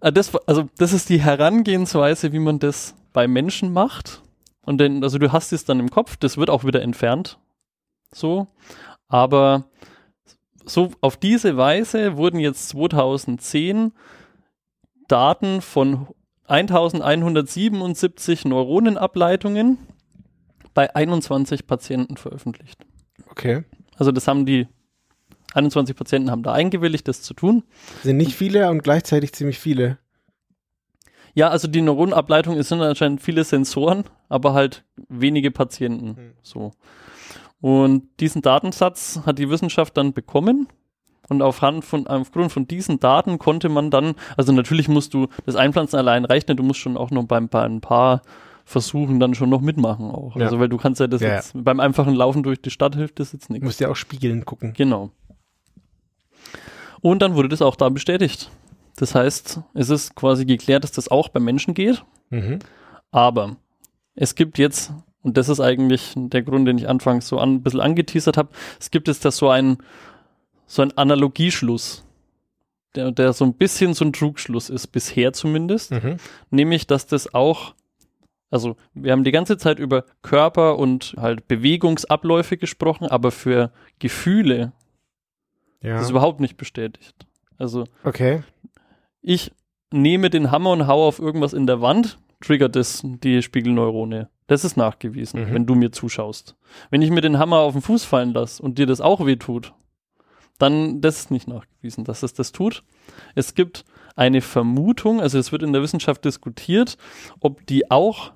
Ah, 0.00 0.12
Das, 0.12 0.36
also 0.46 0.68
das 0.78 0.92
ist 0.92 1.08
die 1.08 1.20
Herangehensweise, 1.20 2.32
wie 2.32 2.38
man 2.38 2.60
das 2.60 2.94
bei 3.12 3.26
Menschen 3.26 3.72
macht. 3.72 4.22
Und 4.64 4.78
denn, 4.78 5.02
also 5.02 5.18
du 5.18 5.32
hast 5.32 5.52
es 5.52 5.64
dann 5.64 5.80
im 5.80 5.90
Kopf, 5.90 6.16
das 6.16 6.36
wird 6.38 6.48
auch 6.50 6.62
wieder 6.64 6.82
entfernt. 6.82 7.38
So. 8.14 8.46
Aber 9.08 9.64
so 10.64 10.90
auf 11.00 11.16
diese 11.16 11.56
Weise 11.56 12.16
wurden 12.16 12.40
jetzt 12.40 12.68
2010 12.70 13.92
Daten 15.08 15.60
von 15.60 16.08
1177 16.48 18.44
Neuronenableitungen 18.44 19.78
bei 20.74 20.94
21 20.94 21.66
Patienten 21.66 22.16
veröffentlicht. 22.16 22.84
Okay. 23.30 23.64
Also 23.96 24.12
das 24.12 24.28
haben 24.28 24.46
die 24.46 24.68
21 25.54 25.96
Patienten 25.96 26.30
haben 26.30 26.42
da 26.42 26.52
eingewilligt, 26.52 27.08
das 27.08 27.22
zu 27.22 27.32
tun. 27.32 27.64
Sind 28.02 28.18
nicht 28.18 28.34
viele 28.34 28.68
und 28.70 28.82
gleichzeitig 28.82 29.32
ziemlich 29.32 29.58
viele. 29.58 29.98
Ja, 31.34 31.48
also 31.48 31.68
die 31.68 31.82
Neuronenableitung 31.82 32.58
es 32.58 32.68
sind 32.68 32.80
anscheinend 32.80 33.22
viele 33.22 33.44
Sensoren, 33.44 34.04
aber 34.28 34.52
halt 34.52 34.84
wenige 35.08 35.50
Patienten. 35.50 36.16
Hm. 36.16 36.32
So. 36.42 36.72
Und 37.66 38.04
diesen 38.20 38.42
Datensatz 38.42 39.22
hat 39.26 39.40
die 39.40 39.50
Wissenschaft 39.50 39.96
dann 39.96 40.12
bekommen. 40.12 40.68
Und 41.28 41.42
aufhand 41.42 41.84
von, 41.84 42.06
aufgrund 42.06 42.52
von 42.52 42.68
diesen 42.68 43.00
Daten 43.00 43.40
konnte 43.40 43.68
man 43.68 43.90
dann, 43.90 44.14
also 44.36 44.52
natürlich 44.52 44.86
musst 44.86 45.12
du, 45.14 45.26
das 45.46 45.56
Einpflanzen 45.56 45.98
allein 45.98 46.22
nicht, 46.22 46.48
du 46.48 46.62
musst 46.62 46.78
schon 46.78 46.96
auch 46.96 47.10
noch 47.10 47.24
beim, 47.24 47.48
bei 47.48 47.64
ein 47.64 47.80
paar 47.80 48.22
Versuchen 48.64 49.18
dann 49.18 49.34
schon 49.34 49.50
noch 49.50 49.60
mitmachen 49.60 50.12
auch. 50.12 50.36
Ja. 50.36 50.44
Also 50.44 50.60
weil 50.60 50.68
du 50.68 50.76
kannst 50.76 51.00
ja 51.00 51.08
das 51.08 51.22
Ja, 51.22 51.34
jetzt, 51.34 51.54
beim 51.56 51.80
einfachen 51.80 52.14
Laufen 52.14 52.44
durch 52.44 52.62
die 52.62 52.70
Stadt 52.70 52.94
hilft 52.94 53.18
das 53.18 53.32
jetzt 53.32 53.48
Du 53.48 53.54
nichts. 53.54 53.64
musst 53.64 53.80
ja 53.80 53.88
auch 53.88 53.96
spiegeln 53.96 54.44
gucken. 54.44 54.72
Genau. 54.76 55.10
Und 57.00 57.20
dann 57.20 57.34
wurde 57.34 57.48
das 57.48 57.62
auch 57.62 57.74
da 57.74 57.88
bestätigt. 57.88 58.48
Das 58.94 59.16
heißt, 59.16 59.60
es 59.74 59.90
ist 59.90 60.14
quasi 60.14 60.46
geklärt, 60.46 60.84
dass 60.84 60.92
das 60.92 61.08
auch 61.08 61.28
bei 61.30 61.40
Menschen 61.40 61.74
geht. 61.74 62.04
Mhm. 62.30 62.60
Aber 63.10 63.56
es 64.14 64.36
gibt 64.36 64.58
jetzt, 64.58 64.92
und 65.26 65.36
das 65.36 65.48
ist 65.48 65.58
eigentlich 65.58 66.12
der 66.14 66.42
Grund, 66.42 66.68
den 66.68 66.78
ich 66.78 66.88
anfangs 66.88 67.26
so 67.26 67.38
an, 67.40 67.54
ein 67.56 67.62
bisschen 67.64 67.80
angeteasert 67.80 68.36
habe, 68.36 68.50
es 68.78 68.92
gibt 68.92 69.08
jetzt 69.08 69.24
da 69.24 69.32
so 69.32 69.48
einen 69.50 69.78
so 70.66 70.82
ein 70.82 70.96
Analogieschluss, 70.96 72.04
der, 72.94 73.10
der 73.10 73.32
so 73.32 73.44
ein 73.44 73.54
bisschen 73.54 73.92
so 73.92 74.04
ein 74.04 74.12
Trugschluss 74.12 74.70
ist, 74.70 74.86
bisher 74.88 75.32
zumindest, 75.32 75.90
Mhm. 75.90 76.18
nämlich, 76.50 76.86
dass 76.86 77.08
das 77.08 77.34
auch, 77.34 77.74
also 78.50 78.76
wir 78.94 79.10
haben 79.10 79.24
die 79.24 79.32
ganze 79.32 79.58
Zeit 79.58 79.80
über 79.80 80.04
Körper 80.22 80.78
und 80.78 81.14
halt 81.18 81.48
Bewegungsabläufe 81.48 82.56
gesprochen, 82.56 83.06
aber 83.08 83.32
für 83.32 83.72
Gefühle 83.98 84.72
Ja. 85.82 86.00
ist 86.00 86.10
überhaupt 86.10 86.38
nicht 86.38 86.56
bestätigt. 86.56 87.26
Also 87.58 87.84
Okay. 88.04 88.44
ich 89.22 89.50
nehme 89.92 90.30
den 90.30 90.52
Hammer 90.52 90.70
und 90.70 90.86
hau 90.86 91.06
auf 91.06 91.18
irgendwas 91.18 91.52
in 91.52 91.66
der 91.66 91.80
Wand, 91.80 92.18
triggert 92.40 92.76
das 92.76 93.02
die 93.04 93.42
Spiegelneurone. 93.42 94.28
Das 94.46 94.64
ist 94.64 94.76
nachgewiesen, 94.76 95.40
Mhm. 95.48 95.54
wenn 95.54 95.66
du 95.66 95.74
mir 95.74 95.90
zuschaust. 95.92 96.56
Wenn 96.90 97.02
ich 97.02 97.10
mir 97.10 97.20
den 97.20 97.38
Hammer 97.38 97.58
auf 97.58 97.72
den 97.72 97.82
Fuß 97.82 98.04
fallen 98.04 98.32
lasse 98.32 98.62
und 98.62 98.78
dir 98.78 98.86
das 98.86 99.00
auch 99.00 99.24
weh 99.26 99.36
tut, 99.36 99.72
dann 100.58 101.00
das 101.00 101.18
ist 101.18 101.30
nicht 101.30 101.48
nachgewiesen, 101.48 102.04
dass 102.04 102.22
es 102.22 102.32
das 102.32 102.52
tut. 102.52 102.82
Es 103.34 103.54
gibt 103.54 103.84
eine 104.14 104.40
Vermutung, 104.40 105.20
also 105.20 105.38
es 105.38 105.52
wird 105.52 105.62
in 105.62 105.72
der 105.72 105.82
Wissenschaft 105.82 106.24
diskutiert, 106.24 106.96
ob 107.40 107.66
die 107.66 107.90
auch 107.90 108.32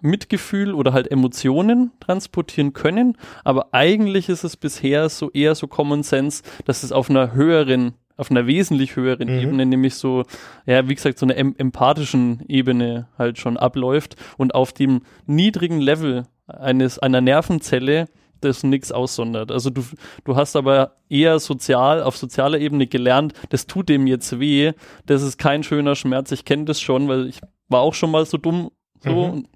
Mitgefühl 0.00 0.74
oder 0.74 0.92
halt 0.92 1.10
Emotionen 1.10 1.92
transportieren 2.00 2.72
können, 2.72 3.16
aber 3.44 3.72
eigentlich 3.72 4.28
ist 4.28 4.42
es 4.42 4.56
bisher 4.56 5.08
so 5.08 5.30
eher 5.30 5.54
so 5.54 5.68
Common 5.68 6.02
Sense, 6.02 6.42
dass 6.64 6.82
es 6.82 6.90
auf 6.90 7.08
einer 7.08 7.34
höheren, 7.34 7.94
auf 8.16 8.30
einer 8.30 8.46
wesentlich 8.46 8.96
höheren 8.96 9.28
Mhm. 9.28 9.38
Ebene, 9.40 9.66
nämlich 9.66 9.94
so, 9.94 10.24
ja, 10.66 10.88
wie 10.88 10.94
gesagt, 10.94 11.18
so 11.18 11.26
einer 11.26 11.36
em 11.36 11.54
empathischen 11.58 12.42
Ebene 12.48 13.08
halt 13.18 13.38
schon 13.38 13.56
abläuft 13.56 14.16
und 14.38 14.54
auf 14.54 14.72
dem 14.72 15.02
niedrigen 15.26 15.80
Level 15.80 16.24
eines, 16.46 16.98
einer 16.98 17.20
Nervenzelle 17.20 18.08
das 18.40 18.64
nichts 18.64 18.90
aussondert. 18.90 19.52
Also 19.52 19.70
du, 19.70 19.84
du 20.24 20.34
hast 20.34 20.56
aber 20.56 20.96
eher 21.08 21.38
sozial, 21.38 22.02
auf 22.02 22.16
sozialer 22.16 22.58
Ebene 22.58 22.88
gelernt, 22.88 23.34
das 23.50 23.66
tut 23.68 23.88
dem 23.88 24.08
jetzt 24.08 24.40
weh, 24.40 24.72
das 25.06 25.22
ist 25.22 25.38
kein 25.38 25.62
schöner 25.62 25.94
Schmerz, 25.94 26.32
ich 26.32 26.44
kenne 26.44 26.64
das 26.64 26.80
schon, 26.80 27.06
weil 27.08 27.28
ich 27.28 27.40
war 27.68 27.80
auch 27.82 27.94
schon 27.94 28.10
mal 28.10 28.26
so 28.26 28.38
dumm 28.38 28.70
so 29.00 29.10
Mhm. 29.10 29.30
und, 29.30 29.48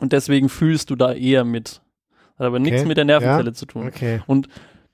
und 0.00 0.12
deswegen 0.12 0.48
fühlst 0.50 0.90
du 0.90 0.96
da 0.96 1.12
eher 1.14 1.44
mit. 1.44 1.80
Hat 2.38 2.46
aber 2.46 2.58
nichts 2.58 2.80
Okay. 2.80 2.88
mit 2.88 2.96
der 2.98 3.04
Nervenzelle 3.06 3.50
Ja. 3.50 3.54
zu 3.54 3.66
tun. 3.66 3.86
Okay. 3.88 4.20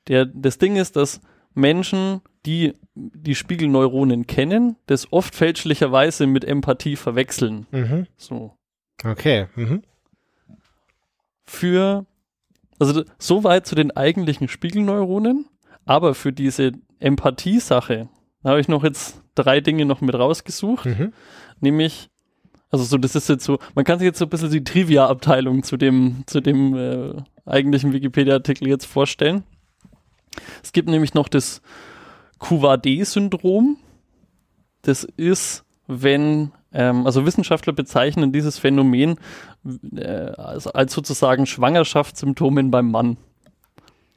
Der, 0.08 0.24
das 0.26 0.58
Ding 0.58 0.76
ist, 0.76 0.94
dass 0.96 1.20
Menschen, 1.54 2.20
die 2.46 2.72
die 2.94 3.34
Spiegelneuronen 3.34 4.26
kennen, 4.26 4.76
das 4.86 5.12
oft 5.12 5.34
fälschlicherweise 5.34 6.26
mit 6.26 6.44
Empathie 6.44 6.96
verwechseln. 6.96 7.66
Mhm. 7.70 8.06
So. 8.16 8.56
Okay. 9.04 9.48
Mhm. 9.54 9.82
Für, 11.44 12.06
also 12.78 13.04
soweit 13.18 13.66
zu 13.66 13.74
den 13.74 13.90
eigentlichen 13.94 14.48
Spiegelneuronen, 14.48 15.46
aber 15.84 16.14
für 16.14 16.32
diese 16.32 16.72
Empathie-Sache 17.00 18.08
habe 18.42 18.60
ich 18.60 18.68
noch 18.68 18.82
jetzt 18.82 19.20
drei 19.34 19.60
Dinge 19.60 19.84
noch 19.84 20.00
mit 20.00 20.14
rausgesucht. 20.14 20.86
Mhm. 20.86 21.12
Nämlich 21.60 22.08
Also 22.70 22.84
so, 22.84 22.98
das 22.98 23.14
ist 23.14 23.28
jetzt 23.28 23.44
so, 23.44 23.58
man 23.74 23.84
kann 23.84 23.98
sich 23.98 24.06
jetzt 24.06 24.18
so 24.18 24.24
ein 24.24 24.30
bisschen 24.30 24.50
die 24.50 24.64
Trivia-Abteilung 24.64 25.62
zu 25.62 25.76
dem, 25.76 26.24
zu 26.26 26.40
dem 26.40 26.74
äh, 26.74 27.14
eigentlichen 27.44 27.92
Wikipedia-Artikel 27.92 28.68
jetzt 28.68 28.86
vorstellen. 28.86 29.44
Es 30.62 30.72
gibt 30.72 30.88
nämlich 30.88 31.14
noch 31.14 31.28
das 31.28 31.62
Couvade-Syndrom. 32.38 33.78
Das 34.82 35.04
ist, 35.04 35.64
wenn, 35.86 36.52
ähm, 36.72 37.06
also 37.06 37.26
Wissenschaftler 37.26 37.72
bezeichnen 37.72 38.32
dieses 38.32 38.58
Phänomen 38.58 39.16
äh, 39.94 40.06
als, 40.06 40.66
als 40.66 40.92
sozusagen 40.92 41.46
Schwangerschaftssymptomen 41.46 42.70
beim 42.70 42.90
Mann. 42.90 43.16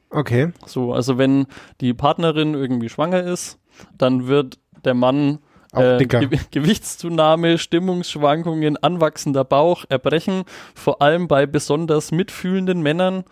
Okay. 0.10 0.52
So, 0.66 0.94
also 0.94 1.18
wenn 1.18 1.46
die 1.82 1.94
Partnerin 1.94 2.54
irgendwie 2.54 2.90
schwanger 2.90 3.24
ist, 3.24 3.60
dann 3.98 4.28
wird 4.28 4.60
der 4.84 4.94
Mann 4.94 5.40
äh. 5.74 6.04
Ge 6.04 6.30
Gewichtszunahme, 6.52 7.58
Stimmungsschwankungen, 7.58 8.78
anwachsender 8.78 9.44
Bauch, 9.44 9.86
Erbrechen, 9.90 10.44
vor 10.74 11.02
allem 11.02 11.28
bei 11.28 11.46
besonders 11.46 12.12
mitfühlenden 12.12 12.82
Männern 12.82 13.24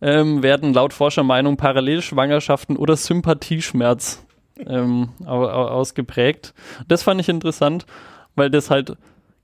ähm, 0.00 0.42
werden 0.42 0.72
laut 0.72 0.92
Forschermeinung 0.92 1.56
Parallelschwangerschaften 1.56 2.76
oder 2.76 2.96
Sympathieschmerz 2.96 4.24
ähm, 4.58 5.10
au 5.24 5.44
au 5.44 5.66
ausgeprägt. 5.68 6.54
Das 6.88 7.02
fand 7.02 7.20
ich 7.20 7.28
interessant, 7.28 7.86
weil 8.36 8.50
das 8.50 8.70
halt 8.70 8.96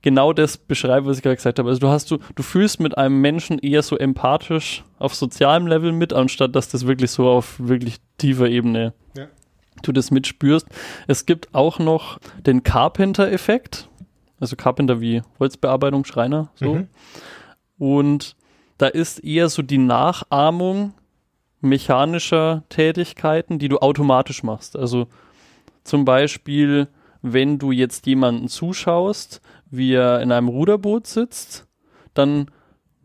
genau 0.03 0.33
das 0.33 0.57
beschreibt, 0.57 1.07
was 1.07 1.17
ich 1.17 1.23
gerade 1.23 1.37
gesagt 1.37 1.59
habe. 1.59 1.69
Also 1.69 1.81
du 1.81 1.89
hast 1.89 2.11
du, 2.11 2.19
du 2.35 2.43
fühlst 2.43 2.81
mit 2.81 2.97
einem 2.97 3.21
Menschen 3.21 3.59
eher 3.59 3.83
so 3.83 3.97
empathisch 3.97 4.85
auf 4.99 5.15
sozialem 5.15 5.67
Level 5.67 5.93
mit, 5.93 6.13
anstatt 6.13 6.55
dass 6.55 6.69
das 6.69 6.87
wirklich 6.87 7.11
so 7.11 7.29
auf 7.29 7.57
wirklich 7.59 7.97
tiefer 8.19 8.49
Ebene 8.49 8.93
Ja. 9.17 9.27
du 9.83 9.93
das 9.93 10.11
mitspürst. 10.11 10.67
Es 11.07 11.27
gibt 11.27 11.55
auch 11.55 11.79
noch 11.79 12.19
den 12.47 12.63
Carpenter-Effekt. 12.63 13.89
Also 14.39 14.55
Carpenter 14.55 15.01
wie 15.01 15.23
Holzbearbeitung, 15.41 16.05
Schreiner, 16.05 16.51
so. 16.57 16.75
Mhm. 16.75 16.89
Und 17.79 18.37
da 18.79 18.87
ist 18.87 19.25
eher 19.25 19.49
so 19.49 19.63
die 19.63 19.79
Nachahmung 19.79 20.93
mechanischer 21.61 22.63
Tätigkeiten, 22.69 23.59
die 23.59 23.69
du 23.69 23.79
automatisch 23.79 24.43
machst. 24.43 24.77
Also 24.77 25.09
zum 25.85 26.05
Beispiel, 26.05 26.89
wenn 27.23 27.59
du 27.59 27.73
jetzt 27.73 28.07
jemanden 28.07 28.49
zuschaust, 28.49 29.41
wie 29.71 29.95
er 29.95 30.21
in 30.21 30.33
einem 30.33 30.49
Ruderboot 30.49 31.07
sitzt, 31.07 31.67
dann 32.15 32.51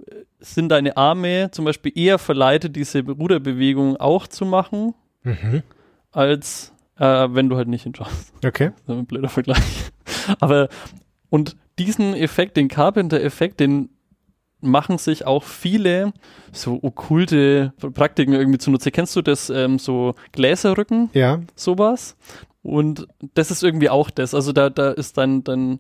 äh, 0.06 0.16
sind 0.40 0.70
deine 0.70 0.98
Arme 0.98 1.50
zum 1.52 1.66
Beispiel 1.66 1.92
eher 1.96 2.18
verleitet, 2.20 2.76
diese 2.76 3.04
Ruderbewegung 3.06 3.98
auch 3.98 4.28
zu 4.28 4.46
machen, 4.46 4.94
Mhm. 5.24 5.62
als 6.12 6.74
äh, 6.98 7.28
wenn 7.30 7.48
du 7.50 7.56
halt 7.58 7.68
nicht 7.68 7.84
hinschaust. 7.84 8.34
Okay. 8.44 8.72
Das 8.88 8.96
ist 8.96 9.02
ein 9.02 9.06
blöder 9.06 9.30
Vergleich. 9.30 9.92
Aber 10.40 10.68
und 11.30 11.56
diesen 11.80 12.14
Effekt, 12.16 12.58
den 12.58 12.68
Carpenter-Effekt, 12.68 13.60
den 13.60 13.90
machen 14.62 14.98
sich 14.98 15.26
auch 15.26 15.44
viele 15.44 16.14
so 16.52 16.80
okkulte 16.82 17.74
Praktiken 17.94 18.34
irgendwie 18.34 18.60
zunutze. 18.60 18.92
Kennst 18.92 19.16
du 19.16 19.22
das 19.22 19.50
ähm, 19.50 19.80
so 19.80 20.16
Gläserrücken, 20.32 21.10
Ja. 21.14 21.40
sowas? 21.56 22.16
Und 22.64 23.08
das 23.34 23.50
ist 23.52 23.64
irgendwie 23.64 23.90
auch 23.90 24.10
das. 24.12 24.34
Also 24.36 24.52
da, 24.54 24.70
da 24.70 24.92
ist 24.92 25.18
dann, 25.18 25.44
dann 25.44 25.80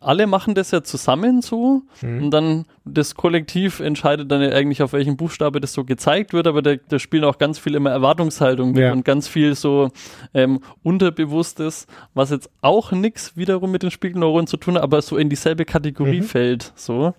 alle 0.00 0.28
machen 0.28 0.54
das 0.54 0.70
ja 0.70 0.84
zusammen 0.84 1.42
so 1.42 1.82
Mhm. 2.02 2.22
und 2.24 2.30
dann 2.30 2.66
das 2.84 3.16
Kollektiv 3.16 3.80
entscheidet 3.80 4.30
dann 4.30 4.40
ja 4.42 4.50
eigentlich, 4.50 4.80
auf 4.82 4.92
welchen 4.92 5.16
Buchstabe 5.16 5.60
das 5.60 5.72
so 5.72 5.82
gezeigt 5.84 6.32
wird, 6.32 6.46
aber 6.46 6.62
da, 6.62 6.76
da 6.76 7.00
spielen 7.00 7.24
auch 7.24 7.38
ganz 7.38 7.58
viel 7.58 7.74
immer 7.74 7.90
Erwartungshaltung 7.90 8.72
mit 8.72 8.82
Ja. 8.82 8.92
und 8.92 9.04
ganz 9.04 9.26
viel 9.26 9.56
so 9.56 9.90
ähm, 10.34 10.60
Unterbewusstes, 10.84 11.86
was 12.14 12.30
jetzt 12.30 12.48
auch 12.60 12.92
nichts 12.92 13.36
wiederum 13.36 13.72
mit 13.72 13.82
den 13.82 13.90
Spiegelneuronen 13.90 14.46
zu 14.46 14.56
tun 14.56 14.74
hat, 14.76 14.82
aber 14.82 15.02
so 15.02 15.16
in 15.16 15.28
dieselbe 15.30 15.64
Kategorie 15.64 16.20
Mhm. 16.20 16.24
fällt. 16.24 16.72
So. 16.76 17.14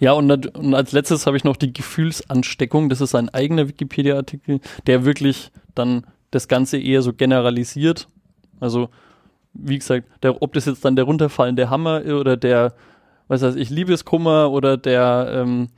Ja, 0.00 0.12
und, 0.12 0.56
und 0.56 0.74
als 0.74 0.92
letztes 0.92 1.26
habe 1.26 1.36
ich 1.36 1.44
noch 1.44 1.56
die 1.56 1.72
Gefühlsansteckung. 1.72 2.88
Das 2.88 3.00
ist 3.00 3.14
ein 3.14 3.28
eigener 3.28 3.68
Wikipedia-Artikel, 3.68 4.60
der 4.86 5.04
wirklich 5.04 5.50
dann 5.74 6.06
das 6.30 6.48
Ganze 6.48 6.78
eher 6.78 7.02
so 7.02 7.12
generalisiert. 7.12 8.08
Also, 8.60 8.88
wie 9.52 9.78
gesagt, 9.78 10.08
der, 10.22 10.42
ob 10.42 10.52
das 10.52 10.66
jetzt 10.66 10.84
dann 10.84 10.96
der 10.96 11.04
runterfallende 11.04 11.70
Hammer 11.70 12.02
oder 12.04 12.36
der, 12.36 12.74
was 13.28 13.42
weiß 13.42 13.54
ich, 13.56 13.70
Liebeskummer 13.70 14.50
oder 14.50 14.76
der 14.76 15.28
ähm, 15.32 15.68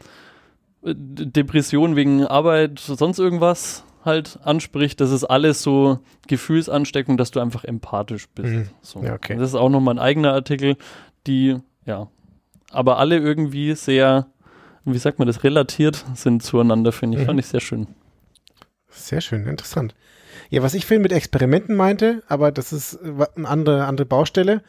Depression 0.83 1.97
wegen 1.97 2.25
Arbeit, 2.27 2.79
sonst 2.79 3.19
irgendwas 3.19 3.85
halt 4.05 4.39
anspricht, 4.45 5.01
das 5.01 5.11
ist 5.11 5.25
alles 5.25 5.63
so 5.63 5.99
Gefühlsansteckung, 6.29 7.17
dass 7.17 7.33
du 7.33 7.41
einfach 7.41 7.65
empathisch 7.65 8.29
bist. 8.29 8.55
Mhm. 8.55 8.69
So. 8.81 9.03
Ja, 9.03 9.15
okay. 9.15 9.37
Das 9.37 9.49
ist 9.51 9.57
auch 9.57 9.69
nochmal 9.69 9.97
ein 9.97 9.99
eigener 9.99 10.33
Artikel, 10.33 10.77
die, 11.27 11.57
ja, 11.85 12.09
aber 12.71 12.99
alle 12.99 13.19
irgendwie 13.19 13.75
sehr, 13.75 14.27
wie 14.85 14.99
sagt 14.99 15.19
man 15.19 15.27
das, 15.27 15.45
relatiert 15.45 16.05
sind 16.15 16.43
zueinander, 16.43 16.93
finde 16.93 17.19
ich. 17.19 17.23
Mhm. 17.23 17.27
Fand 17.27 17.41
ich 17.41 17.47
sehr 17.47 17.61
schön. 17.61 17.87
Sehr 18.89 19.21
schön, 19.21 19.47
interessant. 19.47 19.95
Ja, 20.51 20.63
was 20.63 20.75
ich 20.75 20.87
vorhin 20.87 21.03
mit 21.03 21.13
Experimenten 21.13 21.77
meinte, 21.77 22.23
aber 22.29 22.53
das 22.53 22.73
ist 22.73 22.95
äh, 22.95 23.27
eine 23.37 23.49
andere, 23.49 23.87
andere 23.87 24.07
Baustelle. 24.07 24.63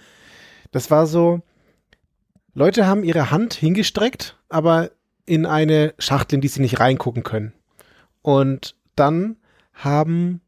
Das 0.71 0.91
war 0.91 1.07
so, 1.07 1.41
Leute 2.53 2.87
haben 2.87 3.03
ihre 3.03 3.31
Hand 3.31 3.53
hingestreckt, 3.53 4.37
aber 4.49 4.91
in 5.25 5.45
eine 5.45 5.93
Schachtel, 5.99 6.35
in 6.35 6.41
die 6.41 6.47
sie 6.47 6.61
nicht 6.61 6.79
reingucken 6.79 7.23
können. 7.23 7.53
Und 8.21 8.75
dann 8.95 9.37
haben 9.73 10.41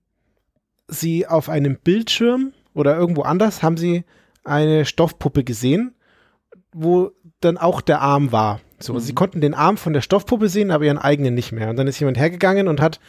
sie 0.87 1.27
auf 1.27 1.49
einem 1.49 1.77
Bildschirm 1.77 2.53
oder 2.73 2.95
irgendwo 2.97 3.21
anders 3.21 3.61
haben 3.61 3.77
sie 3.77 4.05
eine 4.43 4.85
Stoffpuppe 4.85 5.43
gesehen, 5.43 5.93
wo 6.73 7.11
dann 7.41 7.57
auch 7.57 7.81
der 7.81 8.01
Arm 8.01 8.31
war. 8.31 8.59
So, 8.79 8.93
Mhm. 8.93 8.99
sie 8.99 9.13
konnten 9.13 9.41
den 9.41 9.53
Arm 9.53 9.77
von 9.77 9.93
der 9.93 10.01
Stoffpuppe 10.01 10.49
sehen, 10.49 10.71
aber 10.71 10.85
ihren 10.85 10.97
eigenen 10.97 11.33
nicht 11.33 11.51
mehr. 11.51 11.69
Und 11.69 11.75
dann 11.77 11.87
ist 11.87 11.99
jemand 11.99 12.17
hergegangen 12.17 12.67
und 12.67 12.79
hat 12.81 12.99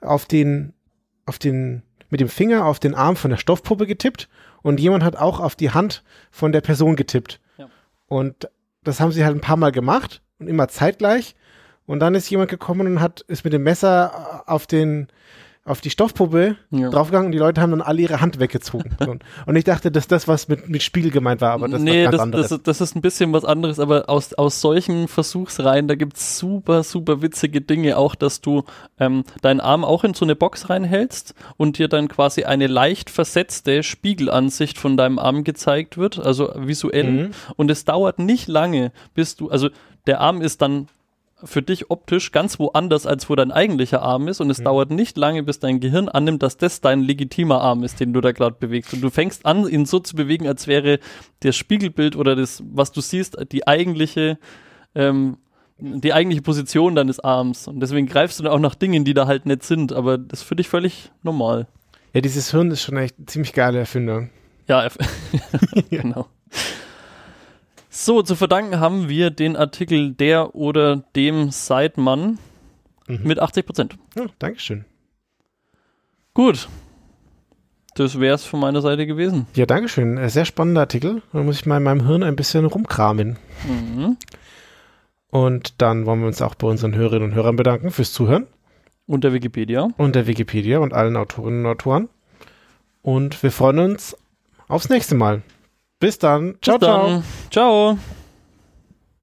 auf 0.00 0.26
den, 0.26 0.72
auf 1.26 1.38
den, 1.38 1.82
mit 2.10 2.20
dem 2.20 2.28
Finger 2.28 2.64
auf 2.66 2.78
den 2.80 2.94
Arm 2.94 3.16
von 3.16 3.30
der 3.30 3.38
Stoffpuppe 3.38 3.86
getippt 3.86 4.28
und 4.62 4.80
jemand 4.80 5.04
hat 5.04 5.16
auch 5.16 5.40
auf 5.40 5.54
die 5.54 5.70
Hand 5.70 6.02
von 6.30 6.52
der 6.52 6.60
Person 6.60 6.96
getippt. 6.96 7.40
Ja. 7.58 7.68
Und 8.06 8.48
das 8.82 9.00
haben 9.00 9.12
sie 9.12 9.24
halt 9.24 9.36
ein 9.36 9.40
paar 9.40 9.56
Mal 9.56 9.72
gemacht 9.72 10.22
und 10.38 10.48
immer 10.48 10.68
zeitgleich. 10.68 11.34
Und 11.86 12.00
dann 12.00 12.14
ist 12.14 12.30
jemand 12.30 12.50
gekommen 12.50 12.86
und 12.86 13.00
hat, 13.00 13.20
ist 13.22 13.44
mit 13.44 13.52
dem 13.52 13.62
Messer 13.64 14.42
auf 14.46 14.66
den, 14.66 15.08
auf 15.64 15.80
die 15.80 15.90
Stoffpuppe 15.90 16.56
Ja. 16.70 16.90
draufgegangen 16.90 17.26
und 17.26 17.32
die 17.32 17.38
Leute 17.38 17.60
haben 17.60 17.70
dann 17.70 17.82
alle 17.82 18.02
ihre 18.02 18.20
Hand 18.20 18.40
weggezogen. 18.40 18.96
Und 19.46 19.54
ich 19.54 19.62
dachte, 19.62 19.92
dass 19.92 20.08
das 20.08 20.26
was 20.26 20.48
mit, 20.48 20.68
mit 20.68 20.82
Spiegel 20.82 21.12
gemeint 21.12 21.40
war, 21.40 21.52
aber 21.52 21.68
das 21.68 21.80
nee, 21.80 22.04
ist 22.04 22.12
was 22.12 22.20
anderes. 22.20 22.48
das, 22.48 22.58
ist- 22.58 22.66
das 22.66 22.80
ist 22.80 22.96
ein 22.96 23.00
bisschen 23.00 23.32
was 23.32 23.44
anderes, 23.44 23.78
aber 23.78 24.08
aus, 24.08 24.34
aus 24.34 24.60
solchen 24.60 25.06
Versuchsreihen, 25.06 25.86
da 25.86 25.94
gibt's 25.94 26.36
super, 26.36 26.82
super 26.82 27.22
witzige 27.22 27.60
Dinge. 27.60 27.96
Auch, 27.96 28.16
dass 28.16 28.40
du 28.40 28.64
ähm, 28.98 29.22
deinen 29.40 29.60
Arm 29.60 29.84
auch 29.84 30.02
in 30.02 30.14
so 30.14 30.24
eine 30.24 30.34
Box 30.34 30.68
reinhältst 30.68 31.34
und 31.56 31.78
dir 31.78 31.86
dann 31.86 32.08
quasi 32.08 32.42
eine 32.42 32.66
leicht 32.66 33.08
versetzte 33.08 33.84
Spiegelansicht 33.84 34.78
von 34.78 34.96
deinem 34.96 35.20
Arm 35.20 35.44
gezeigt 35.44 35.96
wird, 35.96 36.18
also 36.18 36.52
visuell. 36.56 37.10
Mhm. 37.12 37.30
Und 37.54 37.70
es 37.70 37.84
dauert 37.84 38.18
nicht 38.18 38.48
lange, 38.48 38.90
bis 39.14 39.36
du, 39.36 39.48
also 39.48 39.68
der 40.08 40.20
Arm 40.20 40.42
ist 40.42 40.60
dann 40.60 40.88
für 41.44 41.62
dich 41.62 41.90
optisch 41.90 42.32
ganz 42.32 42.58
woanders, 42.58 43.06
als 43.06 43.28
wo 43.30 43.34
dein 43.34 43.50
eigentlicher 43.52 44.02
Arm 44.02 44.28
ist. 44.28 44.40
Und 44.40 44.50
es 44.50 44.62
dauert 44.62 44.90
nicht 44.90 45.16
lange, 45.16 45.42
bis 45.42 45.58
dein 45.58 45.80
Gehirn 45.80 46.08
annimmt, 46.08 46.42
dass 46.42 46.56
das 46.56 46.80
dein 46.80 47.00
legitimer 47.00 47.60
Arm 47.60 47.82
ist, 47.84 48.00
den 48.00 48.12
du 48.12 48.20
da 48.20 48.32
gerade 48.32 48.56
bewegst. 48.58 48.92
Und 48.94 49.00
du 49.00 49.10
fängst 49.10 49.44
an, 49.46 49.68
ihn 49.68 49.86
so 49.86 49.98
zu 49.98 50.14
bewegen, 50.16 50.46
als 50.46 50.66
wäre 50.66 50.98
das 51.40 51.56
Spiegelbild 51.56 52.16
oder 52.16 52.36
das, 52.36 52.62
was 52.72 52.92
du 52.92 53.00
siehst, 53.00 53.36
die 53.52 53.66
eigentliche, 53.66 54.38
ähm, 54.94 55.38
die 55.78 56.12
eigentliche 56.12 56.42
Position 56.42 56.94
deines 56.94 57.18
Arms. 57.20 57.66
Und 57.68 57.80
deswegen 57.80 58.06
greifst 58.06 58.38
du 58.38 58.44
dann 58.44 58.52
auch 58.52 58.58
nach 58.60 58.74
Dingen, 58.74 59.04
die 59.04 59.14
da 59.14 59.26
halt 59.26 59.46
nicht 59.46 59.62
sind. 59.64 59.92
Aber 59.92 60.18
das 60.18 60.40
ist 60.40 60.46
für 60.46 60.56
dich 60.56 60.68
völlig 60.68 61.10
normal. 61.22 61.66
Ja, 62.14 62.20
dieses 62.20 62.50
Hirn 62.50 62.70
ist 62.70 62.82
schon 62.82 62.96
echt 62.98 63.16
eine 63.18 63.26
ziemlich 63.26 63.52
geile 63.52 63.78
Erfindung. 63.78 64.30
Ja, 64.68 64.84
eff- 64.86 64.98
genau. 65.90 66.26
So, 67.94 68.22
zu 68.22 68.36
verdanken 68.36 68.80
haben 68.80 69.10
wir 69.10 69.28
den 69.30 69.54
Artikel 69.54 70.12
der 70.14 70.54
oder 70.54 70.96
dem 71.14 71.50
Seidmann 71.50 72.38
Mhm. 73.06 73.20
mit 73.24 73.38
80 73.38 73.66
Prozent. 73.66 73.98
Ja, 74.16 74.26
Dankeschön. 74.38 74.86
Gut. 76.32 76.68
Das 77.94 78.18
wäre 78.18 78.34
es 78.34 78.44
von 78.46 78.60
meiner 78.60 78.80
Seite 78.80 79.06
gewesen. 79.06 79.46
Ja, 79.54 79.66
Dankeschön. 79.66 80.16
Äh, 80.16 80.30
Sehr 80.30 80.46
spannender 80.46 80.80
Artikel. 80.82 81.20
Da 81.34 81.42
muss 81.42 81.56
ich 81.56 81.66
mal 81.66 81.76
in 81.76 81.82
meinem 81.82 82.06
Hirn 82.06 82.22
ein 82.22 82.36
bisschen 82.36 82.64
rumkramen. 82.64 83.36
Mhm. 83.68 84.16
Und 85.28 85.82
dann 85.82 86.06
wollen 86.06 86.20
wir 86.20 86.28
uns 86.28 86.40
auch 86.40 86.54
bei 86.54 86.68
unseren 86.68 86.94
Hörerinnen 86.94 87.30
und 87.30 87.34
Hörern 87.34 87.56
bedanken 87.56 87.90
fürs 87.90 88.12
Zuhören 88.14 88.46
Und 89.06 89.24
der 89.24 89.34
Wikipedia. 89.34 89.88
und 89.98 90.14
der 90.14 90.26
Wikipedia 90.26 90.78
und 90.78 90.94
allen 90.94 91.16
Autorinnen 91.18 91.66
und 91.66 91.72
Autoren. 91.72 92.08
Und 93.02 93.42
wir 93.42 93.50
freuen 93.50 93.80
uns 93.80 94.16
aufs 94.68 94.88
nächste 94.88 95.14
Mal. 95.14 95.42
Bis 96.02 96.18
dann. 96.18 96.56
Ciao, 96.60 96.78
Bis 96.78 96.88
ciao. 96.88 97.06
dann. 97.06 97.24
Ciao. 97.48 97.98